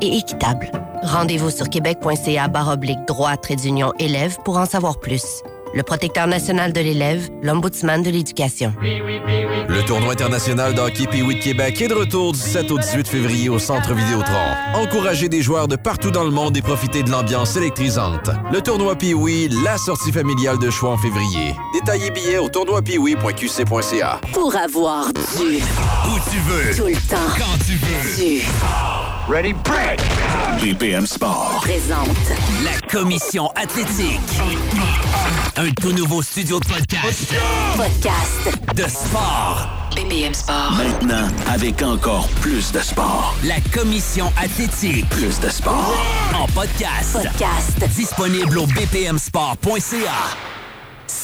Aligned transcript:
et 0.00 0.16
équitable. 0.16 0.70
Rendez-vous 1.02 1.50
sur 1.50 1.68
québec.ca 1.68 2.48
oblique 2.72 3.04
droit 3.08 3.36
trait 3.36 3.56
d'union 3.56 3.92
élève 3.98 4.36
pour 4.44 4.56
en 4.56 4.64
savoir 4.64 5.00
plus. 5.00 5.42
Le 5.74 5.82
protecteur 5.82 6.28
national 6.28 6.72
de 6.72 6.78
l'élève, 6.80 7.28
l'ombudsman 7.42 8.04
de 8.04 8.10
l'éducation. 8.10 8.72
Le 8.80 9.84
tournoi 9.86 10.12
international 10.12 10.74
d'hockey 10.74 11.08
pee 11.08 11.22
de 11.22 11.42
Québec 11.42 11.82
est 11.82 11.88
de 11.88 11.94
retour 11.94 12.32
du 12.32 12.38
7 12.38 12.70
au 12.70 12.78
18 12.78 13.08
février 13.08 13.48
au 13.48 13.58
Centre 13.58 13.92
Vidéotron. 13.92 14.54
Encouragez 14.74 15.28
des 15.28 15.42
joueurs 15.42 15.66
de 15.66 15.74
partout 15.74 16.12
dans 16.12 16.24
le 16.24 16.30
monde 16.30 16.56
et 16.56 16.62
profitez 16.62 17.02
de 17.02 17.10
l'ambiance 17.10 17.56
électrisante. 17.56 18.30
Le 18.52 18.60
tournoi 18.60 18.94
pee 18.94 19.14
la 19.64 19.76
sortie 19.78 20.12
familiale 20.12 20.60
de 20.60 20.70
choix 20.70 20.90
en 20.90 20.98
février. 20.98 21.56
Détaillez 21.74 22.12
billets 22.12 22.38
au 22.38 22.48
tournoipeeWee.qc.ca. 22.48 24.20
Pour 24.32 24.54
avoir 24.54 25.12
du... 25.12 25.56
Où 25.56 26.18
tu 26.30 26.38
veux. 26.38 26.76
Tout 26.76 26.86
le 26.86 27.08
temps. 27.08 27.34
Quand 27.36 27.58
tu 27.66 27.72
veux. 27.74 28.16
Du... 28.16 29.07
Ready, 29.28 29.52
break! 29.52 30.00
BPM 30.58 31.06
Sport. 31.06 31.58
Présente. 31.60 32.16
La 32.64 32.80
commission 32.88 33.50
athlétique. 33.56 34.18
Un 35.56 35.70
tout 35.72 35.92
nouveau 35.92 36.22
studio 36.22 36.58
de 36.58 36.64
podcast. 36.64 37.34
Podcast. 37.76 38.58
De 38.74 38.88
sport. 38.88 39.68
BPM 39.94 40.32
Sport. 40.32 40.72
Maintenant, 40.78 41.28
avec 41.52 41.82
encore 41.82 42.26
plus 42.40 42.72
de 42.72 42.78
sport. 42.78 43.34
La 43.44 43.60
commission 43.78 44.32
athlétique. 44.42 45.06
Plus 45.10 45.38
de 45.40 45.50
sport. 45.50 45.94
En 46.34 46.46
podcast. 46.46 47.12
Podcast. 47.12 47.78
Disponible 47.94 48.58
au 48.58 48.66
bpmsport.ca. 48.66 50.57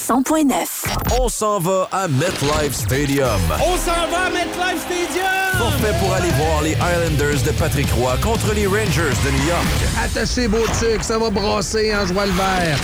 100.9. 0.07 0.85
On 1.19 1.31
s'en 1.31 1.59
va 1.61 1.89
à 1.91 2.09
MetLife 2.09 2.75
Stadium. 2.75 3.41
On 3.59 3.77
s'en 3.79 4.07
va 4.11 4.27
à 4.27 4.31
MetLife 4.31 4.83
Stadium! 4.83 5.25
Forfait 5.57 5.95
pour 5.99 6.13
aller 6.13 6.29
voir 6.33 6.63
les 6.63 6.73
Islanders 6.73 7.43
de 7.43 7.51
Patrick 7.53 7.91
Roy 7.93 8.15
contre 8.23 8.53
les 8.53 8.67
Rangers 8.67 9.17
de 9.25 9.31
New 9.31 9.49
York. 9.49 9.65
Attaché 10.05 10.47
beau 10.47 10.67
truc, 10.79 11.03
ça 11.03 11.17
va 11.19 11.31
brasser 11.31 11.95
en 11.97 12.07
joie 12.07 12.27
le 12.27 12.33
vert. 12.33 12.79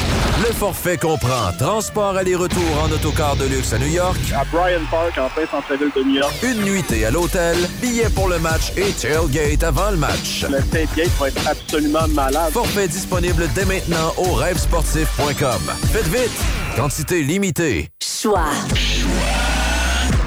Le 0.46 0.54
forfait 0.54 0.96
comprend 0.96 1.52
transport 1.58 2.16
aller-retour 2.16 2.62
en 2.82 2.90
autocar 2.90 3.36
de 3.36 3.44
luxe 3.44 3.74
à 3.74 3.78
New 3.78 3.88
York. 3.88 4.18
À 4.34 4.44
Bryant 4.46 4.80
Park, 4.90 5.18
en 5.18 5.28
plein 5.28 5.46
centre-ville 5.46 5.90
de 5.94 6.02
New 6.02 6.20
York. 6.20 6.32
Une 6.42 6.62
nuitée 6.62 7.04
à 7.04 7.10
l'hôtel, 7.10 7.58
billets 7.82 8.08
pour 8.08 8.28
le 8.28 8.38
match 8.38 8.72
et 8.78 8.92
tailgate 8.92 9.62
avant 9.62 9.90
le 9.90 9.98
match. 9.98 10.46
Le 10.48 10.62
tailgate 10.62 11.10
va 11.18 11.28
être 11.28 11.46
absolument 11.46 12.08
malade. 12.08 12.50
Forfait 12.52 12.88
disponible 12.88 13.46
dès 13.54 13.66
maintenant 13.66 14.14
au 14.16 14.32
rêvesportif.com. 14.32 15.60
Faites 15.92 16.08
vite! 16.08 16.40
Quantité 16.76 17.09
limitée. 17.16 17.88
Choix. 18.02 18.44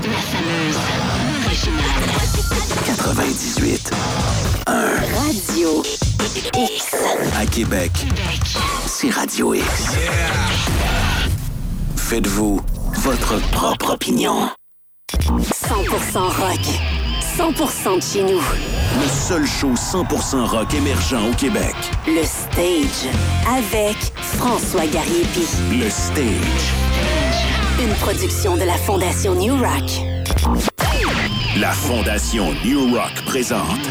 La 0.04 0.18
fameuse 0.18 0.78
originale. 1.46 2.04
98. 2.86 3.92
1. 4.68 4.74
Radio 5.24 5.84
X. 6.56 6.96
À 7.38 7.46
Québec. 7.46 7.92
C'est 8.86 9.10
Radio 9.10 9.54
X. 9.54 9.66
Faites-vous 11.96 12.62
votre 12.98 13.40
propre 13.52 13.94
opinion. 13.94 14.50
100% 15.12 16.18
rock. 16.18 16.60
100% 17.38 17.96
de 17.96 18.02
chez 18.02 18.24
nous. 18.24 18.42
Le 19.02 19.08
seul 19.08 19.48
show 19.48 19.72
100% 19.74 20.46
rock 20.46 20.74
émergent 20.76 21.18
au 21.28 21.34
Québec. 21.34 21.74
Le 22.06 22.24
Stage. 22.24 23.12
Avec 23.48 23.98
François 24.38 24.86
Gariepi. 24.86 25.48
Le 25.72 25.90
Stage. 25.90 26.74
Une 27.82 27.94
production 27.96 28.56
de 28.56 28.64
la 28.64 28.78
Fondation 28.78 29.34
New 29.34 29.56
Rock. 29.56 29.90
La 31.58 31.72
Fondation 31.72 32.54
New 32.64 32.96
Rock 32.96 33.14
présente. 33.26 33.88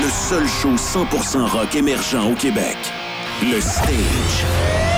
Le 0.00 0.08
seul 0.08 0.46
show 0.46 0.74
100% 0.76 1.48
rock 1.48 1.74
émergent 1.74 2.30
au 2.30 2.34
Québec. 2.34 2.76
Le 3.42 3.60
Stage. 3.60 4.93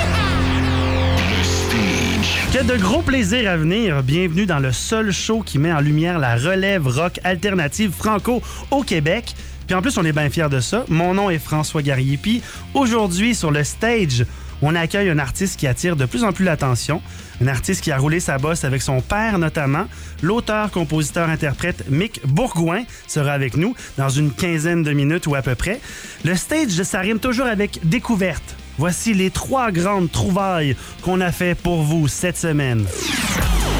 Que 2.52 2.62
de 2.62 2.76
gros 2.76 3.03
plaisirs 3.03 3.50
à 3.50 3.56
venir. 3.56 4.03
Bienvenue 4.03 4.47
dans 4.47 4.60
le 4.60 4.72
seul 4.72 5.10
show 5.12 5.43
qui 5.43 5.59
met 5.59 5.72
en 5.72 5.81
lumière 5.81 6.19
la 6.19 6.37
relève 6.37 6.87
rock 6.87 7.21
alternative 7.25 7.91
franco 7.91 8.41
au 8.71 8.82
Québec. 8.82 9.34
Puis 9.66 9.75
en 9.75 9.82
plus, 9.82 9.98
on 9.98 10.04
est 10.04 10.12
bien 10.12 10.31
fiers 10.31 10.48
de 10.48 10.60
ça. 10.60 10.84
Mon 10.88 11.12
nom 11.12 11.28
est 11.28 11.38
François 11.38 11.82
Gariepi. 11.82 12.43
Aujourd'hui, 12.72 13.34
sur 13.34 13.50
le 13.50 13.62
stage, 13.65 14.25
on 14.62 14.75
accueille 14.75 15.10
un 15.10 15.19
artiste 15.19 15.59
qui 15.59 15.66
attire 15.66 15.97
de 15.97 16.06
plus 16.06 16.25
en 16.25 16.32
plus 16.32 16.44
l'attention. 16.44 17.03
Un 17.43 17.48
artiste 17.48 17.82
qui 17.82 17.93
a 17.93 17.98
roulé 17.98 18.21
sa 18.21 18.38
bosse 18.38 18.65
avec 18.65 18.81
son 18.81 19.00
père 19.03 19.38
notamment. 19.38 19.87
L'auteur, 20.22 20.71
compositeur, 20.71 21.28
interprète 21.28 21.91
Mick 21.91 22.21
Bourgoin 22.26 22.84
sera 23.06 23.32
avec 23.32 23.56
nous 23.56 23.75
dans 23.98 24.09
une 24.09 24.32
quinzaine 24.32 24.82
de 24.82 24.92
minutes 24.92 25.26
ou 25.26 25.34
à 25.34 25.42
peu 25.42 25.56
près. 25.56 25.81
Le 26.25 26.34
stage, 26.37 26.71
ça 26.71 27.00
rime 27.00 27.19
toujours 27.19 27.47
avec 27.47 27.81
découverte. 27.82 28.56
Voici 28.78 29.14
les 29.14 29.31
trois 29.31 29.70
grandes 29.70 30.10
trouvailles 30.10 30.76
qu'on 31.03 31.20
a 31.20 31.32
fait 31.32 31.54
pour 31.54 31.82
vous 31.82 32.09
cette 32.09 32.37
semaine. 32.37 32.84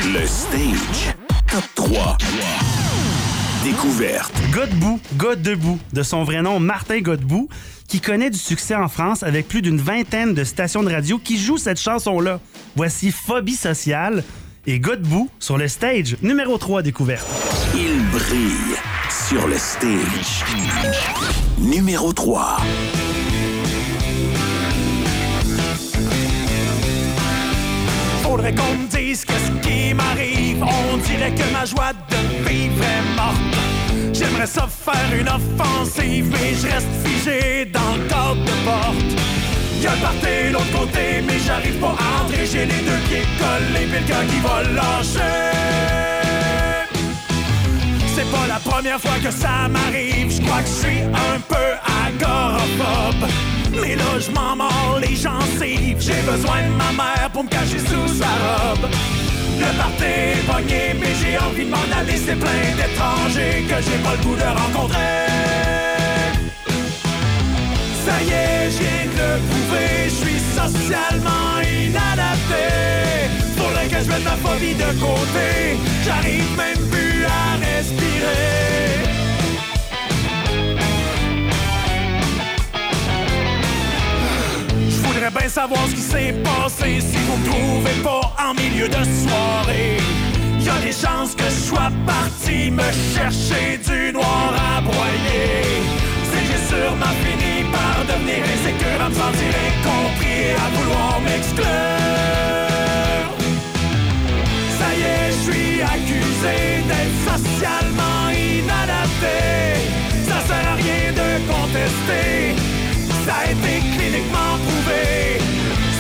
Le 0.05 0.27
Stage. 0.27 1.15
Top 1.51 1.65
3. 1.75 2.19
Découverte. 3.65 4.33
Godbout, 4.53 5.01
God 5.17 5.43
debout, 5.43 5.79
de 5.93 6.03
son 6.03 6.25
vrai 6.25 6.41
nom 6.41 6.61
Martin 6.61 7.01
Godbout, 7.01 7.49
qui 7.89 8.01
connaît 8.01 8.31
du 8.31 8.39
succès 8.39 8.75
en 8.75 8.89
France 8.89 9.23
avec 9.23 9.49
plus 9.49 9.61
d'une 9.61 9.79
vingtaine 9.79 10.35
de 10.35 10.45
stations 10.45 10.83
de 10.83 10.91
radio 10.91 11.19
qui 11.19 11.39
jouent 11.39 11.59
cette 11.59 11.81
chanson-là. 11.81 12.41
Voici 12.75 13.11
Phobie 13.11 13.57
sociale 13.57 14.25
et 14.67 14.79
Godbout 14.79 15.29
sur 15.41 15.59
le 15.59 15.69
stage 15.69 16.17
numéro 16.23 16.59
3 16.59 16.83
découverte. 16.83 17.27
Il 17.75 18.03
brille 18.11 18.77
sur 19.11 19.47
le 19.47 19.59
stage. 19.59 20.45
Numéro 21.59 22.13
3. 22.13 22.59
Faudrait 28.37 28.55
qu'on 28.55 28.75
me 28.75 28.87
dise 28.89 29.25
qu'est-ce 29.25 29.51
qui 29.67 29.95
m'arrive. 29.95 30.63
On 30.63 30.99
dirait 30.99 31.31
que 31.31 31.53
ma 31.55 31.65
joie 31.65 31.95
de 31.95 32.47
vivre 32.47 32.85
est 32.85 33.17
morte. 33.17 33.57
J'aimerais 34.13 34.47
ça 34.47 34.69
faire 34.69 35.11
une 35.19 35.27
offensive, 35.27 36.31
mais 36.31 36.53
je 36.53 36.67
reste 36.67 36.87
figé 37.03 37.65
dans 37.65 37.97
le 37.97 38.05
cadre 38.11 38.45
de 38.45 38.51
porte. 38.67 39.11
Y'a 39.81 39.93
le 39.93 40.01
party 40.03 40.53
l'autre 40.53 40.81
côté, 40.81 41.23
mais 41.27 41.39
j'arrive 41.47 41.81
pas 41.81 41.97
à 41.97 42.25
entrer. 42.25 42.45
J'ai 42.45 42.67
les 42.67 42.83
deux 42.89 43.01
pieds 43.09 43.27
collés, 43.39 43.87
pis 43.87 44.03
le 44.03 44.07
gars 44.07 44.25
qui 44.29 44.41
va 44.41 44.63
lâcher. 44.65 46.06
C'est 48.17 48.31
pas 48.31 48.47
la 48.49 48.59
première 48.59 48.99
fois 48.99 49.19
que 49.23 49.31
ça 49.31 49.69
m'arrive. 49.69 50.35
Je 50.35 50.41
crois 50.41 50.63
que 50.63 50.69
je 50.69 50.87
suis 50.87 51.03
un 51.03 51.39
peu 51.53 51.69
agoraphobe. 52.07 53.29
Mais 53.79 53.95
là, 53.95 54.11
je 54.19 54.31
m'en 54.31 54.57
mords 54.57 54.99
les 55.03 55.15
gencives. 55.15 56.01
J'ai 56.01 56.23
besoin 56.23 56.63
de 56.63 56.73
ma 56.81 56.93
mère 56.97 57.29
pour 57.31 57.45
me 57.45 57.51
cacher 57.51 57.79
sous 57.79 58.09
sa 58.21 58.33
robe. 58.47 58.89
Le 59.61 59.71
party 59.77 60.05
est 60.05 60.47
pogné, 60.51 60.83
mais 60.99 61.13
j'ai 61.21 61.37
envie 61.37 61.67
de 61.67 61.71
m'en 61.71 61.89
aller. 61.95 62.17
C'est 62.17 62.37
plein 62.37 62.65
d'étrangers 62.79 63.67
que 63.69 63.83
j'ai 63.85 63.99
pas 64.03 64.13
le 64.17 64.23
goût 64.25 64.35
de 64.35 64.49
rencontrer. 64.63 65.27
Ça 68.07 68.17
y 68.23 68.31
est, 68.31 68.71
je 68.71 68.79
viens 68.81 69.07
de 69.13 69.27
le 69.29 69.41
prouver. 69.49 69.91
Je 70.07 70.17
suis 70.25 70.41
socialement 70.57 71.61
inadapté. 71.61 72.65
Faudrait 73.59 73.89
que 73.89 74.01
je 74.03 74.09
mette 74.09 74.25
ma 74.25 74.37
phobie 74.43 74.75
de 74.75 74.91
côté. 75.05 75.77
J'arrive 76.03 76.57
même 76.57 76.89
plus 76.91 77.06
Je 85.27 85.31
voudrais 85.31 85.43
bien 85.43 85.51
savoir 85.51 85.89
ce 85.89 85.95
qui 85.97 86.03
s'est 86.03 86.35
passé 86.45 87.01
si 87.01 87.17
vous 87.17 87.37
me 87.39 87.47
trouvez 87.47 88.01
pas 88.05 88.33
en 88.39 88.55
milieu 88.55 88.87
de 88.87 88.95
soirée. 88.95 89.99
Y 90.61 90.69
a 90.69 90.79
des 90.79 90.93
chances 90.93 91.35
que 91.35 91.43
je 91.43 91.67
sois 91.67 91.91
parti 92.07 92.71
me 92.71 92.85
chercher 93.13 93.79
du 93.79 94.13
noir 94.13 94.55
à 94.55 94.81
broyer. 94.83 95.83
C'est 96.31 96.43
que 96.43 96.47
j'ai 96.47 96.63
sûrement 96.69 97.15
fini 97.27 97.65
par 97.73 98.05
devenir 98.07 98.39
insécure, 98.55 99.03
à 99.05 99.09
me 99.09 99.15
sentir 99.15 99.53
incompris 99.67 100.39
et 100.47 100.55
à 100.55 100.69
vouloir 100.79 101.21
m'exclure. 101.21 101.67
Ça 104.79 104.89
y 104.95 105.03
est, 105.03 105.33
je 105.33 105.41
suis 105.51 105.83
accusé 105.83 106.87
d'être 106.87 107.19
socialement 107.27 108.31
inadapté. 108.31 109.43
Ça 110.29 110.39
sert 110.47 110.67
à 110.71 110.75
rien 110.77 111.11
de 111.11 111.29
contester. 111.51 112.66
Ça 113.27 113.35
a 113.39 113.45
été 113.51 113.81
cliniquement 113.97 114.55
prouvé. 114.65 115.41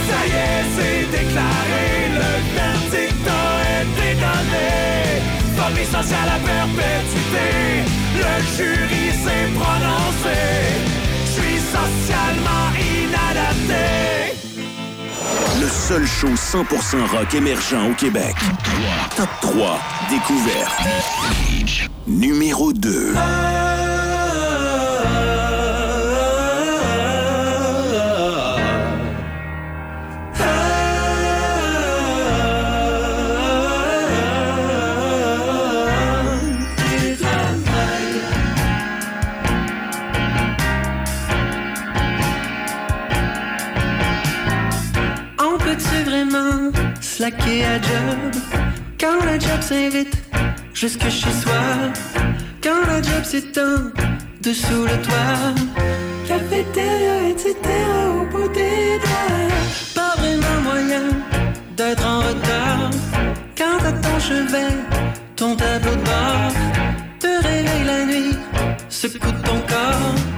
Ça 0.06 0.18
y 0.26 0.30
est, 0.30 0.64
c'est 0.76 1.02
déclaré. 1.10 1.88
Le 2.14 2.30
verdict 2.54 3.26
a 3.26 3.82
été 3.82 4.08
donné. 4.14 4.70
Phobie 5.56 5.86
sociale 5.86 6.28
à 6.28 6.38
perpétuité. 6.38 7.48
Le 8.14 8.32
jury 8.56 9.06
s'est 9.24 9.48
prononcé. 9.58 10.38
Je 11.24 11.30
suis 11.32 11.58
socialement 11.58 12.66
inadapté. 13.02 14.36
Le 15.60 15.68
seul 15.68 16.06
show 16.06 16.28
100% 16.28 17.10
rock 17.10 17.34
émergent 17.34 17.90
au 17.90 17.94
Québec. 17.94 18.36
Top 19.16 19.28
3. 19.40 19.80
Découverte. 20.10 20.80
Numéro 22.06 22.72
2. 22.72 23.14
À 47.34 47.82
job. 47.82 48.42
Quand 49.00 49.24
la 49.24 49.38
job 49.38 49.60
s'invite 49.60 50.16
jusque 50.72 51.08
chez 51.08 51.32
soi. 51.32 51.52
Quand 52.62 52.86
la 52.86 53.02
job 53.02 53.24
s'étend 53.24 53.90
dessous 54.40 54.84
le 54.84 54.96
toit. 55.02 55.54
Cafétéria, 56.28 57.28
etc. 57.28 57.54
au 58.14 58.26
bout 58.30 58.48
des 58.48 58.98
doigts. 59.02 59.48
Pas 59.94 60.14
vraiment 60.18 60.60
moyen 60.62 61.08
d'être 61.76 62.06
en 62.06 62.20
retard. 62.20 62.90
Quand 63.56 63.78
à 63.84 63.92
ton 63.92 64.20
chevet, 64.20 64.76
ton 65.34 65.56
tableau 65.56 65.96
de 65.96 66.04
bord 66.04 66.52
te 67.18 67.26
réveille 67.26 67.84
la 67.84 68.04
nuit, 68.04 68.36
secoue 68.88 69.32
ton 69.44 69.60
corps. 69.66 70.35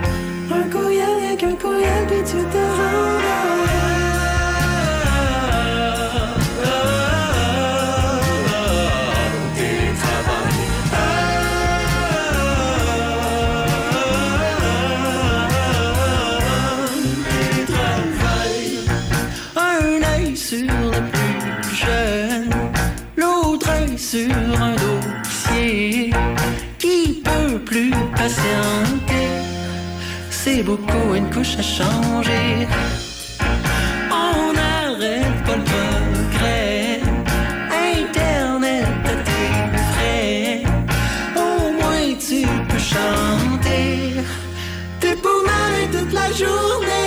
C'est 30.31 30.63
beaucoup 30.63 31.15
une 31.15 31.31
couche 31.31 31.57
à 31.59 31.63
changer. 31.63 32.67
On 34.11 34.53
n'arrête 34.53 35.45
pas 35.47 35.57
le 35.57 35.65
progrès. 35.65 37.01
Internet 38.01 38.87
à 39.05 39.15
tes 39.29 39.53
frais. 39.91 40.63
Au 41.37 41.73
moins 41.81 42.15
tu 42.19 42.47
peux 42.69 42.79
chanter. 42.79 44.23
T'es 45.01 45.17
pour 45.17 45.43
toute 45.93 46.13
la 46.13 46.31
journée. 46.33 46.98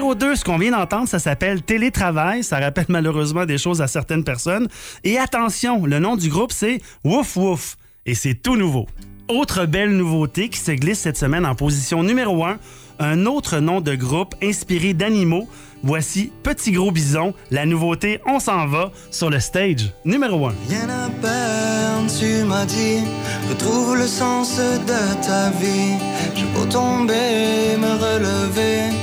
Numéro 0.00 0.14
2, 0.14 0.36
ce 0.36 0.44
qu'on 0.44 0.56
vient 0.56 0.70
d'entendre, 0.70 1.06
ça 1.06 1.18
s'appelle 1.18 1.60
Télétravail. 1.60 2.42
Ça 2.42 2.58
rappelle 2.58 2.86
malheureusement 2.88 3.44
des 3.44 3.58
choses 3.58 3.82
à 3.82 3.86
certaines 3.86 4.24
personnes. 4.24 4.66
Et 5.04 5.18
attention, 5.18 5.84
le 5.84 5.98
nom 5.98 6.16
du 6.16 6.30
groupe, 6.30 6.52
c'est 6.52 6.80
Wouf 7.04 7.36
Wouf. 7.36 7.76
Et 8.06 8.14
c'est 8.14 8.34
tout 8.34 8.56
nouveau. 8.56 8.86
Autre 9.28 9.66
belle 9.66 9.90
nouveauté 9.94 10.48
qui 10.48 10.58
se 10.58 10.72
glisse 10.72 11.00
cette 11.00 11.18
semaine 11.18 11.44
en 11.44 11.54
position 11.54 12.02
numéro 12.02 12.42
1, 12.44 12.56
un 12.98 13.26
autre 13.26 13.58
nom 13.58 13.82
de 13.82 13.94
groupe 13.94 14.34
inspiré 14.42 14.94
d'animaux. 14.94 15.46
Voici 15.82 16.32
Petit 16.42 16.72
Gros 16.72 16.90
Bison, 16.90 17.32
la 17.50 17.64
nouveauté 17.64 18.20
On 18.26 18.38
s'en 18.38 18.66
va 18.66 18.92
sur 19.10 19.28
le 19.28 19.40
stage 19.40 19.92
numéro 20.04 20.46
1. 20.46 20.54
Rien 20.68 20.88
à 20.88 21.10
perdre, 21.20 22.10
tu 22.18 22.44
m'as 22.44 22.64
dit. 22.64 23.00
Retrouve 23.48 23.96
le 23.96 24.06
sens 24.06 24.56
de 24.58 25.26
ta 25.26 25.50
vie. 25.50 25.96
Je 26.34 26.44
peux 26.54 26.68
tomber, 26.68 27.76
me 27.78 27.92
relever, 27.92 28.94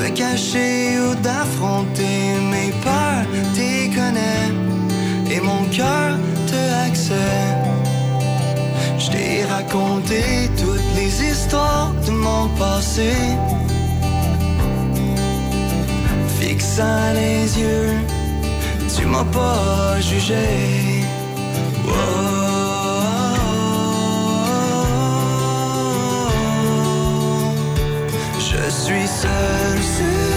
me 0.00 0.08
cacher 0.10 0.98
ou 0.98 1.14
d'affronter 1.26 2.20
mes 2.52 2.72
peurs. 2.84 3.26
T'y 3.54 3.90
connais 3.98 4.48
et 5.34 5.40
mon 5.40 5.64
cœur 5.76 6.12
te 6.50 6.62
accepte. 6.88 7.68
Je 8.98 9.10
t'ai 9.12 9.44
raconté 9.44 10.22
toutes 10.60 10.90
les 10.98 11.12
histoires 11.30 11.92
de 12.06 12.12
mon 12.12 12.48
passé. 12.60 13.12
Fixant 16.38 17.12
les 17.20 17.42
yeux, 17.62 17.94
tu 18.94 19.06
m'as 19.06 19.28
pas 19.38 20.00
jugé. 20.00 20.46
Oh. 21.86 22.59
Je 28.62 28.68
suis 28.68 29.06
seul 29.08 29.82
sur 29.82 30.29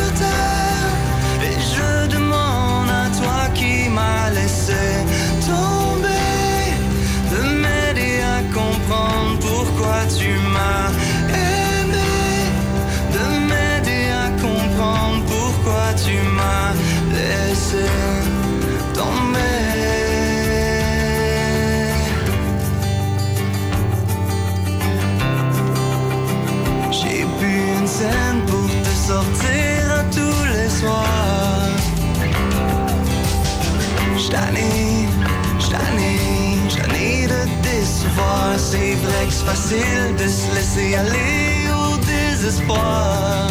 décevoir. 38.44 38.60
C'est 38.60 38.96
vrai 38.96 39.28
facile 39.30 40.16
de 40.18 40.28
se 40.28 40.56
laisser 40.56 40.96
aller 40.96 41.70
au 41.72 41.98
désespoir. 41.98 43.48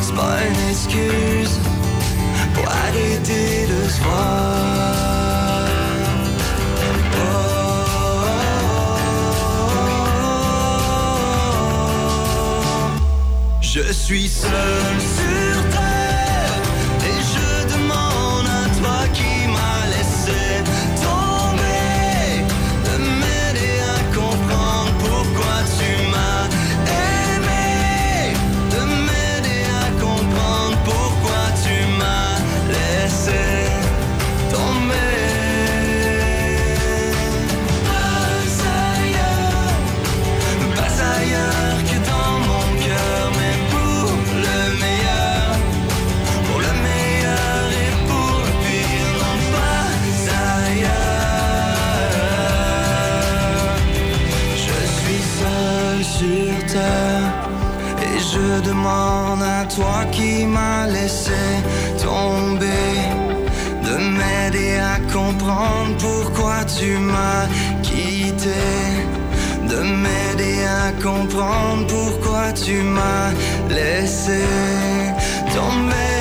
C'est 0.00 0.14
pas 0.14 0.38
une 0.48 0.70
excuse 0.70 1.58
pour 2.54 2.68
arrêter 2.68 3.66
de 3.66 3.88
se 3.88 4.00
voir. 4.02 4.76
Je 13.60 13.92
suis 13.92 14.28
seul 14.28 15.25
à 58.88 59.64
toi 59.64 60.04
qui 60.12 60.46
m'as 60.46 60.86
laissé 60.86 61.32
tomber 62.02 62.94
de 63.84 63.96
m'aider 63.96 64.78
à 64.78 64.98
comprendre 65.12 65.96
pourquoi 65.98 66.64
tu 66.64 66.98
m'as 66.98 67.46
quitté. 67.82 68.62
De 69.68 69.82
m'aider 70.02 70.64
à 70.64 70.92
comprendre 71.02 71.86
pourquoi 71.88 72.52
tu 72.52 72.82
m'as 72.82 73.30
laissé 73.68 74.42
tomber. 75.54 76.15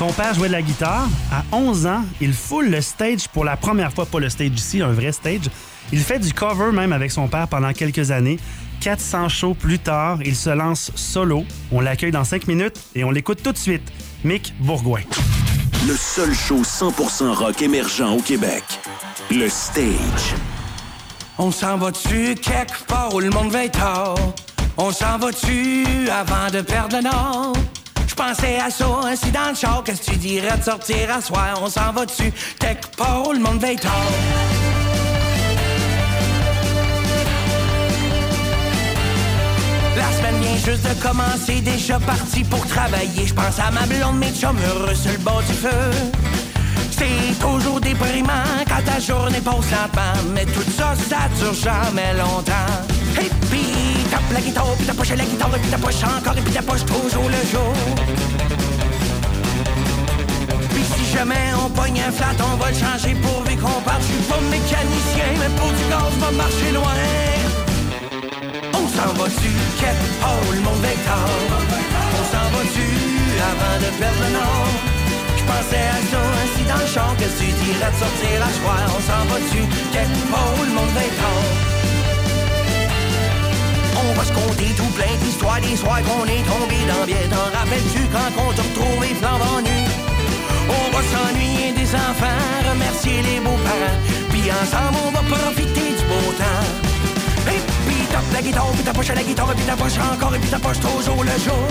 Son 0.00 0.14
père 0.14 0.32
jouait 0.32 0.48
de 0.48 0.54
la 0.54 0.62
guitare. 0.62 1.06
À 1.30 1.44
11 1.54 1.86
ans, 1.86 2.02
il 2.22 2.32
foule 2.32 2.70
le 2.70 2.80
stage 2.80 3.28
pour 3.28 3.44
la 3.44 3.58
première 3.58 3.92
fois, 3.92 4.06
pas 4.06 4.18
le 4.18 4.30
stage 4.30 4.52
ici, 4.54 4.80
un 4.80 4.92
vrai 4.92 5.12
stage. 5.12 5.50
Il 5.92 5.98
fait 5.98 6.18
du 6.18 6.32
cover 6.32 6.72
même 6.72 6.94
avec 6.94 7.10
son 7.10 7.28
père 7.28 7.46
pendant 7.48 7.70
quelques 7.74 8.10
années. 8.10 8.38
400 8.80 9.28
shows 9.28 9.52
plus 9.52 9.78
tard, 9.78 10.20
il 10.24 10.34
se 10.34 10.48
lance 10.48 10.90
solo. 10.94 11.44
On 11.70 11.82
l'accueille 11.82 12.12
dans 12.12 12.24
5 12.24 12.48
minutes 12.48 12.80
et 12.94 13.04
on 13.04 13.10
l'écoute 13.10 13.42
tout 13.42 13.52
de 13.52 13.58
suite. 13.58 13.82
Mick 14.24 14.54
Bourgoin. 14.60 15.02
Le 15.86 15.94
seul 15.94 16.32
show 16.34 16.62
100% 16.62 17.34
rock 17.34 17.60
émergent 17.60 18.10
au 18.10 18.22
Québec. 18.22 18.64
Le 19.30 19.50
stage. 19.50 20.34
On 21.36 21.50
s'en 21.50 21.76
va-tu 21.76 22.36
quelque 22.36 22.86
part 22.86 23.14
où 23.14 23.20
le 23.20 23.28
monde 23.28 23.50
va 23.50 23.66
être 23.66 23.78
tard? 23.78 24.16
On 24.78 24.92
s'en 24.92 25.18
va-tu 25.18 25.84
avant 26.08 26.50
de 26.50 26.62
perdre 26.62 26.96
le 26.96 27.02
nord? 27.02 27.52
Je 28.10 28.14
pensais 28.16 28.58
à 28.58 28.70
ça, 28.70 28.86
ainsi 29.04 29.30
dans 29.30 29.50
le 29.50 29.54
char. 29.54 29.82
Qu'est-ce 29.84 30.00
que 30.02 30.10
tu 30.10 30.16
dirais 30.16 30.58
de 30.58 30.64
sortir 30.64 31.14
à 31.16 31.20
soir? 31.20 31.60
On 31.62 31.70
s'en 31.70 31.92
va-tu 31.92 32.32
quelque 32.58 32.88
part 32.96 33.26
où 33.26 33.32
le 33.32 33.38
monde 33.38 33.60
va 33.60 33.70
être 33.70 33.82
tard? 33.82 33.92
La 39.96 40.10
semaine 40.18 40.40
vient 40.42 40.56
juste 40.56 40.88
de 40.88 40.94
commencer, 41.00 41.60
déjà 41.60 42.00
parti 42.00 42.42
pour 42.42 42.66
travailler. 42.66 43.26
Je 43.26 43.32
pense 43.32 43.60
à 43.60 43.70
ma 43.70 43.86
blonde, 43.86 44.18
mes 44.18 44.32
chums 44.32 44.58
heureux 44.70 44.94
sur 44.94 45.12
le 45.12 45.18
bord 45.18 45.42
du 45.42 45.54
feu. 45.54 45.90
C'est 46.90 47.38
toujours 47.38 47.80
déprimant 47.80 48.58
quand 48.68 48.84
ta 48.84 48.98
journée 48.98 49.40
passe 49.40 49.70
lentement. 49.70 50.32
Mais 50.34 50.46
tout 50.46 50.68
ça, 50.76 50.94
ça 51.08 51.28
dure 51.38 51.54
jamais 51.54 52.12
longtemps. 52.14 52.74
Et 53.20 53.30
la 54.32 54.40
guitare, 54.40 54.74
puis 54.76 54.86
ta 54.86 54.94
poche 54.94 55.10
la 55.10 55.24
guitare, 55.24 55.50
puis 55.50 55.70
ta 55.70 55.78
poche 55.78 56.02
encore, 56.04 56.36
et 56.36 56.40
puis 56.40 56.52
ta 56.52 56.62
poche 56.62 56.84
toujours 56.84 57.28
le 57.28 57.40
jour. 57.50 57.72
Puis 60.72 60.84
si 60.94 61.12
jamais 61.12 61.46
on 61.64 61.68
pogne 61.70 62.00
un 62.00 62.12
flat, 62.12 62.36
on 62.52 62.56
va 62.56 62.70
le 62.70 62.76
changer 62.76 63.14
pourvu 63.14 63.56
qu'on 63.56 63.80
parte. 63.82 64.02
Je 64.02 64.06
suis 64.12 64.24
pas 64.30 64.40
mécanicien, 64.50 65.30
mais 65.40 65.50
pour 65.58 65.70
du 65.78 65.84
gaz, 65.90 66.12
va 66.20 66.30
marcher 66.32 66.70
loin. 66.72 66.96
On 68.74 68.86
s'en 68.88 69.10
part 70.20 70.40
où 70.48 70.52
le 70.52 70.60
monde 70.60 70.84
est 70.84 71.02
tard? 71.06 71.40
On 72.18 72.24
s'en 72.32 72.46
va-tu 72.54 72.88
avant 73.50 73.76
de 73.82 73.90
perdre 73.98 74.20
le 74.26 74.32
nord? 74.34 74.90
Pensais 75.50 75.88
à 75.96 76.00
ça 76.10 76.22
ainsi 76.42 76.62
dans 76.68 76.78
le 76.78 76.86
champ 76.86 77.12
que 77.18 77.24
tu 77.24 77.46
dirais 77.46 77.90
de 77.90 77.98
sortir 77.98 78.36
à 78.40 78.50
soir. 78.60 78.82
On 78.96 79.00
s'en 79.08 79.22
quelque 79.92 80.30
part 80.30 80.54
où 80.58 80.62
le 80.64 80.72
monde 80.72 81.69
est 84.10 84.14
tard? 84.14 84.14
On 84.14 84.14
va 84.14 84.24
se 84.24 84.32
compter 84.32 84.74
tout 84.76 84.90
plein 84.96 85.14
d'histoires, 85.22 85.60
des 85.60 85.76
soirs 85.76 86.02
qu'on 86.02 86.24
est 86.26 86.44
tombé 86.44 86.78
dans 86.88 87.06
bien. 87.06 87.24
T'en 87.30 87.48
rappelles-tu 87.58 88.02
quand 88.12 88.30
on 88.42 88.52
t'a 88.52 88.62
retrouvé 88.62 89.14
flambant 89.14 89.60
nu? 89.62 89.78
On 90.68 90.86
va 90.94 91.02
s'ennuyer 91.12 91.72
des 91.72 91.94
enfants, 91.94 92.70
remercier 92.70 93.22
les 93.22 93.40
beaux-parents. 93.40 93.98
Puis 94.30 94.44
ensemble, 94.50 94.98
on 95.06 95.10
va 95.10 95.22
profiter 95.22 95.94
du 95.98 96.04
beau 96.10 96.32
temps. 96.38 96.66
Et 97.48 97.60
puis 97.86 98.06
tape 98.12 98.32
la 98.32 98.42
guitare, 98.42 98.70
puis 98.74 98.84
ta 98.84 98.92
poche 98.92 99.10
à 99.10 99.14
la 99.14 99.22
guitare, 99.22 99.54
puis 99.54 99.64
ta 99.64 99.74
encore, 99.74 100.34
et 100.34 100.38
puis 100.38 100.50
ta 100.50 100.58
poche 100.58 100.80
toujours 100.80 101.24
le 101.24 101.36
jour. 101.42 101.68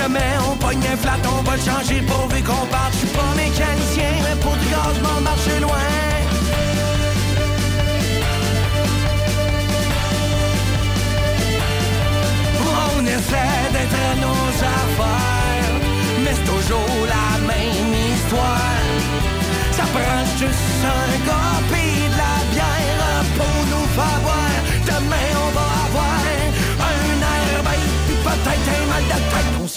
Jamais 0.00 0.38
on 0.50 0.56
pogne 0.56 0.78
un 0.90 0.96
flat, 0.96 1.18
on 1.28 1.42
va 1.42 1.56
le 1.56 1.62
changer 1.62 2.00
pourvu 2.00 2.42
qu'on 2.42 2.66
parte. 2.68 2.92
Je 2.92 2.98
suis 3.00 3.08
pas 3.08 3.34
mécanicien, 3.36 4.12
mais 4.22 4.40
pour 4.40 4.56
du 4.56 4.66
gaz, 4.68 4.98
m'en 5.02 5.20
marcher 5.20 5.60
loin. 5.60 6.09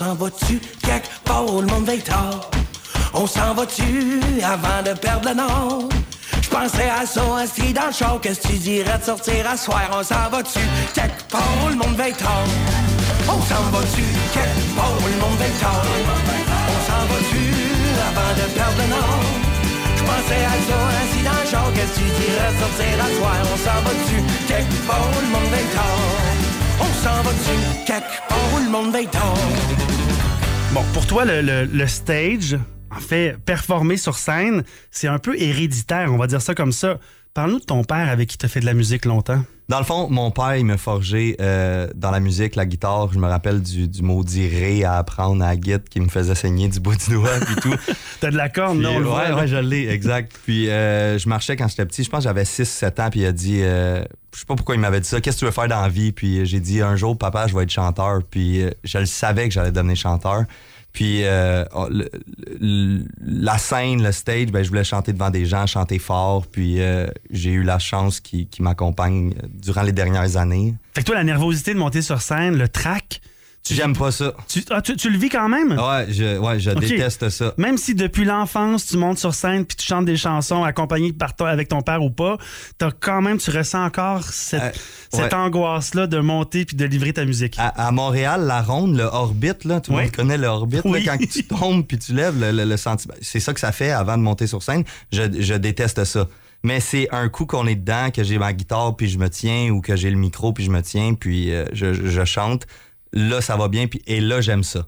S'en 0.04 0.16
va-tu 0.16 0.60
quelque 0.82 1.08
part 1.24 1.46
où 1.46 1.62
le 1.62 1.68
monde 1.68 1.88
être 1.90 2.04
tard? 2.06 2.50
On 3.14 3.28
s'en 3.28 3.54
va-tu 3.54 4.20
avant 4.44 4.82
de 4.86 4.94
perdre 4.98 5.30
le 5.30 5.36
nord? 5.36 5.90
Je 6.42 6.50
penserais 6.50 6.90
à 6.90 7.06
ça, 7.06 7.22
assis 7.44 7.74
dans 7.74 7.88
le 7.88 7.94
char. 7.94 8.20
Qu'est-ce 8.22 8.42
que 8.42 8.48
tu 8.50 8.58
dirais 8.58 8.98
de 9.00 9.06
sortir 9.06 9.50
à 9.50 9.56
soir? 9.56 9.88
On 9.92 10.04
s'en 10.04 10.30
va-tu 10.32 10.60
quelque 10.94 11.24
part 11.32 11.54
où 11.64 11.70
le 11.70 11.76
monde 11.76 12.00
être 12.00 12.18
tard? 12.18 12.48
On 13.28 13.40
s'en 13.50 13.64
va-tu 13.72 14.04
quelque 14.34 14.76
part 14.76 14.94
où 15.00 15.08
le 15.08 15.20
monde 15.24 15.42
être 15.48 15.60
tard? 15.60 15.86
On 16.74 16.80
s'en 16.88 17.04
va-tu 17.12 17.44
avant 18.10 18.34
de 18.40 18.46
perdre 18.58 18.78
le 18.82 18.88
nord? 18.90 19.24
Je 19.96 20.04
pensais 20.04 20.44
à 20.54 20.58
ça, 20.68 20.80
assis 21.02 21.24
dans 21.24 21.40
le 21.44 21.48
char. 21.52 21.68
Qu'est-ce 21.76 21.94
que 21.94 22.00
tu 22.00 22.08
dirais 22.20 22.52
de 22.52 22.60
sortir 22.64 22.96
à 23.06 23.10
soir? 23.18 23.38
On 23.54 23.58
s'en 23.66 23.80
va-tu 23.88 24.18
quelque 24.48 24.80
part 24.88 25.08
où 25.16 25.22
le 25.22 25.32
monde 25.36 25.54
être 25.62 25.74
tard? 25.76 26.02
On 26.82 26.92
s'en 27.04 27.20
va-tu 27.24 27.56
quelque 27.86 28.18
part 28.28 28.48
où 28.54 28.58
le 28.66 28.70
monde 28.70 28.96
être 28.96 29.12
tard? 29.12 29.83
Bon, 30.74 30.84
pour 30.92 31.06
toi, 31.06 31.24
le, 31.24 31.86
stage, 31.86 32.58
en 32.89 33.00
fait, 33.00 33.38
performer 33.46 33.96
sur 33.96 34.18
scène, 34.18 34.63
c'est 34.89 35.08
un 35.08 35.20
peu 35.20 35.39
héréditaire, 35.39 36.12
on 36.12 36.18
va 36.18 36.25
dire 36.25 36.42
ça 36.42 36.56
comme 36.56 36.72
ça. 36.72 36.98
Parle-nous 37.36 37.60
de 37.60 37.65
ton 37.65 37.84
père 37.84 38.10
avec 38.10 38.30
qui 38.30 38.39
tu 38.39 38.48
fait 38.48 38.60
de 38.60 38.65
la 38.65 38.74
musique 38.74 39.06
longtemps. 39.06 39.44
Dans 39.74 39.80
le 39.80 39.86
fond, 39.86 40.08
mon 40.08 40.30
père, 40.30 40.56
il 40.56 40.65
m'a 40.68 40.77
forgé 40.77 41.36
euh, 41.42 41.88
dans 41.96 42.12
la 42.12 42.20
musique, 42.20 42.56
la 42.56 42.68
guitare. 42.68 43.12
Je 43.12 43.18
me 43.18 43.27
rappelle 43.27 43.60
du, 43.60 43.88
du 43.88 44.03
maudit 44.03 44.48
ré 44.48 44.84
à 44.84 44.98
apprendre 44.98 45.44
à 45.44 45.48
la 45.48 45.56
guitare 45.56 45.80
qui 45.89 46.00
me 46.00 46.10
faisait 46.10 46.36
saigner 46.36 46.68
du 46.68 46.80
bout 46.80 46.96
du 46.96 47.10
doigt 47.15 47.39
puis 47.44 47.56
tout. 47.56 47.74
T'as 48.20 48.30
de 48.30 48.38
la 48.38 48.50
corne, 48.50 48.77
Puis, 48.77 48.86
non? 48.86 48.98
ouais, 49.00 49.30
là. 49.30 49.36
ouais, 49.36 49.48
je 49.48 49.56
l'ai, 49.56 49.89
exact. 49.89 50.39
Puis 50.46 50.70
euh, 50.70 51.18
je 51.18 51.27
marchais 51.27 51.56
quand 51.56 51.68
j'étais 51.68 51.88
petit, 51.88 52.03
je 52.03 52.10
pense 52.12 52.20
que 52.20 52.25
j'avais 52.25 52.44
6-7 52.44 53.01
ans, 53.01 53.10
puis 53.10 53.22
il 53.22 53.25
a 53.25 53.32
dit, 53.32 53.62
euh, 53.63 54.03
je 54.32 54.42
sais 54.42 54.46
pas 54.46 54.53
pourquoi 54.53 54.75
il 54.75 54.82
m'avait 54.82 55.01
dit 55.01 55.10
ça, 55.10 55.20
qu'est-ce 55.20 55.38
que 55.38 55.39
tu 55.39 55.46
veux 55.46 55.51
faire 55.51 55.68
dans 55.68 55.82
la 55.82 55.89
vie? 55.89 56.12
Puis 56.12 56.46
j'ai 56.46 56.60
dit, 56.60 56.80
un 56.84 56.96
jour, 56.96 57.18
papa, 57.18 57.48
je 57.48 57.56
vais 57.56 57.63
être 57.63 57.72
chanteur. 57.72 58.20
Puis 58.30 58.62
euh, 58.62 58.70
je 58.84 59.00
le 59.00 59.08
savais 59.08 59.48
que 59.48 59.56
j'allais 59.56 59.72
devenir 59.72 59.96
chanteur. 59.96 60.44
Puis 60.94 61.24
euh, 61.24 61.66
oh, 61.74 61.88
la 62.62 63.58
scène, 63.58 64.04
le 64.04 64.12
stage, 64.12 64.52
ben, 64.52 64.64
je 64.64 64.70
voulais 64.70 64.84
chanter 64.84 65.12
devant 65.12 65.32
des 65.32 65.48
gens, 65.48 65.66
chanter 65.66 65.98
fort. 65.98 66.46
Puis 66.46 66.80
euh, 66.82 67.08
j'ai 67.32 67.50
eu 67.50 67.64
la 67.64 67.80
chance 67.80 68.20
qui, 68.20 68.46
qui 68.46 68.62
m'accompagne 68.62 69.34
durant 69.50 69.82
les 69.82 69.92
dernières 69.92 70.38
années. 70.38 70.76
Fait 70.94 71.02
que 71.02 71.08
toi, 71.08 71.16
la 71.16 71.24
nervosité 71.24 71.74
de 71.74 71.80
monter 71.80 72.04
sur 72.04 72.22
scène, 72.22 72.58
le 72.58 72.70
track. 72.70 73.22
J'aime 73.70 73.96
pas 73.96 74.12
ça. 74.12 74.34
Tu, 74.50 74.62
ah, 74.72 74.82
tu, 74.82 74.98
tu 74.98 75.10
le 75.10 75.17
vis 75.17 75.29
quand 75.29 75.48
même? 75.48 75.72
Ouais, 75.72 76.08
je, 76.10 76.38
ouais, 76.38 76.60
je 76.60 76.72
Ok. 76.72 76.79
déteste 76.79 77.29
ça. 77.29 77.53
Même 77.58 77.77
si 77.77 77.96
depuis 77.96 78.25
l'enfance, 78.25 78.86
tu 78.88 78.98
montes 78.98 79.17
sur 79.20 79.34
scène 79.34 79.65
puis 79.65 79.77
tu 79.77 79.86
chantes 79.86 80.03
des 80.03 80.17
chansons 80.17 80.63
accompagnées 80.65 81.13
par 81.13 81.34
toi, 81.34 81.50
avec 81.50 81.70
ton 81.70 81.82
père 81.82 82.03
ou 82.03 82.10
pas, 82.10 82.38
t'as 82.77 82.91
quand 82.91 83.22
même, 83.22 83.38
tu 83.38 83.51
ressens 83.51 83.86
encore 83.86 84.24
cette, 84.24 84.77
ouais. 85.13 85.34
angoisse-là 85.34 86.08
de 86.08 86.20
monter 86.20 86.65
puis 86.65 86.75
de 86.75 86.84
livrer 86.84 87.13
ta 87.13 87.24
musique. 87.24 87.55
À, 87.58 87.88
à 87.88 87.91
Montréal, 87.91 88.41
la 88.46 88.62
ronde, 88.62 88.98
le 88.98 89.05
orbite, 89.05 89.63
là, 89.63 89.79
tout 89.79 89.91
le 89.93 90.01
monde 90.01 90.12
connaît 90.12 90.38
le 90.38 90.48
orbite. 90.48 90.84
là, 90.84 90.91
Oui. 90.91 91.05
quand 91.05 91.17
tu 91.17 91.46
tombes 91.46 91.86
puis 91.88 91.98
tu 91.98 92.13
lèves 92.13 92.38
le, 92.38 92.51
le- 92.51 92.65
le 92.65 92.77
sentiment. 92.77 93.13
C'est 93.22 93.39
ça 93.39 93.53
que 93.53 93.62
ça 93.62 93.72
fait 93.72 93.91
avant 93.91 94.17
de 94.17 94.24
monter 94.24 94.46
sur 94.46 94.62
scène. 94.62 94.84
Je, 95.13 95.22
je 95.39 95.53
déteste 95.53 96.03
ça. 96.03 96.27
Mais 96.63 96.82
c'est 96.82 97.08
un 97.13 97.29
coup 97.29 97.46
qu'on 97.46 97.65
est 97.67 97.75
dedans, 97.75 98.10
que 98.13 98.24
j'ai 98.24 98.38
ma 98.38 98.51
guitare 98.51 98.96
puis 98.98 99.08
je 99.08 99.17
me 99.20 99.29
tiens, 99.29 99.70
ou 99.70 99.79
que 99.79 99.96
j'ai 99.96 100.10
le 100.10 100.17
micro 100.17 100.51
puis 100.51 100.65
je 100.65 100.70
me 100.72 100.82
tiens, 100.82 101.13
puis 101.13 101.53
euh, 101.53 101.65
je 101.72 102.25
chante. 102.25 102.67
Là, 103.13 103.41
ça 103.41 103.55
va 103.55 103.67
bien, 103.67 103.88
puis 103.88 104.01
et 104.08 104.20
là, 104.20 104.41
j'aime 104.41 104.63
ça. 104.63 104.88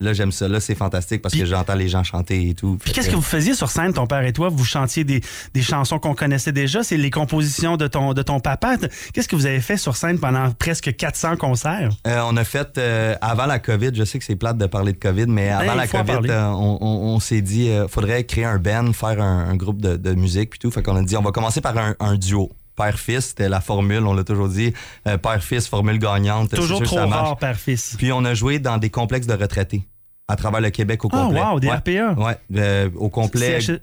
Là, 0.00 0.12
j'aime 0.12 0.32
ça. 0.32 0.48
Là, 0.48 0.58
c'est 0.58 0.74
fantastique 0.74 1.22
parce 1.22 1.32
que 1.32 1.44
j'entends 1.46 1.76
les 1.76 1.88
gens 1.88 2.02
chanter 2.02 2.48
et 2.48 2.54
tout. 2.54 2.76
Puis 2.82 2.90
qu'est-ce 2.92 3.08
que 3.08 3.14
vous 3.14 3.22
faisiez 3.22 3.54
sur 3.54 3.70
scène, 3.70 3.92
ton 3.92 4.08
père 4.08 4.24
et 4.24 4.32
toi? 4.32 4.48
Vous 4.48 4.64
chantiez 4.64 5.04
des, 5.04 5.20
des 5.54 5.62
chansons 5.62 6.00
qu'on 6.00 6.16
connaissait 6.16 6.50
déjà? 6.50 6.82
C'est 6.82 6.96
les 6.96 7.10
compositions 7.10 7.76
de 7.76 7.86
ton, 7.86 8.12
de 8.12 8.20
ton 8.22 8.40
papa? 8.40 8.78
Qu'est-ce 9.14 9.28
que 9.28 9.36
vous 9.36 9.46
avez 9.46 9.60
fait 9.60 9.76
sur 9.76 9.94
scène 9.96 10.18
pendant 10.18 10.50
presque 10.50 10.96
400 10.96 11.36
concerts? 11.36 11.90
Euh, 12.08 12.20
on 12.26 12.36
a 12.36 12.42
fait, 12.42 12.78
euh, 12.78 13.14
avant 13.20 13.46
la 13.46 13.60
COVID, 13.60 13.90
je 13.94 14.02
sais 14.02 14.18
que 14.18 14.24
c'est 14.24 14.34
plate 14.34 14.58
de 14.58 14.66
parler 14.66 14.92
de 14.92 14.98
COVID, 14.98 15.26
mais 15.28 15.50
avant 15.50 15.74
la 15.76 15.86
COVID, 15.86 16.12
euh, 16.32 16.46
on, 16.48 16.78
on- 16.80 17.14
on 17.14 17.20
s'est 17.20 17.40
dit, 17.42 17.70
faudrait 17.88 18.24
créer 18.24 18.44
un 18.44 18.58
band, 18.58 18.92
faire 18.92 19.20
un, 19.22 19.50
un 19.50 19.54
groupe 19.54 19.80
de, 19.80 19.96
de 19.96 20.14
musique 20.14 20.50
puis 20.50 20.58
tout. 20.58 20.72
Fait 20.72 20.82
qu'on 20.82 20.96
a 20.96 21.02
dit, 21.02 21.16
on 21.16 21.22
va 21.22 21.30
commencer 21.30 21.60
par 21.60 21.78
un, 21.78 21.94
un 22.00 22.16
duo. 22.16 22.50
Père-fils, 22.76 23.26
c'était 23.26 23.48
la 23.48 23.60
formule, 23.60 24.06
on 24.06 24.14
l'a 24.14 24.24
toujours 24.24 24.48
dit. 24.48 24.72
Euh, 25.06 25.18
Père-fils, 25.18 25.66
formule 25.68 25.98
gagnante. 25.98 26.54
Toujours 26.54 26.82
trop 26.82 26.96
rare, 27.06 27.36
père-fils. 27.36 27.94
Puis 27.98 28.12
on 28.12 28.24
a 28.24 28.34
joué 28.34 28.58
dans 28.58 28.78
des 28.78 28.90
complexes 28.90 29.26
de 29.26 29.34
retraités 29.34 29.86
à 30.28 30.36
travers 30.36 30.60
le 30.60 30.70
Québec 30.70 31.04
au 31.04 31.08
Ah, 31.12 31.16
complet. 31.24 31.40
wow, 31.42 31.60
des 31.60 31.68
ouais. 31.68 31.74
RPA. 31.74 32.12
Ouais, 32.14 32.38
euh, 32.56 32.88
au 32.96 33.08
complet. 33.10 33.58
CH- 33.60 33.80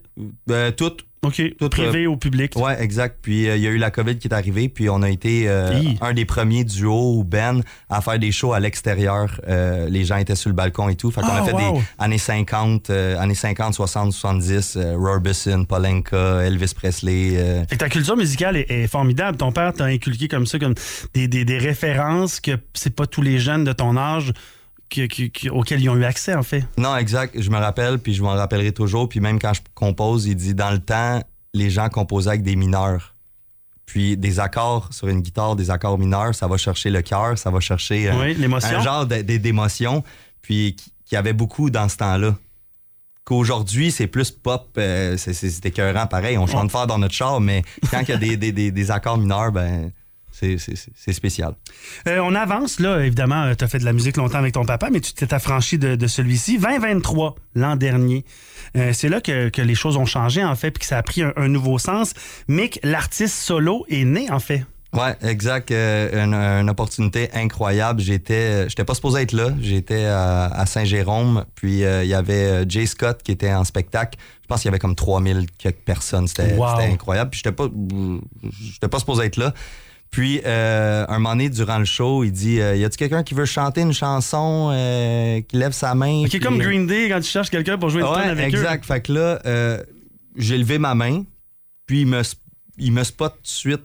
Euh, 0.50 0.72
toutes. 0.72 1.06
OK. 1.22 1.42
Privé 1.70 2.08
ou 2.08 2.16
public. 2.16 2.54
Ouais, 2.56 2.82
exact. 2.82 3.18
Puis 3.22 3.50
euh, 3.50 3.58
il 3.58 3.62
y 3.62 3.68
a 3.68 3.72
eu 3.72 3.78
la 3.78 3.92
COVID 3.92 4.18
qui 4.18 4.30
est 4.30 4.34
arrivée, 4.34 4.70
puis 4.70 4.90
on 4.90 5.02
a 5.02 5.10
été 5.10 5.50
euh, 5.50 5.82
un 6.00 6.14
des 6.14 6.24
premiers 6.24 6.64
duos 6.64 7.18
ou 7.18 7.24
Ben 7.26 7.62
à 7.90 8.00
faire 8.02 8.18
des 8.20 8.32
shows 8.32 8.54
à 8.54 8.60
l'extérieur. 8.62 9.42
Euh, 9.50 9.90
les 9.90 10.06
gens 10.06 10.16
étaient 10.16 10.36
sur 10.38 10.50
le 10.50 10.56
balcon 10.56 10.88
et 10.88 10.96
tout. 10.96 11.12
Fait 11.12 11.20
qu'on 11.22 11.28
Ah, 11.28 11.42
a 11.42 11.46
fait 11.46 11.52
wow. 11.54 11.74
des 11.74 11.82
années 11.98 12.18
50, 12.18 12.90
euh, 12.90 13.20
années 13.20 13.36
50, 13.36 13.74
60, 13.74 14.14
70, 14.14 14.78
euh, 14.78 14.96
Rorbison, 14.98 15.66
Polenka, 15.66 16.44
Elvis 16.46 16.74
Presley. 16.74 17.32
euh, 17.36 17.64
Fait 17.68 17.76
que 17.76 17.80
ta 17.84 17.90
culture 17.90 18.16
musicale 18.16 18.56
est, 18.56 18.72
est 18.72 18.88
formidable. 18.88 19.38
Ton 19.38 19.52
père 19.52 19.74
t'a 19.74 19.86
inculqué 19.86 20.30
comme 20.30 20.46
ça, 20.46 20.58
comme 20.58 20.76
des, 21.14 21.28
des- 21.28 21.44
des 21.44 21.58
références 21.58 22.40
que 22.40 22.52
c'est 22.74 22.96
pas 22.96 23.08
tous 23.08 23.22
les 23.22 23.40
jeunes 23.40 23.66
de 23.66 23.74
ton 23.74 23.98
âge 23.98 24.32
qui- 24.90 25.08
qui- 25.08 25.32
qui- 25.32 25.50
auxquels 25.50 25.82
ils 25.82 25.90
ont 25.90 25.96
eu 25.96 26.04
accès, 26.04 26.34
en 26.36 26.44
fait. 26.44 26.66
Non, 26.78 26.96
exact. 26.98 27.40
Je 27.40 27.50
me 27.50 27.58
rappelle, 27.58 28.00
puis 28.00 28.14
je 28.14 28.22
m'en 28.24 28.34
rappellerai 28.36 28.72
toujours. 28.72 29.08
Puis 29.08 29.20
même 29.20 29.40
quand 29.40 29.54
je 29.54 29.62
compose, 29.76 30.26
il 30.26 30.36
dit 30.36 30.54
dans 30.56 30.72
le 30.72 30.80
temps, 30.80 31.22
les 31.54 31.70
gens 31.70 31.90
composaient 31.90 32.30
avec 32.30 32.44
des 32.44 32.56
mineurs. 32.56 33.16
Puis 33.86 34.18
des 34.18 34.40
accords 34.40 34.90
sur 34.94 35.08
une 35.08 35.22
guitare, 35.22 35.56
des 35.56 35.72
accords 35.72 35.98
mineurs, 35.98 36.36
ça 36.36 36.48
va 36.48 36.58
chercher 36.58 36.90
le 36.92 37.02
cœur, 37.02 37.38
ça 37.38 37.50
va 37.50 37.60
chercher 37.60 38.10
euh, 38.12 38.20
Oui, 38.36 38.46
un 38.64 38.82
genre 38.84 39.06
d'émotion, 39.08 40.04
puis 40.44 40.76
qui- 40.76 40.92
qu'il 41.06 41.16
y 41.16 41.18
avait 41.18 41.34
beaucoup 41.34 41.70
dans 41.72 41.90
ce 41.90 41.98
temps-là. 41.98 42.36
Qu'aujourd'hui, 43.24 43.92
c'est 43.92 44.08
plus 44.08 44.32
pop, 44.32 44.70
euh, 44.78 45.16
c'est 45.18 45.66
écœurant 45.66 46.08
pareil, 46.08 46.38
on 46.38 46.48
chante 46.48 46.72
fort 46.72 46.88
dans 46.88 46.98
notre 46.98 47.14
char, 47.14 47.40
mais 47.42 47.64
quand 47.92 48.02
il 48.02 48.10
y 48.10 48.12
a 48.14 48.18
des, 48.18 48.38
des- 48.38 48.52
des- 48.52 48.72
des 48.72 48.92
accords 48.92 49.18
mineurs, 49.20 49.52
ben 49.52 49.92
c'est- 50.58 51.14
spécial. 51.14 51.54
Euh, 52.08 52.20
on 52.20 52.36
avance, 52.36 52.80
là, 52.80 53.00
évidemment, 53.06 53.54
tu 53.56 53.64
as 53.64 53.68
fait 53.68 53.80
de 53.80 53.86
la 53.86 53.94
musique 53.94 54.18
longtemps 54.18 54.38
avec 54.40 54.54
ton 54.54 54.66
papa, 54.66 54.90
mais 54.92 55.02
tu 55.02 55.14
t'es 55.14 55.34
affranchi 55.34 55.78
de, 55.78 55.96
de 55.96 56.08
celui-ci. 56.08 56.58
2023, 56.60 57.36
l'an 57.56 57.76
dernier. 57.76 58.26
Euh, 58.78 58.92
c'est 58.94 59.10
là 59.10 59.20
que, 59.22 59.50
que 59.50 59.62
les 59.62 59.76
choses 59.76 59.98
ont 59.98 60.06
changé, 60.06 60.44
en 60.44 60.56
fait, 60.56 60.72
puis 60.72 60.80
que 60.82 60.86
ça 60.86 60.98
a 60.98 61.04
pris 61.04 61.24
un, 61.24 61.34
un 61.36 61.48
nouveau 61.48 61.80
sens. 61.80 62.14
Mick, 62.48 62.80
l'artiste 62.84 63.36
solo, 63.36 63.86
est 63.90 64.06
né, 64.06 64.30
en 64.32 64.40
fait. 64.40 64.66
Ouais, 64.92 65.16
exact. 65.22 65.70
euh, 65.70 66.24
une, 66.26 66.34
une 66.34 66.68
opportunité 66.70 67.30
incroyable. 67.36 68.02
J'étais, 68.02 68.68
j'étais 68.70 68.84
pas 68.84 68.96
supposé 68.96 69.22
être 69.22 69.34
là. 69.34 69.50
J'étais 69.62 70.06
à, 70.06 70.46
à 70.46 70.66
Saint-Jérôme. 70.66 71.46
Puis 71.54 71.84
euh, 71.84 72.04
il 72.04 72.10
y 72.10 72.16
avait 72.16 72.34
euh, 72.34 72.66
Jay 72.68 72.88
Scott 72.88 73.22
qui 73.22 73.32
était 73.32 73.54
en 73.54 73.64
spectacle. 73.66 74.18
Je 74.42 74.48
pense 74.48 74.62
qu'il 74.62 74.70
y 74.70 74.70
avait 74.70 74.80
comme 74.80 74.96
3000 74.96 75.46
quelques 75.60 75.78
personnes. 75.86 76.28
C'était, 76.28 76.56
Wow. 76.56 76.70
c'était 76.80 76.92
incroyable. 76.92 77.30
Puis 77.30 77.42
j'étais 77.44 77.56
pas, 77.56 77.68
j'étais 78.74 78.88
pas 78.88 78.98
supposé 78.98 79.26
être 79.26 79.38
là. 79.38 79.54
Puis 80.12 80.42
euh, 80.46 81.06
un 81.08 81.20
moment 81.20 81.32
donné, 81.36 81.50
durant 81.50 81.78
le 81.78 81.86
show, 81.86 82.24
il 82.24 82.32
dit 82.32 82.60
euh, 82.60 82.76
Y 82.76 82.84
a-tu 82.86 82.98
quelqu'un 82.98 83.22
qui 83.24 83.36
veut 83.36 83.46
chanter 83.46 83.82
une 83.82 83.94
chanson 83.94 84.70
euh, 84.74 85.40
qui 85.42 85.56
lève 85.58 85.72
sa 85.72 85.94
main 85.94 86.24
Puis, 86.28 86.40
comme 86.40 86.60
euh, 86.60 86.64
Green 86.64 86.88
Day, 86.88 87.10
quand 87.10 87.20
tu 87.20 87.30
cherches 87.30 87.50
quelqu'un 87.52 87.78
pour 87.78 87.90
jouer 87.90 88.02
une 88.02 88.08
Ouais, 88.08 88.24
avec 88.24 88.54
eux. 88.54 88.58
exact. 88.58 88.86
Fait 88.86 89.02
que 89.02 89.14
là, 89.14 89.40
j'ai 90.36 90.58
levé 90.58 90.80
ma 90.80 90.96
main, 90.96 91.24
puis 91.86 92.02
il 92.02 92.08
me, 92.08 92.22
il 92.78 92.92
me 92.92 93.04
spot 93.04 93.34
tout 93.36 93.42
de 93.44 93.48
suite. 93.48 93.82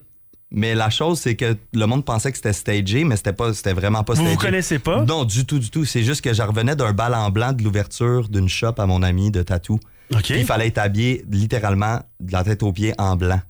Mais 0.56 0.74
la 0.76 0.88
chose, 0.88 1.18
c'est 1.18 1.34
que 1.34 1.56
le 1.72 1.87
monde 1.87 2.04
pensait 2.04 2.30
que 2.30 2.37
c'était 2.37 2.52
stagé, 2.52 3.02
mais 3.02 3.16
c'était 3.16 3.32
pas, 3.32 3.52
c'était 3.52 3.72
vraiment 3.72 4.04
pas 4.04 4.12
Vous 4.14 4.20
stagé. 4.20 4.34
vous 4.37 4.40
connaissez 4.40 4.78
pas? 4.78 5.04
Non, 5.04 5.24
du 5.24 5.44
tout, 5.46 5.58
du 5.58 5.68
tout. 5.68 5.84
C'est 5.84 6.04
juste 6.04 6.20
que 6.20 6.32
je 6.32 6.42
revenais 6.42 6.76
d'un 6.76 6.92
bal 6.92 7.12
en 7.12 7.30
blanc 7.30 7.52
de 7.52 7.64
l'ouverture 7.64 8.28
d'une 8.28 8.48
shop 8.48 8.74
à 8.78 8.87
mon 8.87 9.02
ami 9.02 9.32
de 9.32 9.42
tatou. 9.42 9.80
OK. 10.14 10.22
Puis 10.22 10.40
il 10.40 10.46
fallait 10.46 10.68
être 10.68 10.78
habillé 10.78 11.24
littéralement 11.28 12.00
de 12.20 12.32
la 12.32 12.44
tête 12.44 12.62
aux 12.62 12.72
pieds 12.72 12.94
en 12.98 13.16
blanc. 13.16 13.40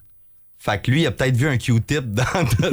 Fait 0.64 0.80
que 0.80 0.90
lui, 0.90 1.02
il 1.02 1.06
a 1.06 1.10
peut-être 1.10 1.36
vu 1.36 1.46
un 1.46 1.58
Q-tip 1.58 2.04
dans, 2.14 2.22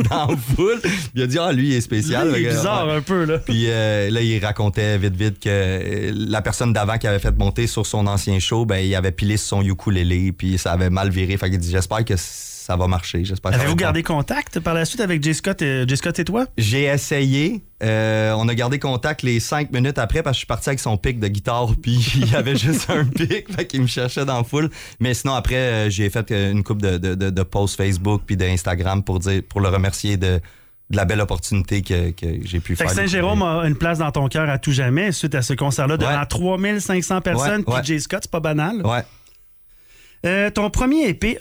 dans 0.10 0.28
la 0.28 0.38
foule. 0.38 0.80
Il 1.14 1.24
a 1.24 1.28
dit, 1.28 1.38
ah, 1.38 1.52
lui, 1.52 1.72
il 1.72 1.74
est 1.74 1.82
spécial. 1.82 2.32
Lui, 2.32 2.40
il 2.40 2.46
est 2.46 2.50
bizarre 2.52 2.88
ouais. 2.88 2.94
un 2.94 3.02
peu, 3.02 3.26
là. 3.26 3.40
Puis 3.40 3.66
euh, 3.68 4.10
là, 4.10 4.22
il 4.22 4.44
racontait 4.44 4.98
vite, 4.98 5.16
vite 5.18 5.40
que 5.42 5.50
euh, 5.50 6.14
la 6.16 6.42
personne 6.42 6.72
d'avant 6.72 6.98
qui 6.98 7.08
avait 7.08 7.20
fait 7.20 7.38
monter 7.38 7.68
sur 7.68 7.86
son 7.86 8.08
ancien 8.08 8.40
show, 8.40 8.64
ben, 8.66 8.78
il 8.78 8.96
avait 8.96 9.12
pilé 9.12 9.36
sur 9.36 9.58
son 9.58 9.62
ukulélé, 9.64 10.32
puis 10.32 10.58
ça 10.58 10.72
avait 10.72 10.90
mal 10.90 11.10
viré. 11.10 11.36
Fait 11.36 11.50
qu'il 11.50 11.60
dit, 11.60 11.70
j'espère 11.70 12.06
que 12.06 12.14
ça 12.72 12.78
va 12.78 12.88
marcher. 12.88 13.26
J'espère 13.26 13.54
Avez-vous 13.54 13.76
gardé 13.76 14.02
contact 14.02 14.62
par 14.62 14.74
la 14.74 14.86
suite 14.86 15.02
avec 15.02 15.22
Jay 15.22 15.34
Scott 15.34 15.62
et, 15.62 15.84
Jay 15.86 15.96
Scott 15.98 16.18
et 16.20 16.24
toi? 16.24 16.46
j'ai 16.58 16.84
essayé. 16.84 17.62
Euh, 17.84 18.34
on 18.38 18.48
a 18.48 18.56
gardé 18.56 18.80
contact 18.80 19.24
les 19.24 19.40
cinq 19.42 19.72
minutes 19.74 19.98
après 19.98 20.24
parce 20.24 20.36
que 20.36 20.38
je 20.38 20.40
suis 20.40 20.48
parti 20.48 20.70
avec 20.70 20.80
son 20.80 20.96
pic 20.98 21.20
de 21.20 21.28
guitare 21.28 21.72
puis 21.82 21.96
il 22.16 22.32
y 22.32 22.36
avait 22.36 22.56
juste 22.56 22.90
un 22.90 23.04
pic, 23.06 23.52
fait 23.54 23.66
qu'il 23.66 23.82
me 23.82 23.88
cherchait 23.88 24.24
dans 24.24 24.38
la 24.38 24.44
foule. 24.46 24.70
Mais 25.02 25.14
sinon 25.14 25.34
après 25.34 25.56
euh, 25.56 25.90
j'ai 25.90 26.10
fait 26.10 26.32
euh, 26.32 26.52
une 26.52 26.64
coupe 26.64 26.82
de, 26.82 26.98
de, 26.98 27.16
de, 27.16 27.30
de 27.30 27.44
posts 27.44 27.76
Facebook 27.76 28.22
puis 28.26 28.38
d'Instagram 28.38 29.04
pour 29.04 29.20
dire 29.20 29.42
pour 29.50 29.60
le 29.60 29.68
remercier 29.68 30.16
de, 30.16 30.40
de 30.92 30.96
la 30.96 31.04
belle 31.06 31.20
opportunité 31.22 31.82
que, 31.82 32.12
que 32.12 32.28
j'ai 32.46 32.60
pu 32.62 32.76
Fait 32.78 32.86
faire. 32.86 32.94
Saint-Jérôme 32.94 33.42
a 33.42 33.64
une 33.66 33.76
place 33.76 33.98
dans 33.98 34.12
ton 34.12 34.28
cœur 34.30 34.50
à 34.50 34.60
tout 34.60 34.72
jamais 34.72 35.12
suite 35.12 35.36
à 35.36 35.42
ce 35.42 35.54
concert-là 35.54 35.98
devant 35.98 36.12
Ouais. 36.12 36.26
3500 36.26 37.20
personnes. 37.22 37.64
Ouais, 37.68 37.82
Puis. 37.82 37.86
Jay 37.86 38.00
Scott, 38.00 38.20
c'est 38.24 38.32
pas 38.32 38.40
banal. 38.40 38.86
Ouais. 38.86 39.02
Euh, 40.26 40.52
ton 40.52 40.70
premier 40.70 41.10
EP, 41.10 41.38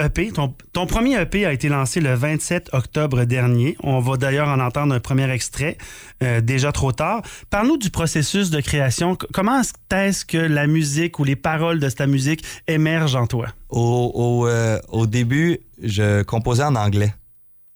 premier 0.87 1.21
EP 1.21 1.45
a 1.45 1.53
été 1.53 1.69
lancé 1.69 2.01
le 2.01 2.15
27 2.15 2.71
octobre 2.73 3.25
dernier. 3.25 3.77
On 3.83 4.01
va 4.01 4.17
d'ailleurs 4.17 4.49
en 4.49 4.59
entendre 4.59 4.95
un 4.95 5.01
premier 5.01 5.31
extrait, 5.31 5.77
euh, 6.23 6.41
déjà 6.41 6.73
trop 6.73 6.93
tard. 6.93 7.23
Parle-nous 7.51 7.77
du 7.77 7.91
processus 7.91 8.51
de 8.51 8.61
création. 8.61 9.17
Comment 9.33 9.61
est-ce 9.61 9.73
que 10.25 10.39
la 10.39 10.67
musique 10.67 11.19
ou 11.19 11.25
les 11.25 11.37
paroles 11.37 11.79
de 11.79 11.91
ta 11.91 12.07
musique 12.07 12.43
émergent 12.69 13.17
en 13.17 13.27
toi? 13.27 13.49
Au, 13.69 14.47
euh, 14.47 14.79
au 14.89 15.07
début, 15.07 15.59
je 15.83 16.23
composais 16.23 16.65
en 16.65 16.75
anglais. 16.75 17.13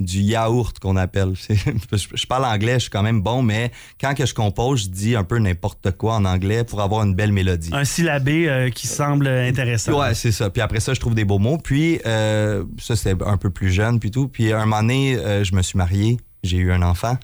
Du 0.05 0.21
yaourt 0.21 0.79
qu'on 0.79 0.97
appelle. 0.97 1.33
C'est- 1.38 1.57
je, 1.93 2.27
parle 2.27 2.45
anglais, 2.45 2.75
je 2.75 2.81
suis 2.81 2.90
quand 2.90 3.03
même 3.03 3.21
bon, 3.23 3.43
mais 3.43 3.73
quand 4.01 4.14
que 4.14 4.27
je 4.27 4.35
compose, 4.35 4.85
je 4.85 4.88
dis 4.88 5.17
un 5.17 5.25
peu 5.25 5.38
n'importe 5.38 5.90
quoi 5.93 6.14
en 6.17 6.25
anglais 6.25 6.64
pour 6.64 6.81
avoir 6.81 7.03
une 7.05 7.14
belle 7.14 7.33
mélodie. 7.33 7.71
Un 7.73 7.85
syllabé 7.85 8.49
euh, 8.49 8.71
qui 8.71 8.87
semble 8.87 9.27
intéressant. 9.27 9.99
Ouais, 9.99 10.14
c'est 10.14 10.33
ça. 10.33 10.51
Puis 10.51 10.62
après 10.62 10.81
ça, 10.81 10.95
je 10.95 11.01
trouve 11.01 11.14
des 11.14 11.25
beaux 11.25 11.38
mots. 11.38 11.59
Puis 11.59 12.01
euh, 12.07 12.64
ça, 12.79 12.97
c'était 12.97 13.23
un 13.25 13.37
peu 13.37 13.51
plus 13.51 13.71
jeune, 13.71 13.99
puis 13.99 14.11
tout. 14.11 14.29
Puis 14.29 14.53
un 14.53 14.61
moment 14.67 14.83
donné, 14.83 15.17
euh, 15.17 15.45
je 15.45 15.55
me 15.55 15.62
suis 15.62 15.77
marié, 15.79 16.19
j'ai 16.43 16.59
eu 16.59 16.73
un 16.73 16.83
enfant. 16.83 17.17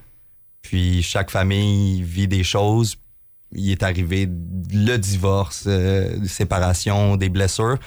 Puis 0.63 1.03
chaque 1.03 1.31
famille 1.31 2.03
vit 2.03 2.29
des 2.29 2.45
choses. 2.45 2.97
Il 3.53 3.71
est 3.71 3.83
arrivé 3.83 4.29
le 4.73 4.97
divorce, 4.97 5.69
séparation, 6.27 7.17
des 7.17 7.29
blessures. 7.29 7.79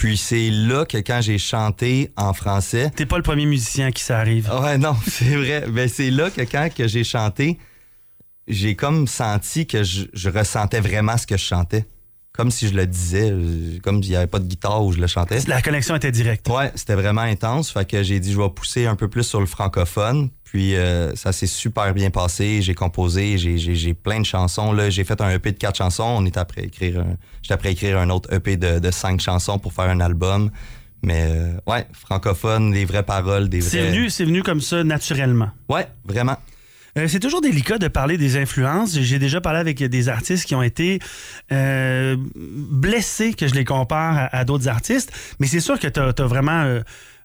Puis 0.00 0.16
c'est 0.16 0.48
là 0.48 0.86
que 0.86 0.96
quand 0.96 1.20
j'ai 1.20 1.36
chanté 1.36 2.10
en 2.16 2.32
français. 2.32 2.90
T'es 2.96 3.04
pas 3.04 3.18
le 3.18 3.22
premier 3.22 3.44
musicien 3.44 3.92
qui 3.92 4.02
ça 4.02 4.18
arrive. 4.18 4.50
Ouais, 4.50 4.78
non, 4.78 4.96
c'est 5.06 5.36
vrai. 5.36 5.66
Mais 5.70 5.88
c'est 5.88 6.10
là 6.10 6.30
que 6.30 6.40
quand 6.40 6.70
que 6.74 6.88
j'ai 6.88 7.04
chanté, 7.04 7.58
j'ai 8.48 8.74
comme 8.74 9.06
senti 9.06 9.66
que 9.66 9.84
je, 9.84 10.06
je 10.14 10.30
ressentais 10.30 10.80
vraiment 10.80 11.18
ce 11.18 11.26
que 11.26 11.36
je 11.36 11.44
chantais. 11.44 11.84
Comme 12.40 12.50
si 12.50 12.68
je 12.68 12.74
le 12.74 12.86
disais, 12.86 13.30
euh, 13.30 13.78
comme 13.82 14.02
s'il 14.02 14.12
n'y 14.12 14.16
avait 14.16 14.26
pas 14.26 14.38
de 14.38 14.46
guitare 14.46 14.82
où 14.82 14.92
je 14.92 14.98
le 14.98 15.06
chantais. 15.06 15.40
La 15.46 15.60
connexion 15.60 15.94
était 15.94 16.10
directe. 16.10 16.48
Ouais, 16.48 16.72
c'était 16.74 16.94
vraiment 16.94 17.20
intense. 17.20 17.70
Fait 17.70 17.84
que 17.84 18.02
j'ai 18.02 18.18
dit, 18.18 18.32
je 18.32 18.40
vais 18.40 18.48
pousser 18.48 18.86
un 18.86 18.96
peu 18.96 19.08
plus 19.08 19.24
sur 19.24 19.40
le 19.40 19.46
francophone. 19.46 20.30
Puis 20.42 20.74
euh, 20.74 21.14
ça 21.16 21.32
s'est 21.32 21.46
super 21.46 21.92
bien 21.92 22.08
passé. 22.08 22.62
J'ai 22.62 22.72
composé, 22.72 23.36
j'ai, 23.36 23.92
plein 23.92 24.20
de 24.20 24.24
chansons. 24.24 24.72
Là, 24.72 24.88
j'ai 24.88 25.04
fait 25.04 25.20
un 25.20 25.28
EP 25.28 25.52
de 25.52 25.58
quatre 25.58 25.76
chansons. 25.76 26.16
On 26.16 26.24
est 26.24 26.38
après 26.38 26.64
écrire 26.64 27.00
un, 27.00 27.18
j'étais 27.42 27.52
après 27.52 27.72
écrire 27.72 27.98
un 27.98 28.08
autre 28.08 28.32
EP 28.32 28.56
de, 28.56 28.78
de 28.78 28.90
cinq 28.90 29.20
chansons 29.20 29.58
pour 29.58 29.74
faire 29.74 29.90
un 29.90 30.00
album. 30.00 30.50
Mais 31.02 31.26
euh, 31.28 31.52
ouais, 31.66 31.86
francophone, 31.92 32.70
des 32.72 32.86
vraies 32.86 33.02
paroles, 33.02 33.50
des 33.50 33.60
vrais. 33.60 33.68
C'est 33.68 33.86
venu, 33.90 34.08
c'est 34.08 34.24
venu 34.24 34.42
comme 34.42 34.62
ça 34.62 34.82
naturellement. 34.82 35.50
Ouais, 35.68 35.86
vraiment. 36.06 36.38
Euh, 36.98 37.08
c'est 37.08 37.20
toujours 37.20 37.40
délicat 37.40 37.78
de 37.78 37.88
parler 37.88 38.16
des 38.16 38.36
influences. 38.36 38.98
J'ai 38.98 39.18
déjà 39.18 39.40
parlé 39.40 39.60
avec 39.60 39.82
des 39.82 40.08
artistes 40.08 40.46
qui 40.46 40.54
ont 40.54 40.62
été 40.62 40.98
euh, 41.52 42.16
blessés, 42.36 43.34
que 43.34 43.46
je 43.46 43.54
les 43.54 43.64
compare 43.64 44.16
à, 44.16 44.36
à 44.36 44.44
d'autres 44.44 44.68
artistes. 44.68 45.12
Mais 45.38 45.46
c'est 45.46 45.60
sûr 45.60 45.78
que 45.78 45.88
tu 45.88 46.00
as, 46.00 46.26
vraiment 46.26 46.80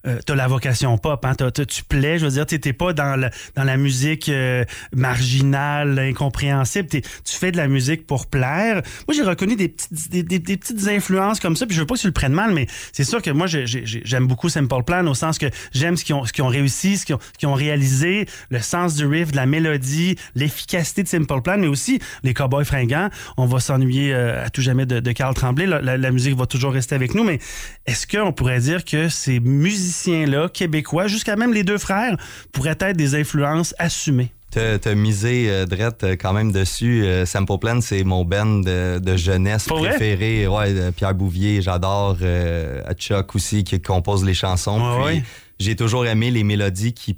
euh, 0.07 0.19
t'as 0.25 0.35
la 0.35 0.47
vocation 0.47 0.97
pop, 0.97 1.23
hein, 1.25 1.35
t'as- 1.35 1.51
t'as- 1.51 1.65
tu 1.65 1.83
plais, 1.83 2.19
je 2.19 2.25
veux 2.25 2.31
dire, 2.31 2.45
t'es 2.45 2.73
pas 2.73 2.93
dans, 2.93 3.15
le- 3.19 3.29
dans 3.55 3.63
la 3.63 3.77
musique 3.77 4.29
euh, 4.29 4.63
marginale, 4.93 5.97
incompréhensible, 5.99 6.87
tu 6.89 7.01
fais 7.25 7.51
de 7.51 7.57
la 7.57 7.67
musique 7.67 8.05
pour 8.05 8.27
plaire. 8.27 8.81
Moi, 9.07 9.15
j'ai 9.15 9.23
reconnu 9.23 9.55
des 9.55 9.69
petites, 9.69 10.09
des, 10.11 10.23
des- 10.23 10.57
petites 10.57 10.87
influences 10.87 11.39
comme 11.39 11.55
ça, 11.55 11.65
puis 11.65 11.75
je 11.75 11.81
veux 11.81 11.87
pas 11.87 11.95
que 11.95 12.01
tu 12.01 12.07
le 12.07 12.13
prennes 12.13 12.33
mal, 12.33 12.53
mais 12.53 12.67
c'est 12.91 13.03
sûr 13.03 13.21
que 13.21 13.31
moi, 13.31 13.47
j'ai- 13.47 13.65
j'ai- 13.67 13.85
j'aime 13.85 14.27
beaucoup 14.27 14.49
Simple 14.49 14.83
Plan 14.85 15.05
au 15.07 15.13
sens 15.13 15.37
que 15.37 15.47
j'aime 15.73 15.95
ce 15.97 16.03
qu'ils 16.03 16.15
ont, 16.15 16.23
ont 16.39 16.47
réussi, 16.47 16.97
ce 16.97 17.05
qu'ils 17.05 17.15
ont, 17.15 17.19
ont 17.51 17.53
réalisé, 17.53 18.27
le 18.49 18.59
sens 18.59 18.95
du 18.95 19.05
riff, 19.05 19.31
de 19.31 19.35
la 19.37 19.45
mélodie, 19.45 20.17
l'efficacité 20.35 21.03
de 21.03 21.07
Simple 21.07 21.41
Plan, 21.41 21.57
mais 21.57 21.67
aussi 21.67 21.99
les 22.23 22.33
Cowboys 22.33 22.65
fringants. 22.65 23.09
On 23.37 23.45
va 23.45 23.59
s'ennuyer 23.59 24.13
euh, 24.13 24.45
à 24.45 24.49
tout 24.49 24.61
jamais 24.61 24.85
de, 24.85 24.99
de 24.99 25.11
Carl 25.11 25.33
Tremblay. 25.33 25.65
La, 25.65 25.81
la- 25.81 25.97
la 25.97 26.11
musique 26.11 26.35
va 26.35 26.45
toujours 26.45 26.73
rester 26.73 26.95
avec 26.95 27.15
nous, 27.15 27.23
mais 27.23 27.39
est-ce 27.85 28.05
qu'on 28.07 28.33
pourrait 28.33 28.59
dire 28.59 28.83
que 28.85 29.09
ces 29.09 29.39
musiciens-là, 30.05 30.49
québécois, 30.49 31.07
jusqu'à 31.07 31.35
même 31.35 31.53
les 31.53 31.63
deux 31.63 31.77
frères, 31.77 32.17
pourraient 32.51 32.77
être 32.79 32.97
des 32.97 33.15
influences 33.15 33.73
assumées? 33.77 34.31
T'as 34.51 34.95
misé, 34.95 35.47
euh, 35.49 35.65
Drette, 35.65 36.05
euh, 36.05 36.15
quand 36.15 36.31
même 36.31 36.53
dessus. 36.53 37.03
Euh, 37.03 37.25
Sample 37.25 37.57
Plan, 37.59 37.81
c'est 37.81 38.05
mon 38.05 38.23
band 38.23 38.59
de, 38.59 38.99
de 38.99 39.17
jeunesse 39.17 39.65
Pour 39.65 39.79
vrai? 39.79 39.89
préféré. 39.89 40.47
Ouais, 40.47 40.91
Pierre 40.95 41.13
Bouvier, 41.13 41.61
j'adore. 41.61 42.15
Euh, 42.21 42.81
Chuck 42.93 43.35
aussi, 43.35 43.65
qui 43.65 43.81
compose 43.81 44.23
les 44.23 44.33
chansons. 44.33 44.79
Puis 44.79 45.03
ouais. 45.17 45.23
J'ai 45.59 45.75
toujours 45.75 46.05
aimé 46.05 46.31
les 46.31 46.43
mélodies 46.45 46.93
qui 46.93 47.17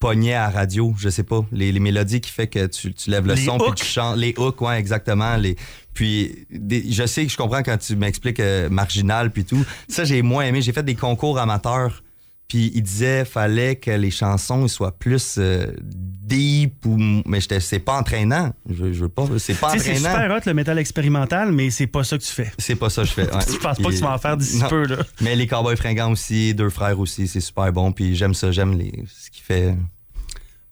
pognaient 0.00 0.34
à 0.34 0.48
radio, 0.50 0.92
je 0.98 1.08
sais 1.10 1.22
pas. 1.22 1.44
Les, 1.52 1.70
les 1.70 1.78
mélodies 1.80 2.20
qui 2.20 2.30
fait 2.32 2.48
que 2.48 2.66
tu, 2.66 2.92
tu 2.92 3.08
lèves 3.08 3.26
le 3.28 3.34
Les 3.34 3.44
son 3.44 3.56
puis 3.58 3.68
hooks? 3.68 3.76
tu 3.76 3.84
chantes. 3.86 4.16
Les 4.16 4.34
hooks, 4.36 4.60
ouais, 4.60 4.76
exactement. 4.78 5.36
Les, 5.36 5.54
puis 5.92 6.44
des- 6.50 6.90
je 6.90 7.06
sais 7.06 7.24
que 7.24 7.30
je 7.30 7.36
comprends 7.36 7.62
quand 7.62 7.78
tu 7.78 7.94
m'expliques 7.94 8.40
euh, 8.40 8.68
marginal 8.68 9.30
puis 9.30 9.44
tout. 9.44 9.64
Ça, 9.88 10.04
j'ai 10.04 10.22
moins 10.22 10.44
aimé. 10.44 10.60
J'ai 10.60 10.72
fait 10.72 10.82
des 10.82 10.96
concours 10.96 11.38
amateurs. 11.38 12.02
Puis 12.48 12.70
il 12.74 12.82
disait 12.82 13.24
fallait 13.24 13.76
que 13.76 13.90
les 13.90 14.10
chansons 14.10 14.68
soient 14.68 14.96
plus 14.96 15.36
euh, 15.38 15.66
deep 15.82 16.84
ou 16.86 16.96
mais 17.26 17.40
c'est 17.40 17.78
pas 17.78 17.98
entraînant. 17.98 18.52
Je, 18.68 18.92
je 18.92 19.02
veux 19.02 19.08
pas 19.08 19.26
c'est 19.38 19.54
pas 19.54 19.70
sais, 19.70 19.78
c'est 19.78 19.90
entraînant. 19.98 20.14
super 20.20 20.36
hot 20.36 20.40
le 20.46 20.54
métal 20.54 20.78
expérimental, 20.78 21.52
mais 21.52 21.70
c'est 21.70 21.86
pas 21.86 22.04
ça 22.04 22.18
que 22.18 22.22
tu 22.22 22.32
fais. 22.32 22.52
C'est 22.58 22.76
pas 22.76 22.90
ça 22.90 23.02
que 23.02 23.08
je 23.08 23.12
fais. 23.14 23.34
ouais. 23.34 23.40
Je 23.52 23.56
pense 23.58 23.78
pas 23.78 23.90
que 23.90 23.94
tu 23.94 24.00
vas 24.02 24.14
en 24.14 24.18
faire 24.18 24.36
d'ici 24.36 24.62
peu, 24.68 24.86
là. 24.86 24.98
Mais 25.20 25.36
les 25.36 25.46
Cowboys 25.46 25.76
fringants 25.76 26.12
aussi, 26.12 26.54
deux 26.54 26.70
frères 26.70 26.98
aussi, 26.98 27.28
c'est 27.28 27.40
super 27.40 27.72
bon. 27.72 27.92
Puis 27.92 28.14
j'aime 28.14 28.34
ça, 28.34 28.52
j'aime 28.52 28.76
les 28.78 29.04
ce 29.18 29.30
qu'il 29.30 29.42
fait. 29.42 29.74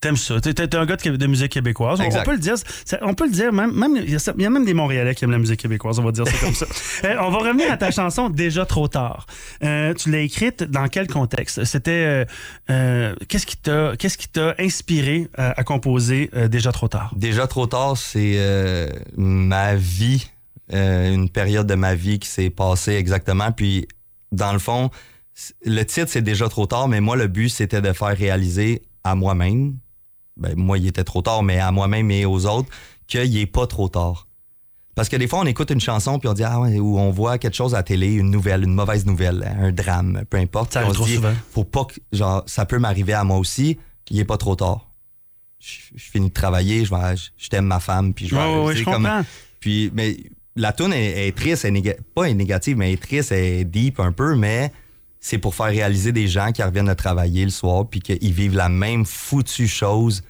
T'aimes 0.03 0.17
ça. 0.17 0.41
T'es, 0.41 0.53
t'es 0.53 0.75
un 0.75 0.85
gars 0.85 0.97
de, 0.97 1.17
de 1.17 1.27
musique 1.29 1.53
québécoise. 1.53 2.01
On, 2.01 2.23
peut 2.25 2.33
le 2.33 2.39
dire. 2.39 2.57
on 3.03 3.15
peut 3.15 3.25
le 3.25 3.31
dire. 3.31 3.53
Même, 3.53 3.71
même, 3.73 3.95
il 3.95 4.11
y, 4.11 4.17
a 4.17 4.35
y 4.37 4.49
même 4.49 4.65
des 4.65 4.75
Montréalais 4.75 5.15
qui 5.15 5.23
aiment 5.23 5.31
la 5.31 5.39
musique 5.39 5.61
québécoise. 5.61 6.01
On 6.01 6.03
va 6.03 6.11
dire 6.11 6.27
ça 6.27 6.39
comme 6.45 6.55
ça. 6.55 6.67
Euh, 7.05 7.17
on 7.21 7.31
va 7.31 7.39
revenir 7.39 7.71
à 7.71 7.77
ta 7.77 7.91
chanson 7.91 8.29
Déjà 8.29 8.67
trop 8.67 8.87
tard. 8.87 9.27
Euh, 9.63 9.95
tu 9.95 10.11
l'as 10.11 10.21
écrite 10.21 10.63
dans 10.65 10.89
quel 10.89 11.07
contexte? 11.07 11.65
C'était. 11.65 12.27
euh, 12.71 13.15
qu'est-ce, 13.29 13.47
qui 13.47 13.57
t'a, 13.57 13.97
qu'est-ce 13.97 14.19
qui 14.19 14.29
t'a 14.29 14.55
inspiré 14.59 15.29
à 15.37 15.63
composer 15.63 16.31
Déjà 16.51 16.73
trop 16.73 16.89
tard? 16.89 17.13
Déjà 17.17 17.47
trop 17.47 17.67
tard, 17.67 17.97
c'est 17.97 18.39
ma 19.17 19.75
vie, 19.77 20.29
une 20.73 21.29
période 21.29 21.67
de 21.67 21.75
ma 21.75 21.95
vie 21.95 22.19
qui 22.19 22.29
s'est 22.29 22.51
passée 22.51 22.93
exactement. 22.93 23.53
Puis, 23.53 23.87
dans 24.33 24.53
le 24.53 24.59
fond, 24.59 24.91
le 25.65 25.83
titre, 25.85 26.09
c'est 26.11 26.23
déjà 26.23 26.49
trop 26.49 26.67
tard, 26.67 26.89
mais 26.89 27.01
moi, 27.01 27.17
le 27.17 27.29
but, 27.29 27.49
c'était 27.49 27.81
de 27.81 27.93
faire 27.93 28.17
réaliser 28.17 28.83
à 29.05 29.15
moi-même, 29.15 29.77
ben, 30.37 30.55
moi, 30.57 30.79
il 30.79 30.87
était 30.87 31.05
trop 31.05 31.23
tard, 31.23 31.43
mais 31.43 31.59
à 31.59 31.71
moi-même 31.73 32.11
et 32.11 32.25
aux 32.25 32.47
autres, 32.47 32.69
qu'il 33.07 33.37
est 33.37 33.47
pas 33.47 33.67
trop 33.67 33.89
tard. 33.89 34.29
Parce 34.95 35.09
que 35.09 35.17
des 35.17 35.27
fois, 35.27 35.41
on 35.41 35.47
écoute 35.47 35.71
une 35.71 35.81
chanson, 35.81 36.19
puis 36.19 36.29
on 36.29 36.35
dit, 36.35 36.45
ah 36.45 36.61
ouais, 36.61 36.79
ou 36.79 36.99
on 36.99 37.11
voit 37.11 37.39
quelque 37.39 37.55
chose 37.57 37.75
à 37.75 37.79
la 37.79 37.83
télé, 37.83 38.13
une 38.13 38.31
nouvelle, 38.31 38.65
une 38.65 38.75
mauvaise 38.75 39.07
nouvelle, 39.07 39.43
un 39.59 39.73
drame, 39.73 40.25
peu 40.29 40.37
importe. 40.37 40.75
Ça 40.75 40.81
arrive 40.81 40.91
on 40.91 40.95
trop 40.95 41.05
dit, 41.07 41.15
souvent. 41.15 41.33
faut 41.51 41.65
pas 41.65 41.85
que, 41.87 41.95
genre, 42.13 42.43
ça 42.47 42.67
peut 42.67 42.79
m'arriver 42.79 43.15
à 43.15 43.25
moi 43.25 43.39
aussi, 43.39 43.79
il 44.11 44.19
est 44.21 44.25
pas 44.27 44.37
trop 44.37 44.55
tard. 44.55 44.91
Je, 45.61 45.77
je 45.95 46.11
finis 46.11 46.29
de 46.29 46.35
travailler, 46.35 46.85
je, 46.85 46.95
vais, 46.95 47.17
je, 47.17 47.31
je 47.39 47.49
t'aime 47.49 47.67
ma 47.67 47.81
femme, 47.81 48.13
puis 48.13 48.27
je 48.29 48.35
vais. 48.35 48.75
Sais, 48.75 48.81
je 48.81 48.85
comprends. 48.85 49.23
puis, 49.61 49.91
mais 49.95 50.17
la 50.57 50.73
tune 50.73 50.93
est, 50.93 51.29
est 51.29 51.37
triste, 51.37 51.65
est 51.65 51.71
néga- 51.71 51.97
pas 52.15 52.25
est 52.29 52.35
négative, 52.35 52.77
mais 52.77 52.89
elle 52.89 52.95
est 52.95 53.03
triste, 53.03 53.33
elle 53.33 53.45
est 53.45 53.65
deep 53.65 53.99
un 54.01 54.13
peu, 54.13 54.35
mais 54.35 54.73
c'est 55.23 55.39
pour 55.39 55.55
faire 55.55 55.67
réaliser 55.67 56.13
des 56.13 56.27
gens 56.27 56.51
qui 56.51 56.63
reviennent 56.63 56.89
de 56.89 56.95
travailler 56.95 57.45
le 57.45 57.51
soir, 57.51 57.89
puis 57.89 58.01
qu'ils 58.01 58.33
vivent 58.33 58.57
la 58.57 58.69
même 58.69 59.07
foutue 59.07 59.69
chose, 59.69 60.23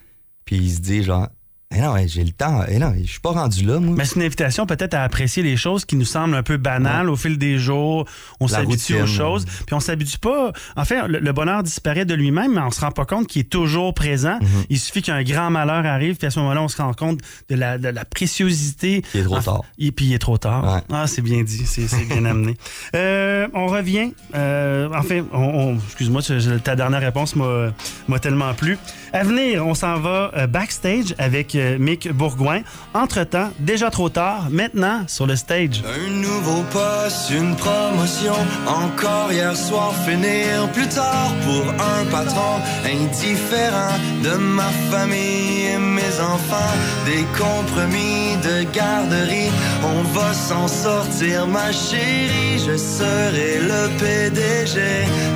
puis 0.45 0.55
ils 0.55 0.75
se 0.75 0.79
disent 0.81 1.05
genre, 1.05 1.27
eh 1.75 1.81
non, 1.81 1.95
hey, 1.97 2.07
j'ai 2.07 2.23
le 2.23 2.31
temps, 2.31 2.61
eh 2.67 2.77
non, 2.79 2.93
je 3.01 3.09
suis 3.09 3.19
pas 3.19 3.31
rendu 3.31 3.63
là, 3.65 3.79
moi. 3.79 3.95
Mais 3.97 4.05
c'est 4.05 4.15
une 4.15 4.23
invitation 4.23 4.65
peut-être 4.65 4.93
à 4.93 5.03
apprécier 5.03 5.43
les 5.43 5.57
choses 5.57 5.85
qui 5.85 5.95
nous 5.95 6.05
semblent 6.05 6.35
un 6.35 6.43
peu 6.43 6.57
banales 6.57 7.09
au 7.09 7.15
fil 7.15 7.37
des 7.37 7.57
jours. 7.57 8.05
On 8.39 8.47
s'habitue 8.47 9.01
aux 9.01 9.07
choses. 9.07 9.45
Puis 9.65 9.73
on 9.73 9.79
s'habitue 9.79 10.19
pas. 10.19 10.51
En 10.75 10.85
fait, 10.85 11.07
le, 11.07 11.19
le 11.19 11.31
bonheur 11.33 11.63
disparaît 11.63 12.05
de 12.05 12.13
lui-même, 12.13 12.53
mais 12.55 12.61
on 12.61 12.71
se 12.71 12.81
rend 12.81 12.91
pas 12.91 13.05
compte 13.05 13.27
qu'il 13.27 13.41
est 13.41 13.49
toujours 13.49 13.93
présent. 13.93 14.37
Mm-hmm. 14.39 14.65
Il 14.69 14.79
suffit 14.79 15.01
qu'un 15.01 15.23
grand 15.23 15.49
malheur 15.49 15.85
arrive, 15.85 16.15
puis 16.17 16.27
à 16.27 16.31
ce 16.31 16.39
moment-là, 16.39 16.61
on 16.61 16.67
se 16.67 16.77
rend 16.81 16.93
compte 16.93 17.19
de 17.49 17.55
la, 17.55 17.77
de 17.77 17.87
la 17.89 18.05
préciosité. 18.05 19.03
Il 19.13 19.21
est 19.21 19.23
trop 19.23 19.39
tard. 19.39 19.61
Et 19.79 19.91
puis 19.91 20.05
il 20.05 20.13
est 20.13 20.19
trop 20.19 20.37
tard. 20.37 20.63
Ouais. 20.75 20.81
Ah, 20.91 21.07
c'est 21.07 21.21
bien 21.21 21.43
dit, 21.43 21.65
c'est 21.65 22.05
bien 22.07 22.25
amené. 22.25 22.55
Euh, 22.95 23.47
on 23.53 23.67
revient. 23.67 24.13
Euh, 24.35 24.87
enfin, 24.93 25.21
on, 25.33 25.39
on- 25.39 25.75
excuse-moi, 25.77 26.21
ta 26.63 26.75
dernière 26.75 27.01
réponse 27.01 27.35
m'a 27.35 27.71
m'a 28.07 28.19
tellement 28.19 28.53
plu. 28.53 28.77
À 29.13 29.23
venir, 29.23 29.65
on 29.65 29.73
s'en 29.73 29.99
va 29.99 30.31
euh, 30.35 30.47
backstage 30.47 31.15
avec 31.17 31.55
euh, 31.63 31.77
Mick 31.79 32.11
Bourgoin. 32.11 32.61
Entre-temps, 32.93 33.49
déjà 33.59 33.89
trop 33.89 34.09
tard, 34.09 34.47
maintenant 34.51 35.03
sur 35.07 35.25
le 35.25 35.35
stage. 35.35 35.83
Un 35.83 36.09
nouveau 36.09 36.63
poste, 36.71 37.31
une 37.31 37.55
promotion, 37.55 38.35
encore 38.67 39.31
hier 39.31 39.55
soir 39.55 39.93
finir 40.05 40.69
plus 40.73 40.87
tard 40.87 41.31
pour 41.45 41.69
un 41.71 42.05
patron 42.11 42.59
indifférent 42.85 43.97
de 44.23 44.35
ma 44.37 44.69
famille 44.91 45.65
et 45.73 45.77
mes 45.77 46.19
enfants, 46.19 46.75
des 47.05 47.25
compromis 47.37 48.37
de 48.43 48.63
garderie, 48.71 49.51
on 49.83 50.03
va 50.17 50.33
s'en 50.33 50.67
sortir 50.67 51.47
ma 51.47 51.71
chérie, 51.71 52.59
je 52.59 52.77
serai 52.77 53.59
le 53.59 53.89
PDG 53.97 54.81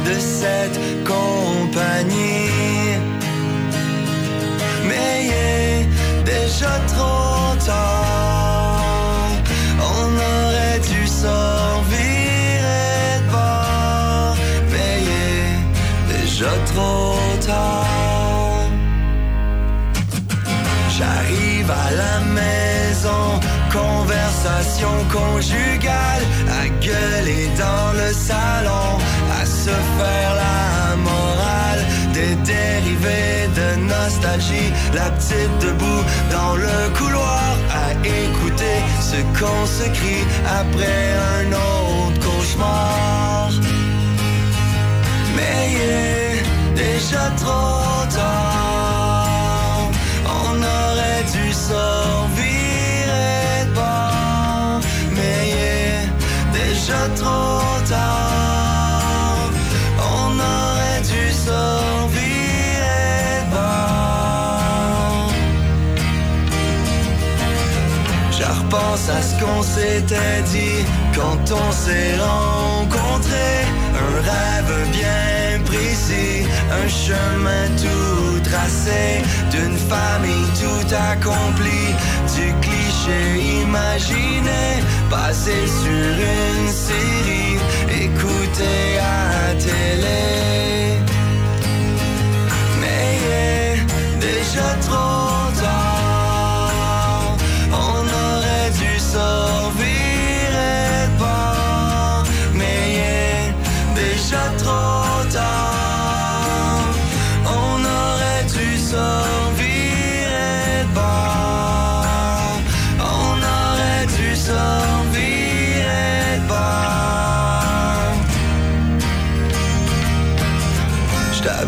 de 0.05 0.19
cette 0.19 0.79
compagnie. 1.05 2.47
Déjà 6.39 6.73
trop 6.93 7.55
tard. 7.65 9.29
On 9.95 10.07
aurait 10.31 10.79
dû 10.91 11.01
s'en 11.07 11.81
virer 11.91 13.21
de. 13.33 14.35
Mais 14.71 14.99
déjà 16.13 16.51
trop 16.71 17.19
tard. 17.45 18.65
J'arrive 20.95 21.69
à 21.85 21.89
la 22.03 22.15
maison, 22.39 23.23
conversation 23.79 24.93
conjugale, 25.17 26.23
à 26.59 26.63
gueuler 26.85 27.45
dans 27.63 27.89
le 28.01 28.09
salon, 28.29 28.87
à 29.39 29.45
se 29.45 29.75
faire 29.97 30.31
la 30.43 30.95
morale, 31.07 31.66
des 32.17 32.35
dérivés 32.53 33.47
de 33.59 33.67
nostalgie, 33.93 34.71
la 34.93 35.09
petite 35.11 35.55
debout 35.61 36.03
dans 36.31 36.55
le 36.55 36.77
couloir, 36.97 37.49
à 37.85 37.87
écouter 38.23 38.77
ce 39.09 39.19
qu'on 39.37 39.65
se 39.77 39.87
crie 39.97 40.25
après 40.61 41.03
un 41.35 41.47
autre 41.67 42.19
cauchemar. 42.25 43.49
Mais 45.35 45.57
il 45.73 45.89
est 46.09 46.83
déjà 46.83 47.25
trop 47.37 48.05
tard. 48.15 48.56
Repense 68.97 69.09
à 69.09 69.21
ce 69.21 69.43
qu'on 69.43 69.61
s'était 69.61 70.41
dit 70.45 70.85
quand 71.15 71.51
on 71.51 71.71
s'est 71.71 72.15
rencontrés. 72.17 73.65
Un 73.93 74.15
rêve 74.21 74.91
bien 74.91 75.63
précis, 75.65 76.47
un 76.71 76.87
chemin 76.87 77.67
tout 77.77 78.39
tracé, 78.49 79.23
d'une 79.51 79.77
famille 79.77 80.47
tout 80.59 80.95
accomplie, 81.11 81.93
du 82.35 82.53
cliché 82.61 83.61
imaginé, 83.61 84.83
basé 85.09 85.67
sur 85.67 86.13
une 86.61 86.69
série, 86.69 87.57
écouté 88.03 88.99
à 88.99 89.53
télé. 89.55 90.99
Mais 92.79 93.17
est 93.33 94.19
déjà 94.19 94.75
trop 94.81 95.26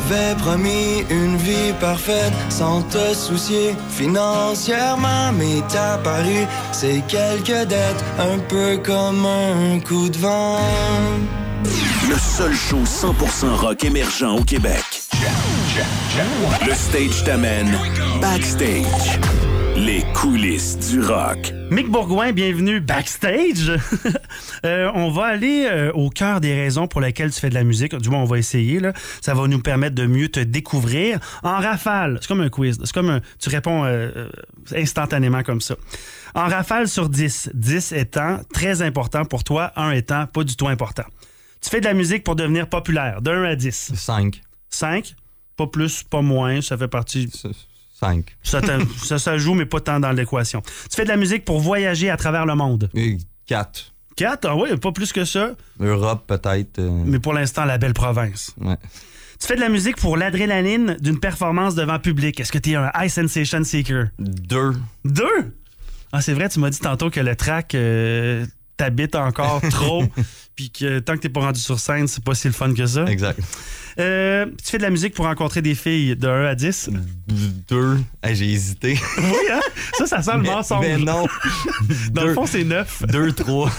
t'avais 0.10 0.36
promis 0.36 1.04
une 1.10 1.38
vie 1.38 1.74
parfaite 1.80 2.34
sans 2.50 2.82
te 2.84 3.13
soucier 3.13 3.76
financièrement, 3.89 5.32
mais 5.38 5.62
t'as 5.69 5.98
paru 5.98 6.45
ces 6.72 7.02
quelques 7.08 7.67
dettes 7.67 8.04
un 8.17 8.39
peu 8.39 8.78
comme 8.78 9.26
un 9.26 9.80
coup 9.80 10.10
de 10.10 10.17
vent. 10.17 10.60
Le 12.10 12.15
seul 12.17 12.54
show 12.56 12.84
100% 12.84 13.56
rock 13.56 13.84
émergent 13.84 14.36
au 14.36 14.43
Québec. 14.43 14.84
Le 16.65 16.74
stage 16.74 17.24
t'amène 17.24 17.78
backstage. 18.22 19.19
Les 19.80 20.04
coulisses 20.13 20.78
du 20.92 21.00
rock. 21.00 21.54
Mick 21.72 21.89
Bourgoin, 21.89 22.34
bienvenue 22.34 22.82
backstage. 22.82 23.72
Euh, 24.65 24.92
on 24.94 25.10
va 25.10 25.28
aller 25.28 25.70
euh, 25.72 25.94
au 25.94 26.10
cœur 26.10 26.42
des 26.42 26.54
raisons 26.54 26.86
pour 26.86 27.00
lesquelles 27.00 27.32
tu 27.32 27.39
fais 27.39 27.50
de 27.50 27.54
la 27.54 27.63
musique. 27.63 27.96
Du 27.96 28.10
moins, 28.10 28.20
on 28.20 28.26
va 28.26 28.38
essayer. 28.38 28.82
Là. 28.82 28.92
Ça 29.22 29.34
va 29.34 29.48
nous 29.48 29.62
permettre 29.62 29.96
de 29.96 30.06
mieux 30.06 30.28
te 30.28 30.42
découvrir 30.42 31.18
en 31.44 31.60
rafale. 31.60 32.18
C'est 32.20 32.28
comme 32.28 32.42
un 32.42 32.50
quiz. 32.50 32.78
C'est 32.84 32.92
comme 32.92 33.10
un, 33.10 33.22
tu 33.39 33.48
réponds 33.48 33.86
euh, 33.86 34.28
instantanément 34.76 35.44
comme 35.44 35.62
ça. 35.62 35.76
En 36.36 36.50
rafale 36.50 36.89
sur 36.89 37.08
10, 37.08 37.52
10 37.54 37.94
étant 37.94 38.42
très 38.54 38.82
important 38.82 39.24
pour 39.24 39.46
toi, 39.46 39.72
1 39.78 39.92
étant 39.92 40.28
pas 40.28 40.44
du 40.44 40.58
tout 40.58 40.68
important. 40.68 41.06
Tu 41.62 41.70
fais 41.70 41.80
de 41.80 41.86
la 41.86 41.94
musique 41.94 42.26
pour 42.26 42.36
devenir 42.36 42.68
populaire, 42.68 43.22
de 43.22 43.32
1 43.32 43.44
à 43.46 43.56
10. 43.56 43.94
5. 43.96 44.42
5, 44.70 45.15
pas 45.56 45.68
plus, 45.68 46.04
pas 46.04 46.22
moins, 46.22 46.62
ça 46.62 46.78
fait 46.78 46.89
partie. 46.89 47.32
5. 48.00 48.26
Ça, 48.44 48.62
ça, 49.04 49.20
ça 49.20 49.38
joue, 49.38 49.54
mais 49.56 49.66
pas 49.66 49.80
tant 49.82 50.00
dans 50.00 50.12
l'équation. 50.12 50.62
Tu 50.62 50.96
fais 50.96 51.04
de 51.04 51.10
la 51.10 51.18
musique 51.18 51.44
pour 51.46 51.60
voyager 51.60 52.10
à 52.10 52.18
travers 52.18 52.46
le 52.46 52.56
monde? 52.56 52.90
4. 53.48 53.94
4, 54.16 54.46
ah 54.50 54.56
oui, 54.56 54.76
pas 54.78 54.92
plus 54.92 55.14
que 55.14 55.24
ça, 55.26 55.52
Europe, 55.80 56.26
peut-être. 56.28 56.80
euh, 56.80 56.90
mais 57.06 57.20
pour 57.20 57.34
l'instant, 57.34 57.64
la 57.66 57.78
belle 57.78 57.94
province. 57.94 58.54
ouais. 58.60 58.76
Tu 59.40 59.48
fais 59.48 59.56
de 59.56 59.62
la 59.62 59.70
musique 59.70 59.96
pour 59.96 60.18
l'adrénaline 60.18 60.98
d'une 61.00 61.18
performance 61.20 61.74
devant 61.74 61.98
public. 62.00 62.38
Est-ce 62.42 62.52
que 62.52 62.58
tu 62.58 62.72
es 62.72 62.76
un 62.76 62.92
high 63.00 63.08
sensation 63.10 63.64
seeker? 63.64 64.08
2. 64.20 64.74
Deux? 65.06 65.56
Ah, 66.12 66.22
c'est 66.22 66.34
vrai, 66.34 66.50
tu 66.50 66.60
m'as 66.60 66.70
dit 66.70 66.80
tantôt 66.80 67.10
que 67.10 67.22
le 67.22 67.36
track 67.38 67.74
euh, 67.76 68.46
t'habite 68.76 69.16
encore 69.16 69.62
trop, 69.70 70.04
puis 70.60 70.69
que 70.72 71.00
tant 71.00 71.15
que 71.15 71.19
t'es 71.22 71.30
pas 71.30 71.39
rendu 71.39 71.62
sur 71.62 71.80
scène, 71.80 72.06
c'est 72.10 72.22
pas 72.22 72.36
si 72.36 72.45
le 72.48 72.54
fun 72.54 72.74
que 72.74 72.86
ça. 72.86 73.06
Exact. 73.06 73.39
Euh, 73.98 74.45
tu 74.62 74.72
fais 74.72 74.78
de 74.78 74.84
la 74.84 74.89
musique 74.89 75.13
pour 75.13 75.24
rencontrer 75.24 75.62
des 75.62 75.74
filles 75.74 76.17
de 76.17 76.28
1 76.28 76.45
à 76.48 76.54
10? 76.54 76.89
2. 77.69 77.98
j'ai 78.34 78.52
hésité. 78.52 79.00
Oui, 79.19 79.24
hein? 79.54 79.62
Ça, 79.98 80.06
ça 80.06 80.22
sent 80.22 80.34
le 80.36 80.41
Mais- 80.41 80.50
mensonge. 80.50 80.82
mais 80.86 80.98
non. 80.98 81.26
Dans 82.12 82.26
le 82.26 82.34
fond, 82.34 82.45
c'est 82.45 82.65
9. 82.65 83.04
2, 83.08 83.32
3. 83.32 83.72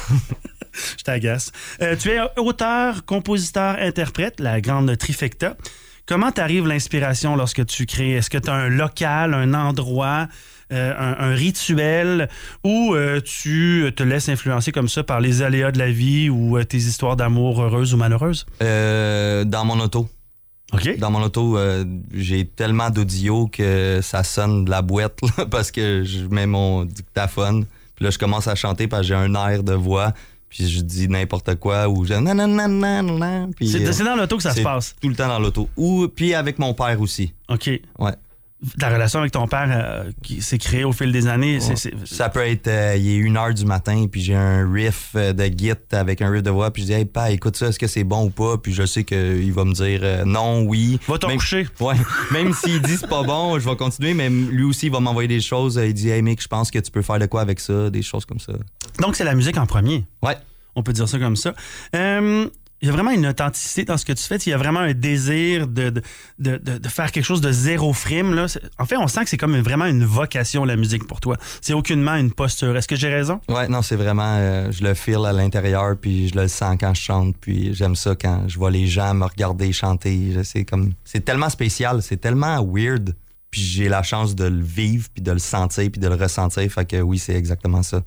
Je 0.96 1.04
t'agace. 1.04 1.52
Euh, 1.82 1.96
tu 1.96 2.08
es 2.08 2.18
auteur, 2.38 3.04
compositeur, 3.04 3.76
interprète, 3.78 4.40
la 4.40 4.62
grande 4.62 4.96
trifecta. 4.96 5.58
Comment 6.06 6.32
t'arrive 6.32 6.66
l'inspiration 6.66 7.36
lorsque 7.36 7.66
tu 7.66 7.84
crées? 7.84 8.12
Est-ce 8.12 8.30
que 8.30 8.38
tu 8.38 8.48
as 8.48 8.54
un 8.54 8.70
local, 8.70 9.34
un 9.34 9.52
endroit, 9.52 10.28
euh, 10.72 10.92
un, 10.96 11.30
un 11.30 11.34
rituel 11.34 12.28
ou 12.64 12.94
euh, 12.94 13.20
tu 13.20 13.90
te 13.96 14.02
laisses 14.02 14.28
influencer 14.28 14.72
comme 14.72 14.88
ça 14.88 15.02
par 15.02 15.20
les 15.20 15.42
aléas 15.42 15.72
de 15.72 15.78
la 15.78 15.90
vie 15.90 16.30
ou 16.30 16.56
euh, 16.56 16.64
tes 16.64 16.78
histoires 16.78 17.16
d'amour 17.16 17.62
heureuses 17.62 17.94
ou 17.94 17.96
malheureuses? 17.96 18.46
Dans 18.60 19.64
mon 19.64 19.80
auto. 19.80 20.08
Dans 20.98 21.10
mon 21.10 21.22
auto, 21.22 21.58
euh, 21.58 21.84
j'ai 22.12 22.46
tellement 22.46 22.90
d'audio 22.90 23.48
que 23.48 24.00
ça 24.02 24.22
sonne 24.22 24.64
de 24.64 24.70
la 24.70 24.82
boîte 24.82 25.18
là, 25.38 25.46
parce 25.46 25.70
que 25.70 26.04
je 26.04 26.26
mets 26.26 26.46
mon 26.46 26.84
dictaphone. 26.84 27.66
Puis 27.96 28.04
là, 28.04 28.10
je 28.10 28.18
commence 28.18 28.46
à 28.46 28.54
chanter 28.54 28.86
parce 28.86 29.02
que 29.02 29.08
j'ai 29.08 29.14
un 29.14 29.34
air 29.34 29.62
de 29.62 29.74
voix. 29.74 30.12
Puis 30.48 30.68
je 30.68 30.80
dis 30.80 31.08
n'importe 31.08 31.54
quoi 31.56 31.88
ou 31.88 32.04
je 32.04 32.14
nananana, 32.14 33.46
C'est 33.60 34.00
euh, 34.00 34.04
dans 34.04 34.16
l'auto 34.16 34.36
que 34.36 34.42
ça 34.42 34.52
se 34.52 34.62
passe. 34.62 34.96
Tout 35.00 35.08
le 35.08 35.14
temps 35.14 35.28
dans 35.28 35.38
l'auto. 35.38 35.68
Ou 35.76 36.08
puis 36.08 36.34
avec 36.34 36.58
mon 36.58 36.74
père 36.74 37.00
aussi. 37.00 37.32
OK. 37.48 37.70
Ouais. 37.98 38.12
Ta 38.78 38.90
relation 38.90 39.20
avec 39.20 39.32
ton 39.32 39.46
père 39.46 39.68
euh, 39.70 40.10
qui 40.22 40.42
s'est 40.42 40.58
créée 40.58 40.84
au 40.84 40.92
fil 40.92 41.12
des 41.12 41.26
années, 41.28 41.58
Ça 42.04 42.28
peut 42.28 42.46
être, 42.46 42.68
euh, 42.68 42.94
il 42.98 43.08
est 43.08 43.16
une 43.16 43.38
heure 43.38 43.54
du 43.54 43.64
matin, 43.64 44.04
puis 44.10 44.20
j'ai 44.20 44.34
un 44.34 44.70
riff 44.70 45.12
euh, 45.16 45.32
de 45.32 45.44
git 45.46 45.72
avec 45.92 46.20
un 46.20 46.30
riff 46.30 46.42
de 46.42 46.50
voix, 46.50 46.70
puis 46.70 46.82
je 46.82 46.88
dis, 46.88 46.92
hey, 46.92 47.06
pa, 47.06 47.30
écoute 47.30 47.56
ça, 47.56 47.68
est-ce 47.68 47.78
que 47.78 47.86
c'est 47.86 48.04
bon 48.04 48.26
ou 48.26 48.30
pas? 48.30 48.58
Puis 48.58 48.74
je 48.74 48.84
sais 48.84 49.04
qu'il 49.04 49.52
va 49.54 49.64
me 49.64 49.72
dire 49.72 50.00
euh, 50.02 50.24
non, 50.26 50.62
oui. 50.64 51.00
Va 51.08 51.16
t'en 51.16 51.28
Même- 51.28 51.38
coucher. 51.38 51.66
Ouais. 51.80 51.94
Même 52.32 52.52
s'il 52.52 52.82
dit 52.82 52.96
c'est 52.98 53.08
pas 53.08 53.22
bon, 53.22 53.58
je 53.58 53.68
vais 53.68 53.76
continuer, 53.76 54.12
mais 54.12 54.28
lui 54.28 54.64
aussi, 54.64 54.86
il 54.86 54.92
va 54.92 55.00
m'envoyer 55.00 55.28
des 55.28 55.40
choses. 55.40 55.80
Il 55.82 55.94
dit, 55.94 56.10
hey, 56.10 56.20
mec, 56.20 56.42
je 56.42 56.48
pense 56.48 56.70
que 56.70 56.78
tu 56.78 56.90
peux 56.90 57.02
faire 57.02 57.18
de 57.18 57.26
quoi 57.26 57.40
avec 57.40 57.60
ça, 57.60 57.88
des 57.88 58.02
choses 58.02 58.26
comme 58.26 58.40
ça. 58.40 58.52
Donc, 59.00 59.16
c'est 59.16 59.24
la 59.24 59.34
musique 59.34 59.56
en 59.56 59.64
premier. 59.66 60.04
Ouais. 60.22 60.36
On 60.76 60.82
peut 60.82 60.92
dire 60.92 61.08
ça 61.08 61.18
comme 61.18 61.34
ça. 61.36 61.54
Euh, 61.96 62.46
il 62.82 62.86
y 62.86 62.88
a 62.88 62.92
vraiment 62.92 63.10
une 63.10 63.26
authenticité 63.26 63.84
dans 63.84 63.96
ce 63.98 64.04
que 64.04 64.12
tu 64.12 64.22
fais. 64.24 64.36
Il 64.36 64.50
y 64.50 64.52
a 64.52 64.56
vraiment 64.56 64.80
un 64.80 64.94
désir 64.94 65.66
de, 65.68 65.90
de, 65.90 66.02
de, 66.38 66.78
de- 66.78 66.88
faire 66.88 67.12
quelque 67.12 67.24
chose 67.24 67.40
de 67.40 67.52
zéro 67.52 67.92
frime. 67.92 68.34
Là. 68.34 68.46
En 68.78 68.86
fait, 68.86 68.96
on 68.96 69.06
sent 69.06 69.24
que 69.24 69.30
c'est 69.30 69.36
comme 69.36 69.56
vraiment 69.60 69.84
une 69.84 70.04
vocation, 70.04 70.64
la 70.64 70.76
musique, 70.76 71.06
pour 71.06 71.20
toi. 71.20 71.36
C'est 71.60 71.74
aucunement 71.74 72.14
une 72.16 72.32
posture. 72.32 72.76
Est-ce 72.76 72.88
que 72.88 72.96
j'ai 72.96 73.08
raison? 73.12 73.40
Ouais, 73.48 73.68
non, 73.68 73.82
c'est 73.82 73.96
vraiment, 73.96 74.36
euh, 74.38 74.72
je 74.72 74.82
le 74.82 74.94
feel 74.94 75.24
à 75.26 75.32
l'intérieur, 75.32 75.96
puis 76.00 76.28
je 76.28 76.34
le 76.36 76.48
sens 76.48 76.76
quand 76.80 76.94
je 76.94 77.00
chante, 77.02 77.36
puis 77.40 77.74
j'aime 77.74 77.96
ça 77.96 78.14
quand 78.14 78.44
je 78.48 78.58
vois 78.58 78.70
les 78.70 78.86
gens 78.86 79.12
me 79.14 79.24
regarder 79.26 79.72
chanter. 79.72 80.32
C'est 80.44 80.64
comme, 80.64 80.92
c'est 81.04 81.24
tellement 81.24 81.50
spécial, 81.50 82.02
c'est 82.02 82.16
tellement 82.18 82.64
weird, 82.64 83.14
puis 83.50 83.60
j'ai 83.60 83.88
la 83.88 84.02
chance 84.02 84.34
de 84.34 84.44
le 84.44 84.62
vivre, 84.62 85.08
puis 85.12 85.22
de 85.22 85.32
le 85.32 85.38
sentir, 85.38 85.90
puis 85.90 86.00
de 86.00 86.08
le 86.08 86.14
ressentir. 86.14 86.70
Fait 86.70 86.84
que 86.84 87.00
oui, 87.00 87.18
c'est 87.18 87.34
exactement 87.34 87.82
ça. 87.82 88.02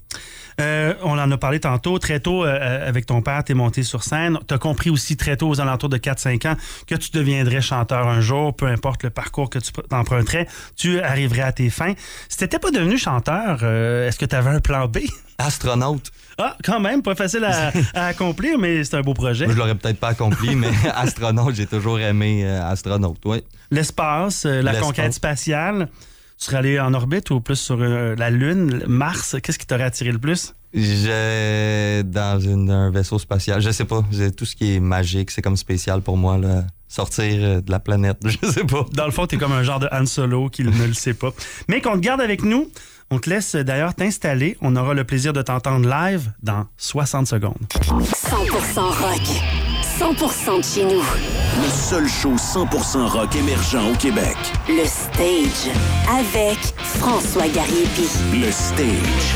Euh, 0.61 0.93
on 1.01 1.17
en 1.19 1.29
a 1.31 1.37
parlé 1.37 1.59
tantôt. 1.59 1.99
Très 1.99 2.19
tôt, 2.19 2.45
euh, 2.45 2.87
avec 2.87 3.05
ton 3.05 3.21
père, 3.21 3.43
tu 3.43 3.51
es 3.51 3.55
monté 3.55 3.83
sur 3.83 4.03
scène. 4.03 4.39
Tu 4.47 4.53
as 4.53 4.57
compris 4.57 4.89
aussi 4.89 5.17
très 5.17 5.35
tôt, 5.35 5.49
aux 5.49 5.59
alentours 5.59 5.89
de 5.89 5.97
4-5 5.97 6.47
ans, 6.47 6.55
que 6.87 6.95
tu 6.95 7.11
deviendrais 7.11 7.61
chanteur 7.61 8.07
un 8.07 8.21
jour, 8.21 8.55
peu 8.55 8.67
importe 8.67 9.03
le 9.03 9.09
parcours 9.09 9.49
que 9.49 9.59
tu 9.59 9.71
emprunterais, 9.91 10.47
tu 10.75 10.99
arriverais 11.01 11.41
à 11.41 11.51
tes 11.51 11.69
fins. 11.69 11.93
Si 12.29 12.37
t'étais 12.37 12.59
pas 12.59 12.71
devenu 12.71 12.97
chanteur, 12.97 13.59
euh, 13.63 14.07
est-ce 14.07 14.17
que 14.17 14.25
tu 14.25 14.35
avais 14.35 14.51
un 14.51 14.59
plan 14.59 14.87
B? 14.87 14.99
Astronaute. 15.37 16.11
Ah, 16.37 16.57
quand 16.63 16.79
même, 16.79 17.01
pas 17.01 17.15
facile 17.15 17.43
à, 17.43 17.71
à 17.93 18.05
accomplir, 18.07 18.57
mais 18.57 18.83
c'est 18.83 18.95
un 18.95 19.01
beau 19.01 19.13
projet. 19.13 19.45
Moi, 19.45 19.53
je 19.53 19.59
l'aurais 19.59 19.75
peut-être 19.75 19.99
pas 19.99 20.09
accompli, 20.09 20.55
mais 20.55 20.71
astronaute, 20.95 21.55
j'ai 21.55 21.67
toujours 21.67 21.99
aimé 21.99 22.43
euh, 22.45 22.63
astronaute, 22.63 23.19
oui. 23.25 23.43
L'espace, 23.73 24.45
euh, 24.45 24.61
la 24.61 24.75
conquête 24.75 25.13
spatiale. 25.13 25.89
Tu 26.37 26.45
serais 26.45 26.57
allé 26.57 26.79
en 26.79 26.93
orbite 26.93 27.29
ou 27.31 27.39
plus 27.41 27.55
sur 27.55 27.77
euh, 27.79 28.15
la 28.17 28.29
Lune, 28.29 28.83
Mars? 28.87 29.35
Qu'est-ce 29.41 29.57
qui 29.59 29.65
t'aurait 29.65 29.83
attiré 29.83 30.11
le 30.11 30.19
plus? 30.19 30.53
J'ai 30.73 32.03
dans 32.03 32.39
une- 32.39 32.69
un 32.69 32.91
vaisseau 32.91 33.17
spatial. 33.19 33.61
Je 33.61 33.69
sais 33.71 33.85
pas. 33.85 34.03
J'ai- 34.11 34.31
Tout 34.31 34.45
ce 34.45 34.55
qui 34.55 34.75
est 34.75 34.79
magique, 34.79 35.31
c'est 35.31 35.41
comme 35.41 35.57
spécial 35.57 36.01
pour 36.01 36.17
moi. 36.17 36.37
Là. 36.37 36.63
Sortir 36.87 37.25
euh, 37.41 37.61
de 37.61 37.71
la 37.71 37.79
planète, 37.79 38.17
je 38.25 38.47
sais 38.47 38.63
pas. 38.63 38.85
Dans 38.93 39.05
le 39.05 39.11
fond, 39.11 39.25
t'es 39.25 39.37
comme 39.37 39.51
un 39.53 39.63
genre 39.63 39.79
de 39.79 39.87
Han 39.91 40.05
Solo 40.05 40.49
qui 40.49 40.63
ne 40.63 40.85
le 40.85 40.93
sait 40.93 41.13
pas. 41.15 41.31
Mais 41.67 41.81
qu'on 41.81 41.93
te 41.93 41.99
garde 42.01 42.21
avec 42.21 42.43
nous. 42.43 42.69
On 43.09 43.19
te 43.19 43.29
laisse 43.29 43.55
d'ailleurs 43.55 43.93
t'installer. 43.95 44.57
On 44.61 44.75
aura 44.75 44.93
le 44.93 45.03
plaisir 45.03 45.33
de 45.33 45.41
t'entendre 45.41 45.87
live 45.87 46.31
dans 46.41 46.65
60 46.77 47.27
secondes. 47.27 47.57
100% 47.69 48.79
rock. 48.79 49.72
100% 49.99 50.57
de 50.57 50.63
chez 50.63 50.85
nous. 50.85 51.01
Le 51.01 51.69
seul 51.69 52.07
show 52.07 52.35
100% 52.35 53.05
rock 53.07 53.35
émergent 53.35 53.91
au 53.91 53.95
Québec. 53.95 54.35
Le 54.67 54.85
stage. 54.85 55.71
Avec 56.09 56.57
François 56.77 57.47
Gariepi. 57.47 58.07
Le 58.33 58.51
stage. 58.51 59.35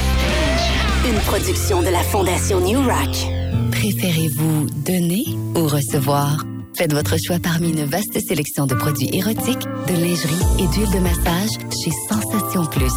Une 1.08 1.20
production 1.22 1.82
de 1.82 1.90
la 1.90 2.02
Fondation 2.02 2.60
New 2.60 2.80
Rock. 2.80 3.16
Préférez-vous 3.72 4.68
donner 4.86 5.26
ou 5.56 5.68
recevoir? 5.68 6.44
Faites 6.76 6.94
votre 6.94 7.18
choix 7.18 7.38
parmi 7.40 7.70
une 7.70 7.86
vaste 7.86 8.20
sélection 8.28 8.66
de 8.66 8.76
produits 8.76 9.10
érotiques, 9.14 9.66
de 9.88 9.94
lingerie 9.94 10.46
et 10.60 10.68
d'huile 10.68 10.92
de 10.92 11.00
massage 11.00 11.50
chez 11.84 11.92
Sensation 12.10 12.66
Plus. 12.66 12.94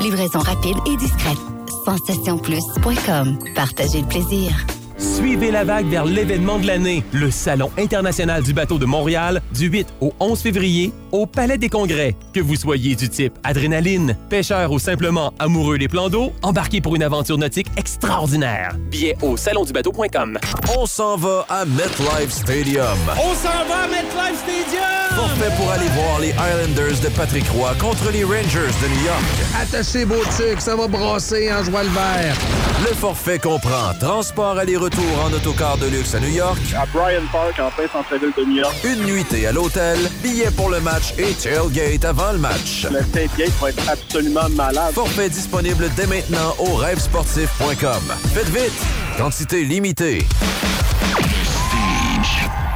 Livraison 0.00 0.40
rapide 0.40 0.76
et 0.86 0.96
discrète. 0.96 1.38
SensationPlus.com. 1.84 3.38
Partagez 3.54 4.00
le 4.00 4.08
plaisir. 4.08 4.52
Suivez 4.98 5.50
la 5.50 5.64
vague 5.64 5.86
vers 5.86 6.04
l'événement 6.04 6.58
de 6.58 6.66
l'année, 6.66 7.04
le 7.12 7.30
Salon 7.30 7.70
international 7.78 8.42
du 8.42 8.52
bateau 8.52 8.78
de 8.78 8.86
Montréal, 8.86 9.42
du 9.52 9.66
8 9.66 9.94
au 10.00 10.12
11 10.20 10.40
février, 10.40 10.92
au 11.12 11.26
Palais 11.26 11.58
des 11.58 11.68
Congrès. 11.68 12.14
Que 12.32 12.40
vous 12.40 12.56
soyez 12.56 12.94
du 12.94 13.08
type 13.08 13.34
adrénaline, 13.42 14.16
pêcheur 14.28 14.70
ou 14.70 14.78
simplement 14.78 15.32
amoureux 15.38 15.78
des 15.78 15.88
plans 15.88 16.08
d'eau, 16.08 16.32
embarquez 16.42 16.80
pour 16.80 16.94
une 16.94 17.02
aventure 17.02 17.38
nautique 17.38 17.66
extraordinaire. 17.76 18.76
Billets 18.90 19.16
au 19.22 19.36
salondubateau.com. 19.36 20.38
On 20.78 20.86
s'en 20.86 21.16
va 21.16 21.44
à 21.48 21.64
MetLife 21.64 22.30
Stadium. 22.30 22.86
On 23.16 23.34
s'en 23.34 23.64
va 23.68 23.84
à 23.84 23.88
MetLife 23.88 24.38
Stadium! 24.42 24.84
Forfait 25.14 25.54
pour 25.56 25.70
aller 25.70 25.86
voir 25.94 26.18
les 26.20 26.30
Islanders 26.30 27.00
de 27.02 27.08
Patrick 27.08 27.48
Roy 27.50 27.72
contre 27.78 28.10
les 28.10 28.24
Rangers 28.24 28.74
de 28.82 28.88
New 28.88 29.04
York. 29.04 29.24
Attaché 29.60 30.04
beau 30.04 30.22
truc, 30.24 30.60
ça 30.60 30.74
va 30.74 30.88
brasser 30.88 31.52
en 31.52 31.62
joie 31.62 31.84
le 31.84 31.90
vert. 31.90 32.36
Le 32.80 32.94
forfait 32.94 33.38
comprend 33.38 33.94
transport 34.00 34.58
aller-retour 34.58 34.84
en 35.24 35.32
autocar 35.32 35.76
de 35.78 35.86
luxe 35.86 36.14
à 36.14 36.20
New 36.20 36.28
York, 36.28 36.58
À 36.76 36.86
Bryan 36.86 37.22
Park, 37.32 37.58
en 37.58 37.70
plein 37.70 37.88
centre-ville 37.88 38.32
de 38.36 38.44
New 38.44 38.56
York. 38.58 38.74
une 38.84 39.04
nuitée 39.04 39.46
à 39.46 39.52
l'hôtel, 39.52 39.98
billets 40.22 40.50
pour 40.50 40.68
le 40.70 40.80
match 40.80 41.14
et 41.18 41.32
tailgate 41.32 42.04
avant 42.04 42.32
le 42.32 42.38
match. 42.38 42.86
Le 42.90 43.02
tailgate 43.04 43.50
va 43.60 43.70
être 43.70 43.88
absolument 43.88 44.48
malade. 44.50 44.92
Forfait 44.94 45.28
disponible 45.28 45.90
dès 45.96 46.06
maintenant 46.06 46.54
au 46.58 46.74
rêvesportif.com. 46.76 48.02
Faites 48.34 48.48
vite, 48.50 48.72
quantité 49.18 49.64
limitée. 49.64 50.26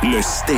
Le 0.02 0.22
stage. 0.22 0.56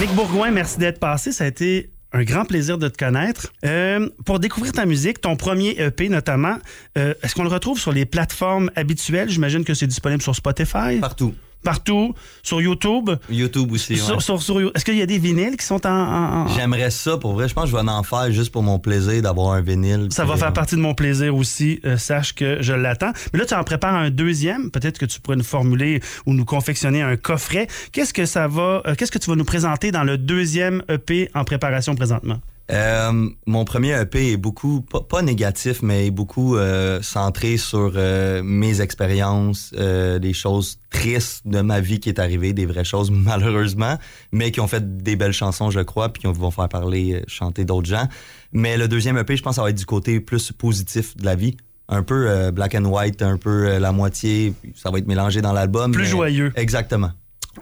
Mick 0.00 0.12
Bourgoin, 0.14 0.50
merci 0.50 0.78
d'être 0.78 0.98
passé. 0.98 1.32
Ça 1.32 1.44
a 1.44 1.46
été 1.48 1.90
un 2.12 2.24
grand 2.24 2.44
plaisir 2.44 2.78
de 2.78 2.88
te 2.88 2.96
connaître. 2.96 3.52
Euh, 3.64 4.08
pour 4.24 4.38
découvrir 4.38 4.72
ta 4.72 4.86
musique, 4.86 5.20
ton 5.20 5.36
premier 5.36 5.70
EP 5.80 6.08
notamment, 6.08 6.56
euh, 6.98 7.14
est-ce 7.22 7.34
qu'on 7.34 7.44
le 7.44 7.48
retrouve 7.48 7.78
sur 7.78 7.92
les 7.92 8.04
plateformes 8.04 8.70
habituelles? 8.76 9.30
J'imagine 9.30 9.64
que 9.64 9.74
c'est 9.74 9.86
disponible 9.86 10.22
sur 10.22 10.34
Spotify. 10.34 10.98
Partout. 11.00 11.34
Partout. 11.62 12.14
Sur 12.42 12.60
YouTube. 12.60 13.10
YouTube 13.30 13.72
aussi, 13.72 13.96
Sur- 13.96 14.16
ouais. 14.16 14.20
sur- 14.20 14.42
sur- 14.42 14.60
Est-ce 14.74 14.84
qu'il 14.84 14.96
y 14.96 15.02
a 15.02 15.06
des 15.06 15.18
vinyles 15.18 15.56
qui 15.56 15.64
sont 15.64 15.86
en... 15.86 16.46
J'aimerais 16.48 16.90
ça, 16.90 17.16
pour 17.18 17.32
vrai. 17.34 17.48
Je 17.48 17.54
pense 17.54 17.64
que 17.64 17.70
je 17.70 17.76
vais 17.76 17.88
en 17.90 18.02
faire 18.02 18.30
juste 18.32 18.50
pour 18.52 18.62
mon 18.62 18.78
plaisir 18.78 19.22
d'avoir 19.22 19.52
un 19.52 19.60
vinyle. 19.60 20.08
Ça 20.10 20.24
va 20.24 20.36
faire 20.36 20.52
partie 20.52 20.74
de 20.76 20.80
mon 20.80 20.94
plaisir 20.94 21.34
aussi. 21.36 21.80
Euh, 21.84 21.96
sache 21.96 22.34
que 22.34 22.58
je 22.60 22.72
l'attends. 22.72 23.12
Mais 23.32 23.38
là, 23.38 23.46
tu 23.46 23.54
en 23.54 23.64
prépares 23.64 23.94
un 23.94 24.10
deuxième. 24.10 24.70
Peut-être 24.70 24.98
que 24.98 25.06
tu 25.06 25.20
pourrais 25.20 25.36
nous 25.36 25.44
formuler 25.44 26.00
ou 26.26 26.34
nous 26.34 26.44
confectionner 26.44 27.02
un 27.02 27.16
coffret. 27.16 27.66
Qu'est-ce 27.92 28.12
que 28.14 28.26
ça 28.26 28.48
va... 28.48 28.82
euh, 28.86 28.94
Qu'est-ce 28.96 29.12
que 29.12 29.18
tu 29.18 29.30
vas 29.30 29.36
nous 29.36 29.44
présenter 29.44 29.90
dans 29.92 30.04
le 30.04 30.18
deuxième 30.18 30.82
EP 30.88 31.30
en 31.34 31.44
préparation 31.44 31.94
présentement? 31.94 32.38
Euh, 32.72 33.28
mon 33.46 33.64
premier 33.64 34.00
EP 34.00 34.32
est 34.32 34.36
beaucoup, 34.36 34.80
pas, 34.80 35.00
pas 35.00 35.20
négatif, 35.20 35.82
mais 35.82 36.06
est 36.06 36.10
beaucoup 36.10 36.56
euh, 36.56 37.02
centré 37.02 37.58
sur 37.58 37.92
euh, 37.96 38.42
mes 38.42 38.80
expériences, 38.80 39.72
des 39.74 40.32
choses 40.32 40.78
tristes 40.90 41.46
de 41.46 41.60
ma 41.60 41.80
vie 41.80 42.00
qui 42.00 42.08
est 42.08 42.18
arrivée, 42.18 42.52
des 42.52 42.66
vraies 42.66 42.84
choses 42.84 43.10
malheureusement, 43.12 43.98
mais 44.30 44.50
qui 44.50 44.60
ont 44.60 44.68
fait 44.68 44.98
des 44.98 45.16
belles 45.16 45.32
chansons, 45.32 45.70
je 45.70 45.80
crois, 45.80 46.10
puis 46.10 46.22
qui 46.22 46.26
vont 46.26 46.50
faire 46.50 46.68
parler, 46.68 47.22
chanter 47.26 47.64
d'autres 47.64 47.88
gens. 47.88 48.08
Mais 48.52 48.76
le 48.76 48.88
deuxième 48.88 49.18
EP, 49.18 49.36
je 49.36 49.42
pense, 49.42 49.56
ça 49.56 49.62
va 49.62 49.70
être 49.70 49.78
du 49.78 49.86
côté 49.86 50.20
plus 50.20 50.52
positif 50.52 51.16
de 51.16 51.24
la 51.24 51.34
vie. 51.34 51.56
Un 51.88 52.02
peu 52.02 52.50
black 52.52 52.74
and 52.74 52.84
white, 52.84 53.20
un 53.22 53.36
peu 53.36 53.76
la 53.76 53.92
moitié, 53.92 54.54
ça 54.74 54.90
va 54.90 54.98
être 54.98 55.06
mélangé 55.06 55.42
dans 55.42 55.52
l'album. 55.52 55.92
Plus 55.92 56.04
mais- 56.04 56.08
joyeux. 56.08 56.52
Exactement. 56.56 57.10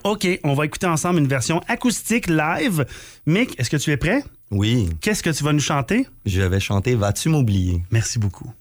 OK, 0.04 0.26
on 0.44 0.54
va 0.54 0.66
écouter 0.66 0.86
ensemble 0.86 1.18
une 1.18 1.26
version 1.26 1.60
acoustique 1.66 2.28
live. 2.28 2.86
Mick, 3.26 3.58
est-ce 3.58 3.70
que 3.70 3.76
tu 3.76 3.90
es 3.90 3.96
prêt? 3.96 4.22
Oui. 4.50 4.88
Qu'est-ce 5.00 5.22
que 5.22 5.30
tu 5.30 5.44
vas 5.44 5.52
nous 5.52 5.60
chanter? 5.60 6.06
Je 6.26 6.42
vais 6.42 6.60
chanter 6.60 6.96
Vas-tu 6.96 7.28
m'oublier? 7.28 7.82
Merci 7.90 8.18
beaucoup. 8.18 8.52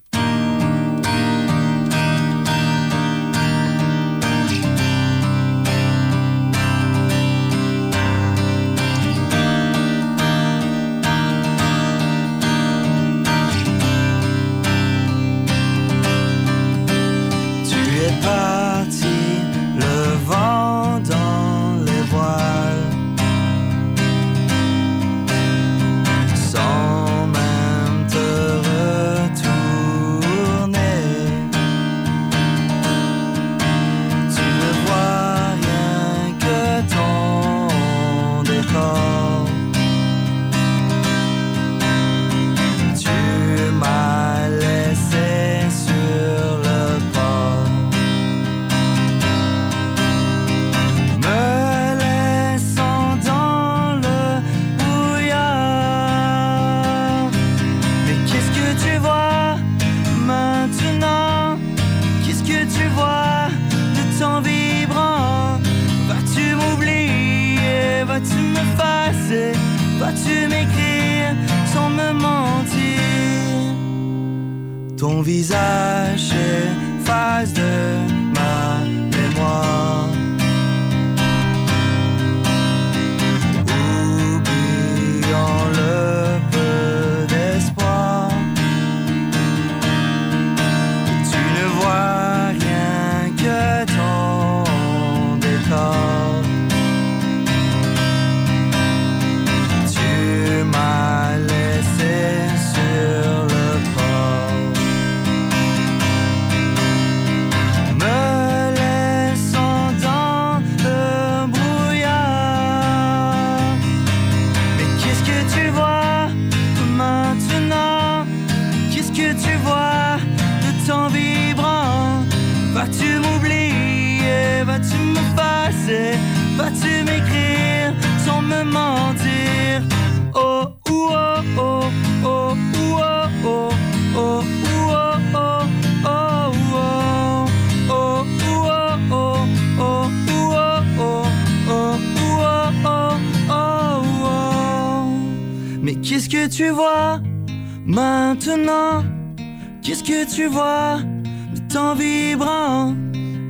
Temps 151.69 151.93
vibrant? 151.93 152.95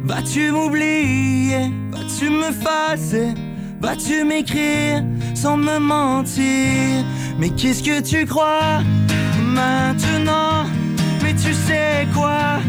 Vas-tu 0.04 0.52
m'oublier? 0.52 1.72
Vas-tu 1.92 2.30
me 2.30 2.52
fasser? 2.52 3.34
Vas-tu 3.82 4.24
m'écrire 4.26 5.04
sans 5.34 5.58
me 5.58 5.80
mentir? 5.80 7.06
Mais 7.40 7.50
qu'est-ce 7.50 7.82
que 7.82 8.02
tu 8.02 8.26
crois 8.26 8.82
maintenant? 9.42 10.66
Mais 11.24 11.34
tu 11.34 11.54
sais 11.54 12.08
quoi? 12.14 12.60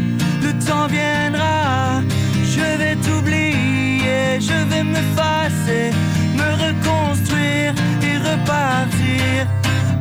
Le 0.41 0.51
temps 0.65 0.87
viendra. 0.87 2.01
Je 2.43 2.65
vais 2.79 2.95
t'oublier, 2.95 4.39
je 4.39 4.57
vais 4.69 4.83
me 4.83 5.01
fasser, 5.17 5.91
me 6.35 6.49
reconstruire 6.65 7.73
et 8.07 8.17
repartir. 8.17 9.47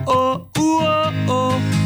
Oh, 0.06 0.46
oh, 0.58 0.80
oh, 0.82 1.10
oh, 1.28 1.32
oh, 1.32 1.52
oh, 1.52 1.79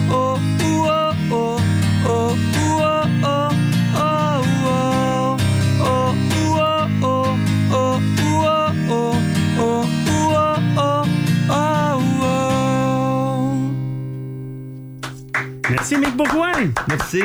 Merci, 15.87 15.99
Mick 15.99 16.17
Bourgoin. 16.17 16.73
Merci. 16.89 17.23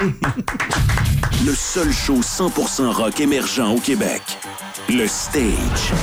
Le 1.46 1.56
seul 1.56 1.94
show 1.94 2.20
100% 2.20 2.88
rock 2.92 3.22
émergent 3.22 3.74
au 3.74 3.80
Québec. 3.80 4.22
Le 4.90 5.08
Stage. 5.08 5.94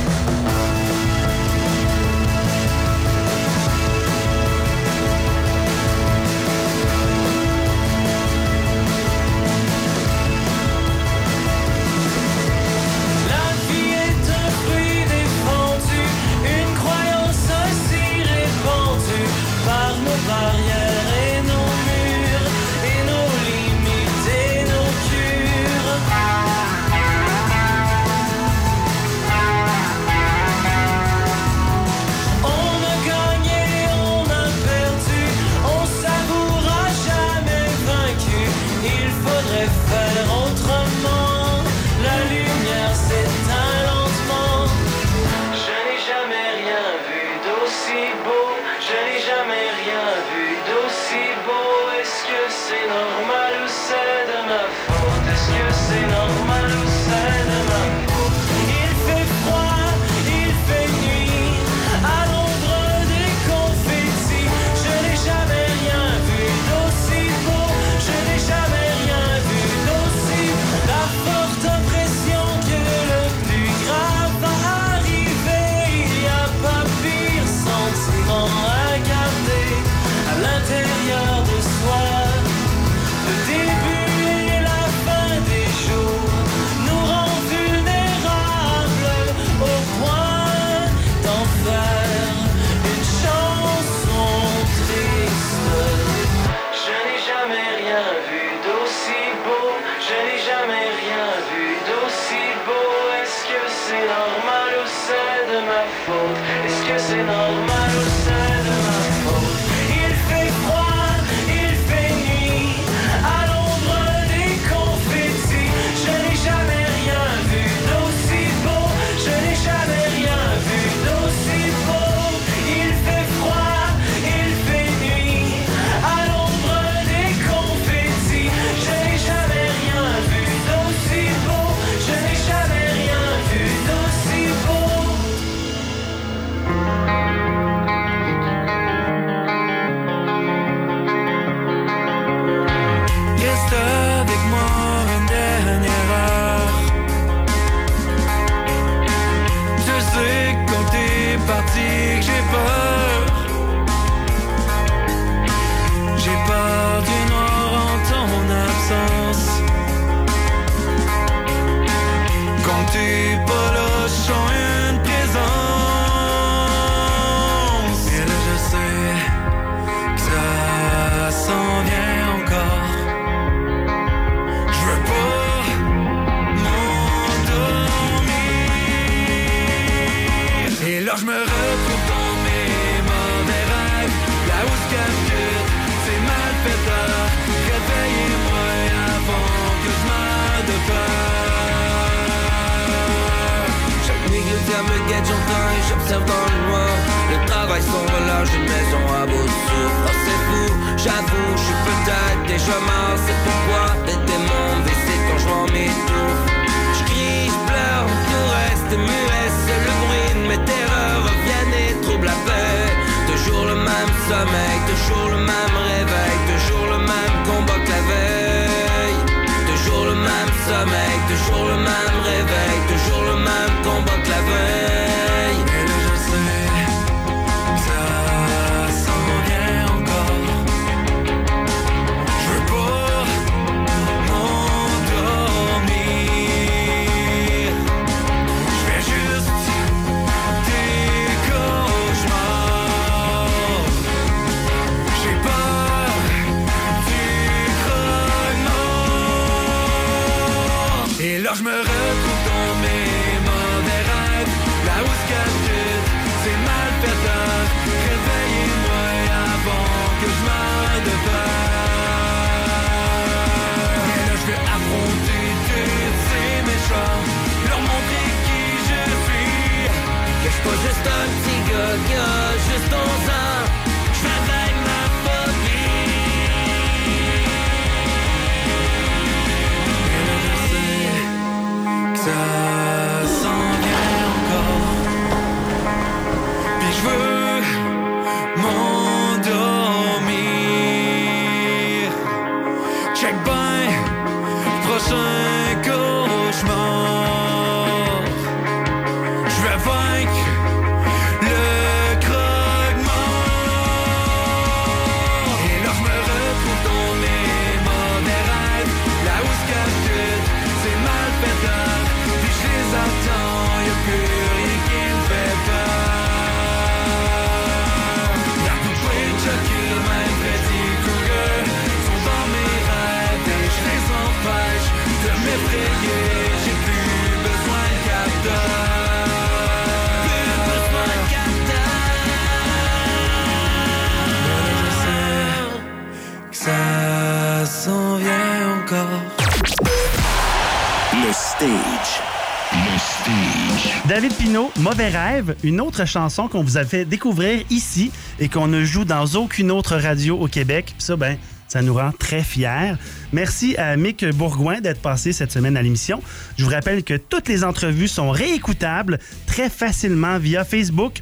Rêve, 345.05 345.57
une 345.63 345.83
autre 345.83 346.07
chanson 346.07 346.49
qu'on 346.49 346.63
vous 346.63 346.79
a 346.79 346.85
fait 346.85 347.05
découvrir 347.05 347.63
ici 347.69 348.11
et 348.41 348.49
qu'on 348.49 348.67
ne 348.67 348.83
joue 348.83 349.05
dans 349.05 349.27
aucune 349.35 349.71
autre 349.71 349.97
radio 349.97 350.39
au 350.39 350.49
Québec. 350.49 350.87
Puis 350.97 351.05
ça, 351.05 351.17
ben, 351.17 351.37
ça 351.69 351.83
nous 351.83 351.93
rend 351.93 352.13
très 352.13 352.43
fiers. 352.43 352.95
Merci 353.31 353.77
à 353.77 353.95
Mick 353.97 354.25
Bourgoin 354.31 354.81
d'être 354.81 355.03
passé 355.03 355.35
cette 355.35 355.53
semaine 355.53 355.77
à 355.77 355.83
l'émission. 355.83 356.23
Je 356.57 356.65
vous 356.65 356.71
rappelle 356.71 357.05
que 357.05 357.15
toutes 357.15 357.47
les 357.49 357.63
entrevues 357.63 358.09
sont 358.09 358.31
réécoutables 358.31 359.19
très 359.47 359.69
facilement 359.69 360.39
via 360.39 360.65
Facebook. 360.65 361.21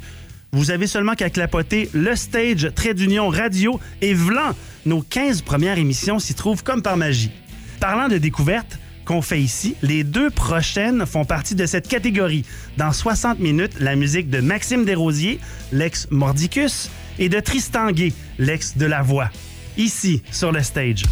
Vous 0.52 0.70
avez 0.70 0.86
seulement 0.86 1.14
qu'à 1.14 1.28
clapoter 1.28 1.90
le 1.94 2.14
stage 2.14 2.70
Trait 2.76 2.94
d'Union 2.94 3.28
Radio 3.28 3.80
et 4.00 4.14
vlan, 4.14 4.52
nos 4.86 5.02
15 5.02 5.42
premières 5.42 5.78
émissions 5.78 6.20
s'y 6.20 6.34
trouvent 6.34 6.62
comme 6.62 6.80
par 6.80 6.96
magie. 6.96 7.32
Parlant 7.80 8.06
de 8.06 8.18
découverte, 8.18 8.78
qu'on 9.04 9.22
fait 9.22 9.40
ici, 9.40 9.76
les 9.82 10.04
deux 10.04 10.30
prochaines 10.30 11.06
font 11.06 11.24
partie 11.24 11.54
de 11.54 11.66
cette 11.66 11.88
catégorie. 11.88 12.44
Dans 12.76 12.92
60 12.92 13.38
minutes, 13.38 13.80
la 13.80 13.96
musique 13.96 14.30
de 14.30 14.40
Maxime 14.40 14.84
Desrosiers, 14.84 15.40
l'ex 15.72 16.06
Mordicus, 16.10 16.90
et 17.18 17.28
de 17.28 17.40
Tristan 17.40 17.90
Gay, 17.90 18.12
l'ex 18.38 18.76
de 18.76 18.86
La 18.86 19.02
Voix. 19.02 19.30
Ici, 19.76 20.22
sur 20.30 20.52
le 20.52 20.62
stage. 20.62 21.02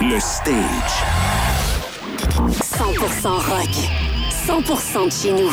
Le 0.00 0.18
Stage. 0.18 0.54
100% 2.60 3.28
rock. 3.28 3.68
100% 4.46 5.06
de 5.06 5.10
chez 5.12 5.32
nous. 5.32 5.50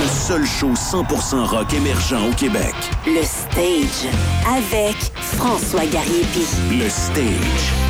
Le 0.00 0.08
seul 0.08 0.46
show 0.46 0.72
100% 0.72 1.44
rock 1.44 1.74
émergent 1.74 2.28
au 2.28 2.32
Québec. 2.32 2.74
Le 3.06 3.22
Stage. 3.22 4.10
Avec 4.46 4.96
François 5.36 5.84
Gariepi. 5.86 6.46
Le 6.70 6.88
Stage. 6.88 7.81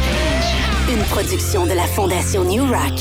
Une 0.93 1.03
production 1.05 1.65
de 1.65 1.73
la 1.73 1.87
Fondation 1.87 2.45
New 2.45 2.67
Rock. 2.67 3.01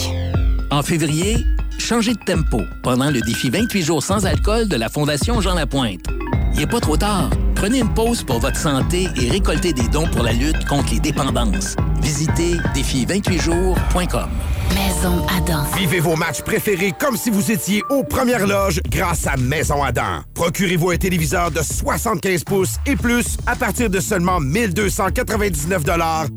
En 0.70 0.82
février, 0.82 1.46
changez 1.78 2.14
de 2.14 2.20
tempo 2.20 2.62
pendant 2.84 3.12
le 3.12 3.20
défi 3.20 3.50
28 3.50 3.82
jours 3.82 4.02
sans 4.02 4.26
alcool 4.26 4.70
de 4.70 4.78
la 4.78 4.88
Fondation 4.88 5.42
Jean 5.42 5.56
Lapointe. 5.56 6.06
Il 6.54 6.62
n'est 6.62 6.68
pas 6.68 6.80
trop 6.80 6.96
tard. 6.96 7.30
Prenez 7.54 7.80
une 7.80 7.94
pause 7.94 8.24
pour 8.24 8.39
votre 8.39 8.56
santé 8.56 9.10
et 9.22 9.30
récoltez 9.30 9.74
des 9.74 9.89
dons 9.89 10.08
pour 10.08 10.24
la 10.24 10.32
lutte 10.32 10.64
contre 10.70 10.94
les 10.94 11.02
dépendances. 11.02 11.76
Visitez 12.02 12.56
défi28jours.com. 12.74 14.30
Maison 14.74 15.26
Adam. 15.38 15.63
Vivez 15.78 15.99
vos 15.99 16.15
matchs 16.15 16.41
préférés 16.41 16.93
comme 16.97 17.17
si 17.17 17.30
vous 17.30 17.51
étiez 17.51 17.84
aux 17.89 18.03
premières 18.03 18.47
loges 18.47 18.80
grâce 18.89 19.28
à 19.28 19.36
Maison 19.36 19.84
Adam. 19.84 20.22
Procurez-vous 20.34 20.91
un 20.91 20.97
téléviseur 20.97 21.51
de 21.51 21.61
75 21.61 22.43
pouces 22.43 22.76
et 22.86 22.95
plus 22.95 23.38
à 23.47 23.55
partir 23.55 23.89
de 23.89 23.99
seulement 23.99 24.39
1299 24.39 25.84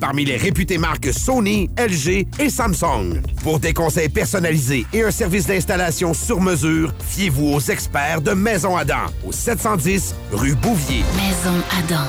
parmi 0.00 0.24
les 0.24 0.36
réputées 0.36 0.78
marques 0.78 1.12
Sony, 1.12 1.70
LG 1.78 2.26
et 2.38 2.50
Samsung. 2.50 3.20
Pour 3.42 3.60
des 3.60 3.72
conseils 3.72 4.08
personnalisés 4.08 4.86
et 4.92 5.02
un 5.02 5.10
service 5.10 5.46
d'installation 5.46 6.14
sur 6.14 6.40
mesure, 6.40 6.92
fiez-vous 7.08 7.54
aux 7.54 7.60
experts 7.60 8.22
de 8.22 8.32
Maison 8.32 8.76
Adam 8.76 9.06
au 9.26 9.32
710 9.32 10.14
rue 10.32 10.54
Bouvier. 10.54 11.04
Maison 11.16 11.62
Adam. 11.78 12.04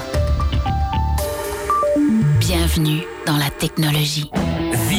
Bienvenue 2.40 3.02
dans 3.26 3.38
la 3.38 3.50
technologie. 3.50 4.30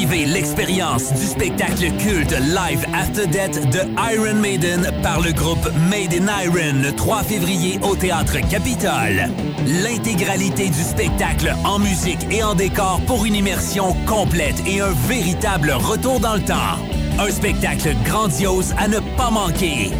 L'expérience 0.08 1.12
du 1.12 1.26
spectacle 1.26 1.90
culte 1.98 2.32
Live 2.32 2.86
After 2.94 3.26
Death 3.26 3.68
de 3.70 3.80
Iron 4.14 4.40
Maiden 4.40 4.88
par 5.02 5.20
le 5.20 5.32
groupe 5.32 5.68
Made 5.90 6.14
in 6.14 6.28
Iron 6.44 6.80
le 6.80 6.94
3 6.94 7.24
février 7.24 7.80
au 7.82 7.96
Théâtre 7.96 8.38
Capitole. 8.48 9.28
L'intégralité 9.66 10.68
du 10.68 10.80
spectacle 10.82 11.52
en 11.64 11.80
musique 11.80 12.24
et 12.30 12.42
en 12.42 12.54
décor 12.54 13.00
pour 13.06 13.26
une 13.26 13.34
immersion 13.34 13.94
complète 14.06 14.62
et 14.66 14.80
un 14.80 14.92
véritable 15.08 15.72
retour 15.72 16.20
dans 16.20 16.34
le 16.34 16.42
temps. 16.42 16.78
Un 17.18 17.30
spectacle 17.30 17.94
grandiose 18.04 18.74
à 18.78 18.86
ne 18.86 19.00
pas 19.16 19.30
manquer. 19.30 19.90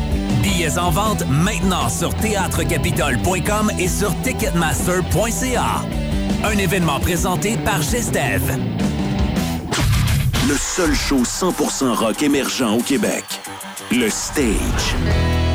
Billets 0.42 0.78
en 0.78 0.90
vente 0.90 1.26
maintenant 1.28 1.88
sur 1.88 2.14
théâtrecapitole.com 2.14 3.72
et 3.78 3.88
sur 3.88 4.14
ticketmaster.ca. 4.22 5.82
Un 6.44 6.59
événement 6.59 7.00
présenté 7.00 7.57
par 7.59 7.82
Gestev. 7.82 8.57
Le 10.49 10.57
seul 10.57 10.94
show 10.94 11.22
100% 11.24 11.92
rock 11.92 12.22
émergent 12.22 12.76
au 12.76 12.80
Québec. 12.80 13.24
Le 13.90 14.09
Stage. 14.09 15.45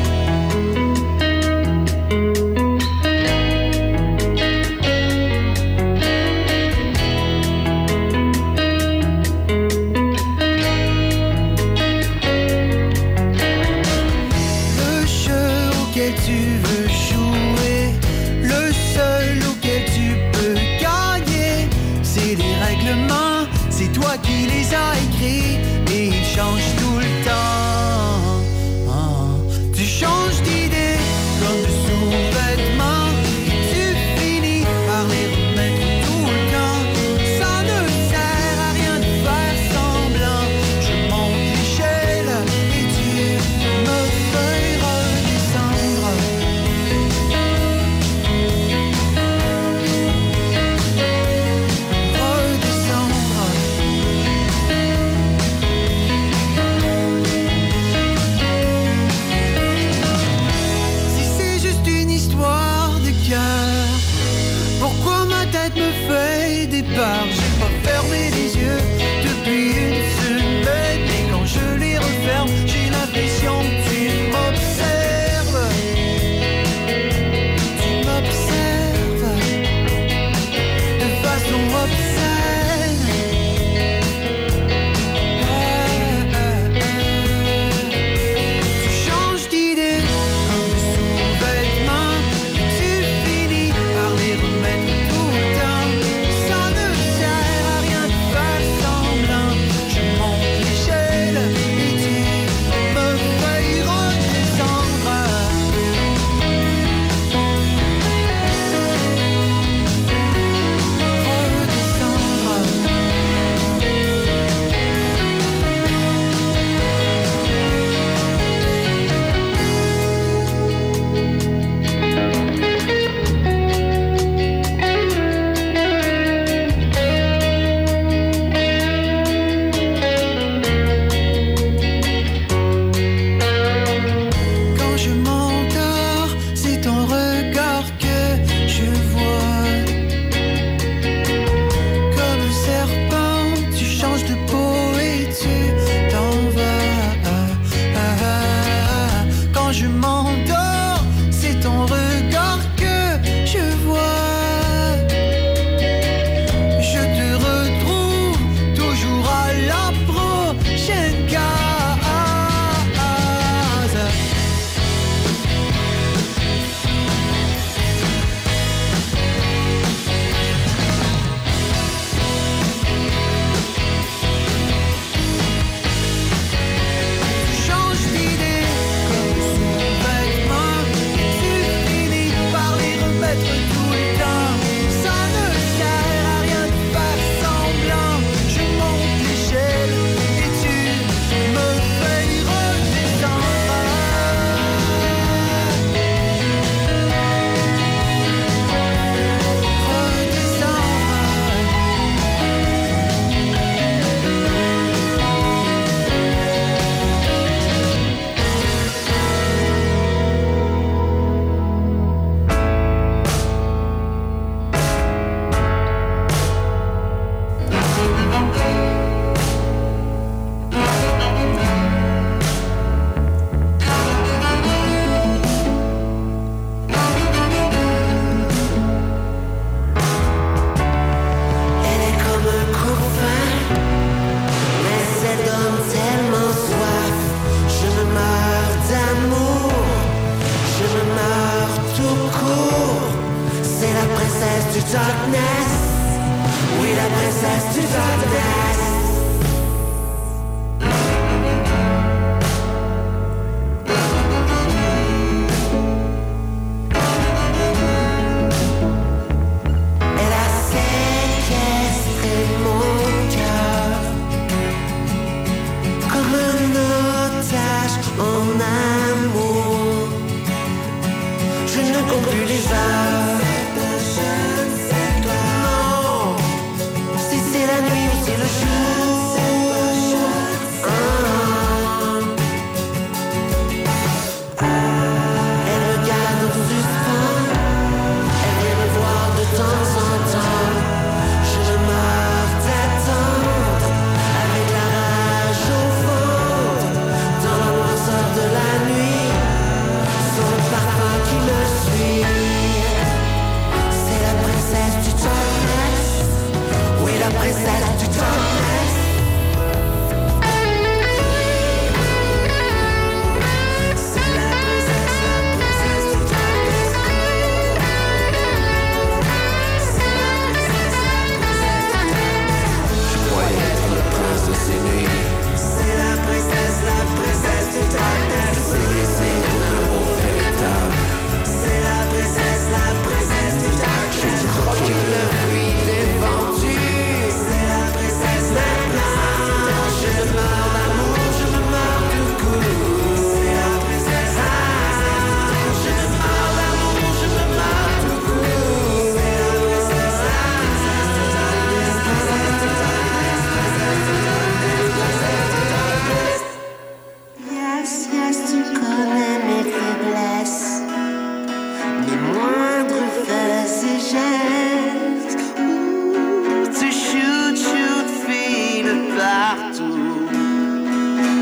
Partout. 369.54 370.28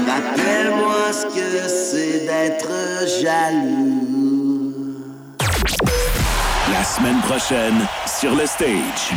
Rappelle-moi 0.06 1.12
ce 1.12 1.26
que 1.26 1.68
c'est 1.68 2.26
d'être 2.26 2.70
jaloux. 3.22 4.74
La 6.72 6.84
semaine 6.84 7.20
prochaine, 7.20 7.86
sur 8.06 8.34
le 8.34 8.46
stage. 8.46 9.12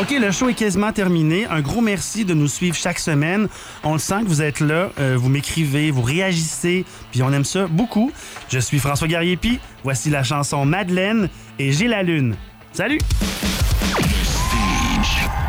OK, 0.00 0.10
le 0.10 0.30
show 0.30 0.48
est 0.48 0.54
quasiment 0.54 0.92
terminé. 0.92 1.46
Un 1.46 1.60
gros 1.60 1.80
merci 1.80 2.24
de 2.24 2.32
nous 2.32 2.48
suivre 2.48 2.76
chaque 2.76 2.98
semaine. 2.98 3.48
On 3.82 3.92
le 3.92 3.98
sent 3.98 4.20
que 4.22 4.28
vous 4.28 4.40
êtes 4.40 4.60
là, 4.60 4.90
euh, 4.98 5.16
vous 5.18 5.28
m'écrivez, 5.28 5.90
vous 5.90 6.02
réagissez, 6.02 6.84
puis 7.10 7.22
on 7.22 7.32
aime 7.32 7.44
ça 7.44 7.66
beaucoup. 7.66 8.12
Je 8.48 8.58
suis 8.58 8.78
François 8.78 9.08
Gariepi. 9.08 9.58
Voici 9.82 10.10
la 10.10 10.22
chanson 10.22 10.64
Madeleine 10.64 11.28
et 11.58 11.72
J'ai 11.72 11.88
la 11.88 12.02
lune. 12.02 12.36
Salut! 12.72 12.98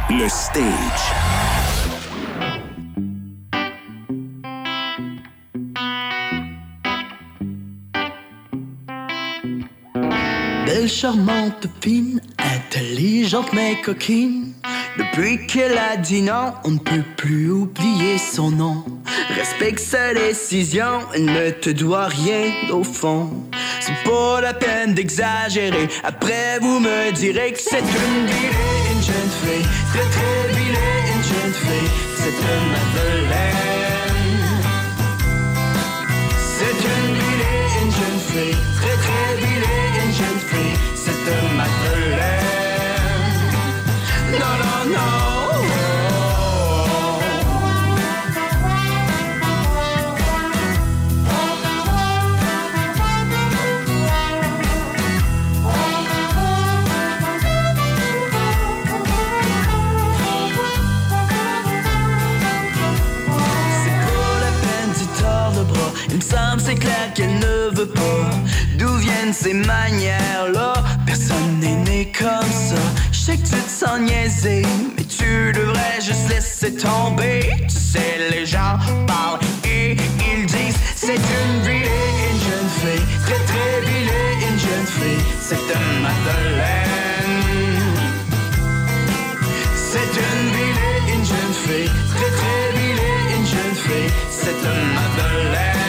Le 0.09 0.29
stage. 0.29 1.24
Charmante, 10.87 11.67
fine, 11.81 12.21
intelligente 12.37 13.51
mais 13.53 13.81
coquine. 13.81 14.53
Depuis 14.97 15.45
qu'elle 15.47 15.77
a 15.77 15.97
dit 15.97 16.21
non, 16.21 16.53
on 16.63 16.71
ne 16.71 16.77
peut 16.77 17.03
plus 17.17 17.49
oublier 17.49 18.17
son 18.17 18.51
nom. 18.51 18.83
Respecte 19.35 19.79
sa 19.79 20.13
décision, 20.13 20.99
elle 21.13 21.25
ne 21.25 21.49
te 21.49 21.69
doit 21.71 22.05
rien 22.07 22.51
au 22.71 22.83
fond. 22.83 23.31
C'est 23.79 24.09
pas 24.09 24.41
la 24.41 24.53
peine 24.53 24.93
d'exagérer. 24.93 25.87
Après, 26.03 26.59
vous 26.61 26.79
me 26.79 27.11
direz 27.11 27.53
que 27.53 27.59
c'est 27.59 27.79
une 27.79 28.25
vilaine, 28.27 28.91
une 28.95 29.01
jeune 29.01 29.31
fille. 29.41 29.67
Très 29.91 30.09
très 30.09 30.47
vilaine, 30.53 31.05
une 31.15 31.23
jeune 31.23 31.53
fille. 31.53 31.91
C'est 32.15 32.37
une 32.53 32.67
Madeleine. 32.71 33.55
C'est 36.57 36.79
une 36.93 37.13
vilaine, 37.15 37.71
une 37.85 37.91
jeune 37.91 38.21
fille. 38.29 38.59
Très 38.75 38.94
ces 69.35 69.53
manières-là? 69.53 70.73
Personne 71.05 71.59
n'est 71.59 71.75
né 71.75 72.11
comme 72.17 72.51
ça. 72.51 72.81
Sais 73.25 73.37
que 73.37 73.41
tu 73.41 73.55
te 73.55 73.69
sens 73.71 73.99
niaisé, 74.01 74.61
mais 74.95 75.03
tu 75.03 75.51
devrais 75.51 75.99
juste 75.99 76.29
laisser 76.29 76.75
tomber. 76.75 77.49
Tu 77.67 77.75
sais, 77.75 78.29
les 78.29 78.45
gens 78.45 78.77
parlent 79.07 79.39
et 79.67 79.97
ils 80.29 80.45
disent 80.45 80.77
c'est 80.95 81.15
une 81.15 81.61
vilaine, 81.63 82.19
une 82.29 82.39
jeune 82.39 82.69
fille. 82.81 83.05
Très 83.25 83.41
très 83.49 83.81
vilaine, 83.81 84.41
une 84.51 84.59
jeune 84.59 84.85
fille. 84.85 85.25
C'est 85.41 85.55
une 85.55 86.01
Madeleine. 86.03 87.25
C'est 89.73 90.13
une 90.27 90.45
vilaine, 90.57 91.07
une 91.15 91.25
jeune 91.25 91.55
fille. 91.65 91.91
Très 92.15 92.29
très 92.29 92.79
vilaine, 92.79 93.39
une 93.39 93.47
jeune 93.47 93.75
fille. 93.75 94.11
C'est 94.29 94.51
une 94.51 94.93
Madeleine. 94.93 95.84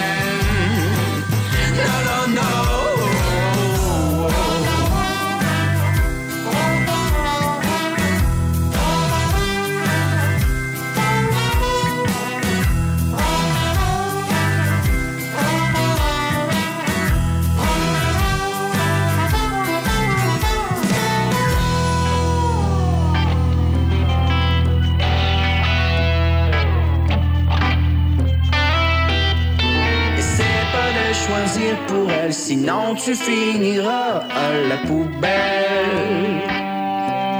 Sinon 32.46 32.94
tu 32.94 33.12
finiras 33.16 34.22
à 34.44 34.46
la 34.68 34.76
poubelle. 34.88 36.42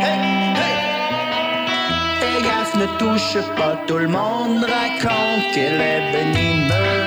Hey, 0.05 0.19
hey. 0.61 0.79
Fais 2.19 2.43
gaffe, 2.47 2.75
ne 2.75 2.87
touche 2.99 3.39
pas, 3.57 3.75
tout 3.87 3.99
le 3.99 4.09
monde 4.09 4.65
raconte 4.65 5.45
qu'elle 5.55 5.81
est 5.81 6.05
venimeuse. 6.13 7.06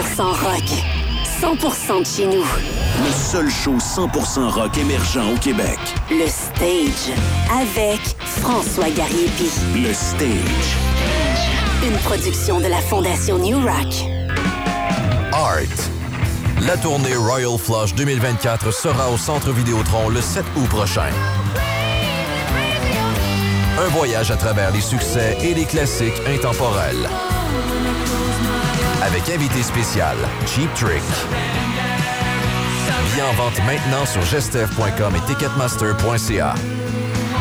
Rock. 0.00 0.64
100% 1.40 2.00
de 2.00 2.06
chez 2.06 2.26
nous. 2.26 2.44
Le 3.04 3.12
seul 3.12 3.50
show 3.50 3.76
100% 3.76 4.48
rock 4.50 4.76
émergent 4.78 5.32
au 5.32 5.38
Québec. 5.38 5.78
Le 6.10 6.26
Stage. 6.26 7.14
Avec 7.50 8.00
François 8.40 8.90
Gariepi. 8.90 9.50
Le 9.74 9.92
Stage. 9.92 10.76
Une 11.84 11.96
production 11.98 12.60
de 12.60 12.66
la 12.66 12.80
Fondation 12.80 13.38
New 13.38 13.58
Rock. 13.60 13.94
Art. 15.32 15.90
La 16.66 16.76
tournée 16.76 17.14
Royal 17.14 17.56
Flush 17.56 17.94
2024 17.94 18.72
sera 18.72 19.10
au 19.10 19.16
Centre 19.16 19.52
Vidéotron 19.52 20.08
le 20.08 20.20
7 20.20 20.44
août 20.56 20.68
prochain. 20.68 21.10
Un 23.78 23.88
voyage 23.90 24.32
à 24.32 24.36
travers 24.36 24.72
les 24.72 24.80
succès 24.80 25.38
et 25.40 25.54
les 25.54 25.64
classiques 25.64 26.20
intemporels. 26.26 27.08
Avec 29.02 29.28
invité 29.28 29.62
spécial, 29.62 30.16
Cheap 30.46 30.72
Trick. 30.74 31.02
Billets 33.04 33.22
en 33.22 33.32
vente 33.34 33.58
maintenant 33.64 34.04
sur 34.04 34.22
gestev.com 34.22 35.14
et 35.16 35.20
ticketmaster.ca. 35.26 36.54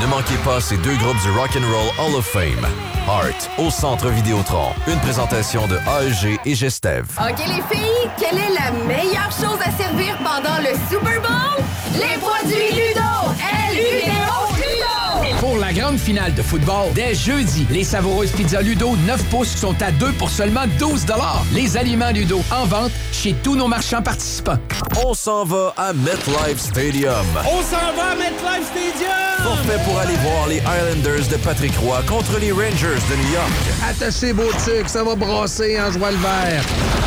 Ne 0.02 0.08
manquez 0.08 0.38
pas 0.46 0.62
ces 0.62 0.78
deux 0.78 0.96
groupes 0.98 1.20
du 1.24 1.32
Rock 1.32 1.50
and 1.56 1.66
Roll 1.66 1.90
Hall 2.08 2.16
of 2.16 2.26
Fame. 2.26 2.68
Art 3.08 3.50
au 3.58 3.72
Centre 3.72 4.10
Vidéotron. 4.10 4.70
Une 4.88 5.00
présentation 5.00 5.66
de 5.68 5.78
AEG 5.78 6.40
et 6.46 6.54
Gestev. 6.56 7.06
OK, 7.20 7.40
les 7.40 7.76
filles, 7.76 8.10
quelle 8.20 8.38
est 8.38 8.54
la 8.54 8.72
meilleure 8.86 9.32
chose 9.32 9.60
à 9.66 9.72
servir 9.72 10.18
pendant 10.18 10.58
le 10.60 10.76
Super 10.90 11.22
Bowl? 11.22 11.64
Les 11.94 12.20
produits 12.20 12.76
Ludo! 12.76 13.34
L-U-D-O! 13.72 14.56
Ludo! 14.58 15.42
Pour 15.58 15.66
la 15.66 15.74
grande 15.74 15.98
finale 15.98 16.36
de 16.36 16.44
football, 16.44 16.94
dès 16.94 17.16
jeudi, 17.16 17.66
les 17.72 17.84
savoureuses 17.84 18.30
pizzas 18.30 18.62
Ludo 18.62 18.96
9 19.08 19.24
pouces 19.32 19.56
sont 19.56 19.76
à 19.82 19.90
2 19.90 20.12
pour 20.12 20.30
seulement 20.30 20.68
12 20.78 21.08
Les 21.52 21.76
aliments 21.76 22.12
Ludo 22.12 22.42
en 22.52 22.66
vente 22.66 22.92
chez 23.12 23.34
tous 23.42 23.56
nos 23.56 23.68
marchands 23.68 24.04
participants. 24.04 24.60
On 25.04 25.16
s'en 25.16 25.46
va 25.46 25.74
à 25.76 25.94
MetLife 25.94 26.60
Stadium. 26.60 27.26
On 27.44 27.64
s'en 27.64 27.92
va 27.96 28.12
à 28.12 28.16
MetLife 28.16 28.68
Stadium! 28.68 29.28
Forfait 29.44 29.80
pour 29.84 30.00
aller 30.00 30.16
voir 30.18 30.48
les 30.48 30.58
Islanders 30.58 31.28
de 31.32 31.38
Patrick 31.38 31.76
Roy 31.78 32.04
contre 32.08 32.40
les 32.40 32.52
Rangers 32.52 33.02
de 33.10 33.16
New 33.16 33.34
York. 33.34 33.52
Attachez 33.90 34.34
vos 34.34 34.52
trucs, 34.60 34.90
ça 34.90 35.04
va 35.04 35.16
brasser 35.16 35.80
en 35.80 35.92
joie 35.92 36.12
le 36.12 36.18
vert. 36.18 36.64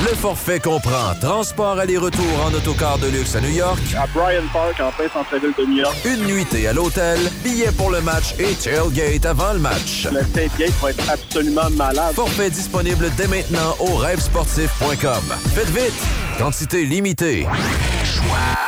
Le 0.08 0.16
forfait 0.16 0.60
comprend 0.60 1.14
transport 1.20 1.78
aller-retour 1.78 2.44
en 2.46 2.54
autocar 2.54 2.98
de 2.98 3.08
luxe 3.08 3.36
à 3.36 3.40
New 3.40 3.50
York, 3.50 3.78
À 3.96 4.06
Bryant 4.06 4.42
Park, 4.52 4.80
en 4.80 4.90
plein 4.92 5.08
centre-ville 5.12 5.52
de 5.58 5.64
New 5.66 5.76
York. 5.76 5.94
une 6.04 6.24
nuitée 6.24 6.66
à 6.68 6.72
l'hôtel, 6.72 7.18
billets 7.44 7.72
pour 7.72 7.90
le 7.90 8.00
match 8.00 8.34
et 8.40 8.54
tailgate 8.54 9.26
avant 9.26 9.52
le 9.52 9.58
match. 9.58 10.08
Le 10.12 10.24
tailgate 10.32 10.72
va 10.80 10.90
être 10.90 11.10
absolument 11.10 11.70
malade. 11.70 12.14
Forfait 12.14 12.50
disponible 12.50 13.10
dès 13.16 13.26
maintenant 13.26 13.76
au 13.78 13.96
rêvesportif.com. 13.96 15.22
Faites 15.54 15.70
vite! 15.70 16.02
Quantité 16.38 16.86
limitée. 16.86 17.46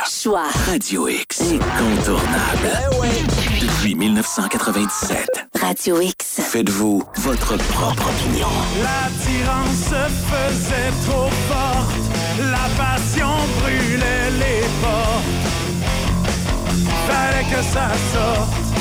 Choix. 0.05 0.43
Radio 0.67 1.07
X. 1.07 1.41
Incontournable. 1.41 2.69
Depuis 3.59 3.95
1997. 3.95 5.27
Radio 5.59 5.99
X. 6.01 6.39
Faites-vous 6.39 7.03
votre 7.17 7.57
propre 7.57 8.09
opinion. 8.09 8.47
L'attirance 8.83 9.75
se 9.89 10.07
faisait 10.29 10.91
trop 11.07 11.29
forte, 11.49 12.11
la 12.39 12.69
passion 12.77 13.29
brûlait 13.59 14.29
les 14.37 14.61
portes. 14.81 15.23
Fallait 17.07 17.45
que 17.49 17.63
ça 17.73 17.89
sorte. 18.13 18.72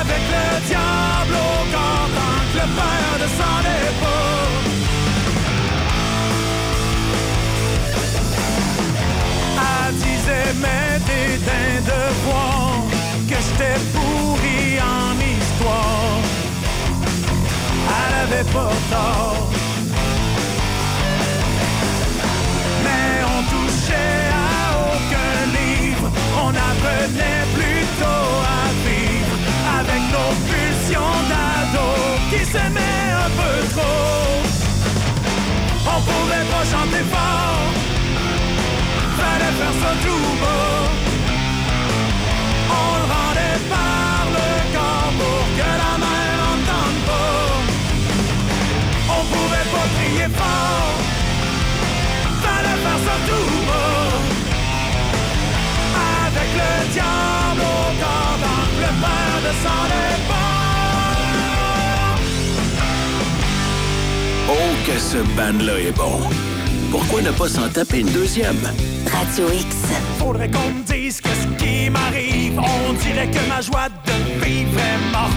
Avec 0.00 0.22
le 0.34 0.66
diable 0.66 1.34
au 1.34 1.72
corps 1.72 2.10
que 2.52 2.58
le 2.58 2.66
père 2.76 3.14
descendait 3.18 3.83
pas. 3.83 3.83
Mais 22.84 23.22
on 23.34 23.40
touchait 23.52 24.22
à 24.32 24.72
aucun 24.88 25.34
livre, 25.58 26.06
on 26.42 26.48
apprenait 26.48 27.44
plutôt 27.52 28.30
à 28.58 28.64
vivre 28.86 29.36
avec 29.78 30.02
nos 30.14 30.32
pulsions 30.48 31.16
d'ados 31.28 32.18
qui 32.30 32.40
s'aimaient 32.50 33.10
un 33.24 33.30
peu 33.40 33.56
trop. 33.74 34.42
On 35.86 36.00
pouvait 36.00 36.46
pas 36.50 36.64
chanter 36.64 37.04
fort, 37.12 37.72
fallait 39.18 39.54
faire 39.58 39.76
ça 39.82 39.92
tout 40.02 40.26
beau. 40.40 40.63
Avec 56.26 56.50
le 56.54 56.92
diable 56.92 57.60
au. 57.60 57.84
Oh, 64.46 64.52
que 64.86 64.98
ce 64.98 65.16
band-là 65.36 65.78
est 65.80 65.96
bon. 65.96 66.20
Pourquoi 66.90 67.22
ne 67.22 67.30
pas 67.30 67.48
s'en 67.48 67.68
taper 67.68 68.00
une 68.00 68.12
deuxième? 68.12 68.60
Radio 69.10 69.46
X. 69.52 69.76
Faudrait 70.18 70.50
qu'on 70.50 70.68
me 70.70 70.84
dise 70.84 71.20
que 71.20 71.30
ce 71.30 71.46
qui 71.62 71.90
m'arrive, 71.90 72.58
on 72.58 72.92
dirait 72.92 73.28
que 73.30 73.48
ma 73.48 73.60
joie 73.60 73.88
de 73.88 74.44
vivre 74.44 74.78
est 74.78 75.12
morte. 75.12 75.32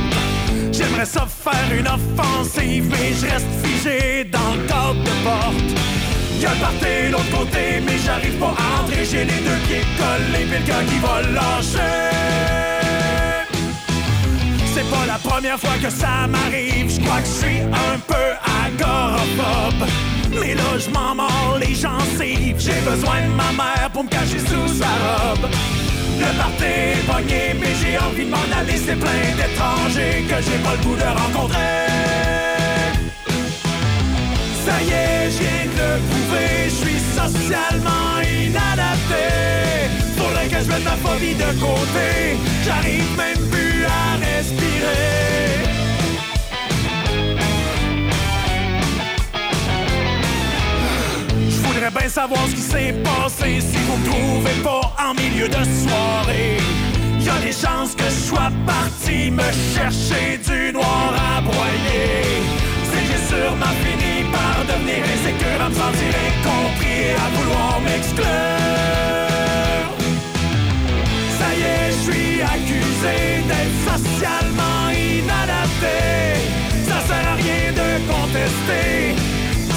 J'aimerais 0.71 1.05
ça 1.05 1.25
faire 1.25 1.77
une 1.77 1.87
offensive, 1.87 2.85
mais 2.91 3.13
je 3.19 3.25
reste 3.25 3.47
figé 3.63 4.25
dans 4.25 4.53
le 4.55 4.67
cadre 4.67 5.03
de 5.03 5.23
porte. 5.23 5.96
Y'a 6.39 6.53
le 6.53 6.59
party 6.59 7.09
l'autre 7.11 7.31
côté, 7.31 7.81
mais 7.85 7.97
j'arrive 8.05 8.37
pas 8.37 8.53
à 8.53 8.83
entrer. 8.83 9.03
J'ai 9.03 9.25
les 9.25 9.41
deux 9.47 9.59
pieds 9.67 9.85
collés, 9.97 10.45
pis 10.45 10.61
le 10.61 10.67
gars 10.67 10.83
qui 10.87 10.99
va 10.99 11.21
lâcher. 11.33 12.27
C'est 14.73 14.89
pas 14.89 15.05
la 15.07 15.17
première 15.17 15.59
fois 15.59 15.77
que 15.81 15.89
ça 15.89 16.27
m'arrive. 16.27 16.93
Je 16.93 16.99
crois 17.03 17.21
que 17.21 17.27
je 17.27 17.45
suis 17.45 17.61
un 17.61 17.97
peu 18.05 18.27
agoraphobe. 18.65 19.87
Mais 20.39 20.53
là, 20.53 20.77
je 20.77 20.89
m'en 20.91 21.15
mords 21.15 21.57
les 21.59 21.73
gencives. 21.73 22.59
J'ai 22.59 22.81
besoin 22.81 23.21
de 23.27 23.33
ma 23.33 23.51
mère 23.63 23.89
pour 23.91 24.03
me 24.03 24.09
cacher 24.09 24.39
sous 24.39 24.67
sa 24.79 24.91
robe. 25.05 25.49
Le 26.19 26.37
party 26.37 26.63
est 26.63 27.53
mais 27.59 27.73
j'ai 27.81 27.97
envie 27.97 28.25
de 28.25 28.31
m'en 28.31 28.59
aller. 28.59 28.77
C'est 28.77 28.95
plein 28.95 29.35
d'étrangers 29.35 30.23
que 30.29 30.35
j'ai 30.43 30.59
pas 30.63 30.73
le 30.73 30.83
goût 30.83 30.95
de 30.95 31.03
rencontrer. 31.03 31.96
Ça 34.67 34.81
y 34.83 34.89
est, 34.89 35.31
je 35.31 35.37
viens 35.43 35.65
de 35.65 35.79
le 35.79 35.99
prouver, 36.09 36.65
je 36.65 36.75
suis 36.75 36.99
socialement 36.99 38.19
inadapté. 38.19 39.25
Faudrait 40.17 40.49
que 40.49 40.61
je 40.61 40.67
mette 40.69 40.83
ma 40.83 40.97
phobie 40.97 41.35
de 41.35 41.51
côté, 41.57 42.35
j'arrive 42.65 43.09
même 43.15 43.49
plus 43.49 43.85
à 43.85 44.17
respirer. 44.17 45.63
Voudrais 51.63 51.91
bien 51.97 52.09
savoir 52.09 52.41
ce 52.49 52.55
qui 52.55 52.61
s'est 52.61 52.95
passé 53.05 53.61
si 53.61 53.77
vous 53.87 53.97
me 53.99 54.05
trouvez 54.05 54.61
pas 54.65 54.95
en 55.01 55.13
milieu 55.13 55.47
de 55.47 55.63
soirée. 55.63 56.57
Y 57.21 57.29
a 57.29 57.39
des 57.39 57.53
chances 57.53 57.95
que 57.95 58.03
je 58.03 58.27
sois 58.29 58.51
parti 58.65 59.31
me 59.31 59.49
chercher 59.73 60.39
du 60.45 60.73
noir 60.73 61.13
à 61.15 61.39
broyer 61.39 62.76
j'ai 63.07 63.21
sûrement 63.31 63.75
fini 63.83 64.23
par 64.31 64.65
devenir 64.65 65.03
insécure, 65.15 65.61
à 65.65 65.69
me 65.69 65.75
sentir 65.75 66.13
incompris 66.27 66.99
et 67.09 67.15
à 67.15 67.27
vouloir 67.35 67.81
m'exclure. 67.81 68.25
Ça 71.39 71.47
y 71.57 71.61
est, 71.61 71.91
je 71.95 71.99
suis 72.07 72.41
accusé 72.41 73.17
d'être 73.49 73.77
socialement 73.91 74.89
inadapté. 74.91 75.97
Ça 76.89 76.97
sert 77.07 77.27
à 77.33 77.35
rien 77.35 77.71
de 77.81 77.89
contester, 78.11 79.15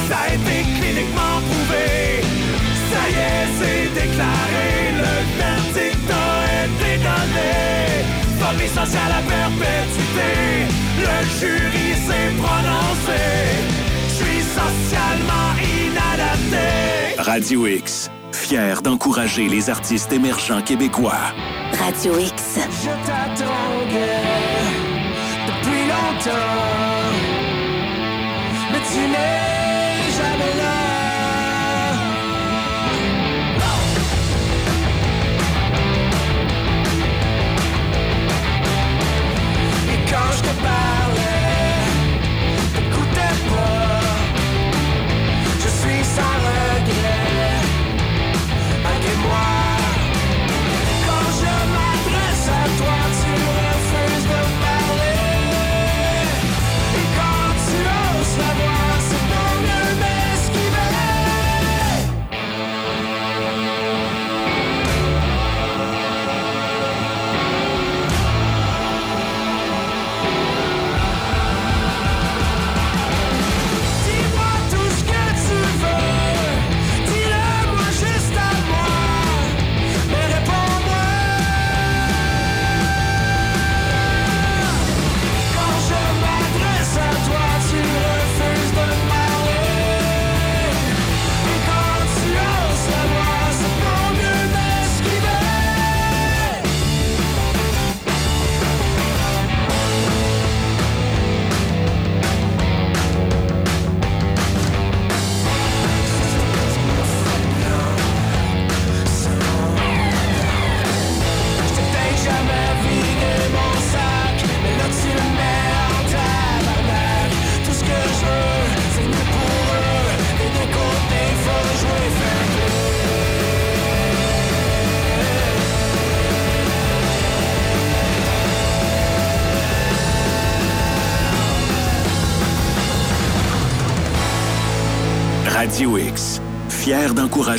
ça 0.08 0.16
a 0.24 0.28
été 0.34 0.56
cliniquement 0.76 1.36
prouvé. 1.48 2.22
Ça 2.90 3.02
y 3.08 3.14
est, 3.14 3.46
c'est 3.58 3.86
déclaré. 4.00 4.89
compromis 8.50 8.68
social 8.68 9.12
à 9.12 9.22
perpétuité. 9.28 10.30
Le 10.98 11.14
jury 11.38 11.94
s'est 12.06 12.32
prononcé. 12.36 13.20
Je 14.08 14.14
suis 14.14 14.42
socialement 14.42 15.50
inadapté. 15.86 17.20
Radio 17.20 17.66
X, 17.66 18.10
fier 18.32 18.82
d'encourager 18.82 19.48
les 19.48 19.70
artistes 19.70 20.12
émergents 20.12 20.62
québécois. 20.62 21.32
Radio 21.78 22.18
X. 22.18 22.58
Je 22.82 22.90
t'attendais 23.06 24.20
depuis 25.46 25.82
longtemps. 25.88 26.30
Mais 28.72 28.80
tu 28.92 29.00
n'es 29.08 29.59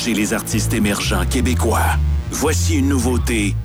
encourager 0.01 0.13
les 0.13 0.33
artistes 0.33 0.73
émergents 0.73 1.25
québécois. 1.25 1.97
Voici 2.31 2.77
une 2.77 2.89
nouveauté, 2.89 3.55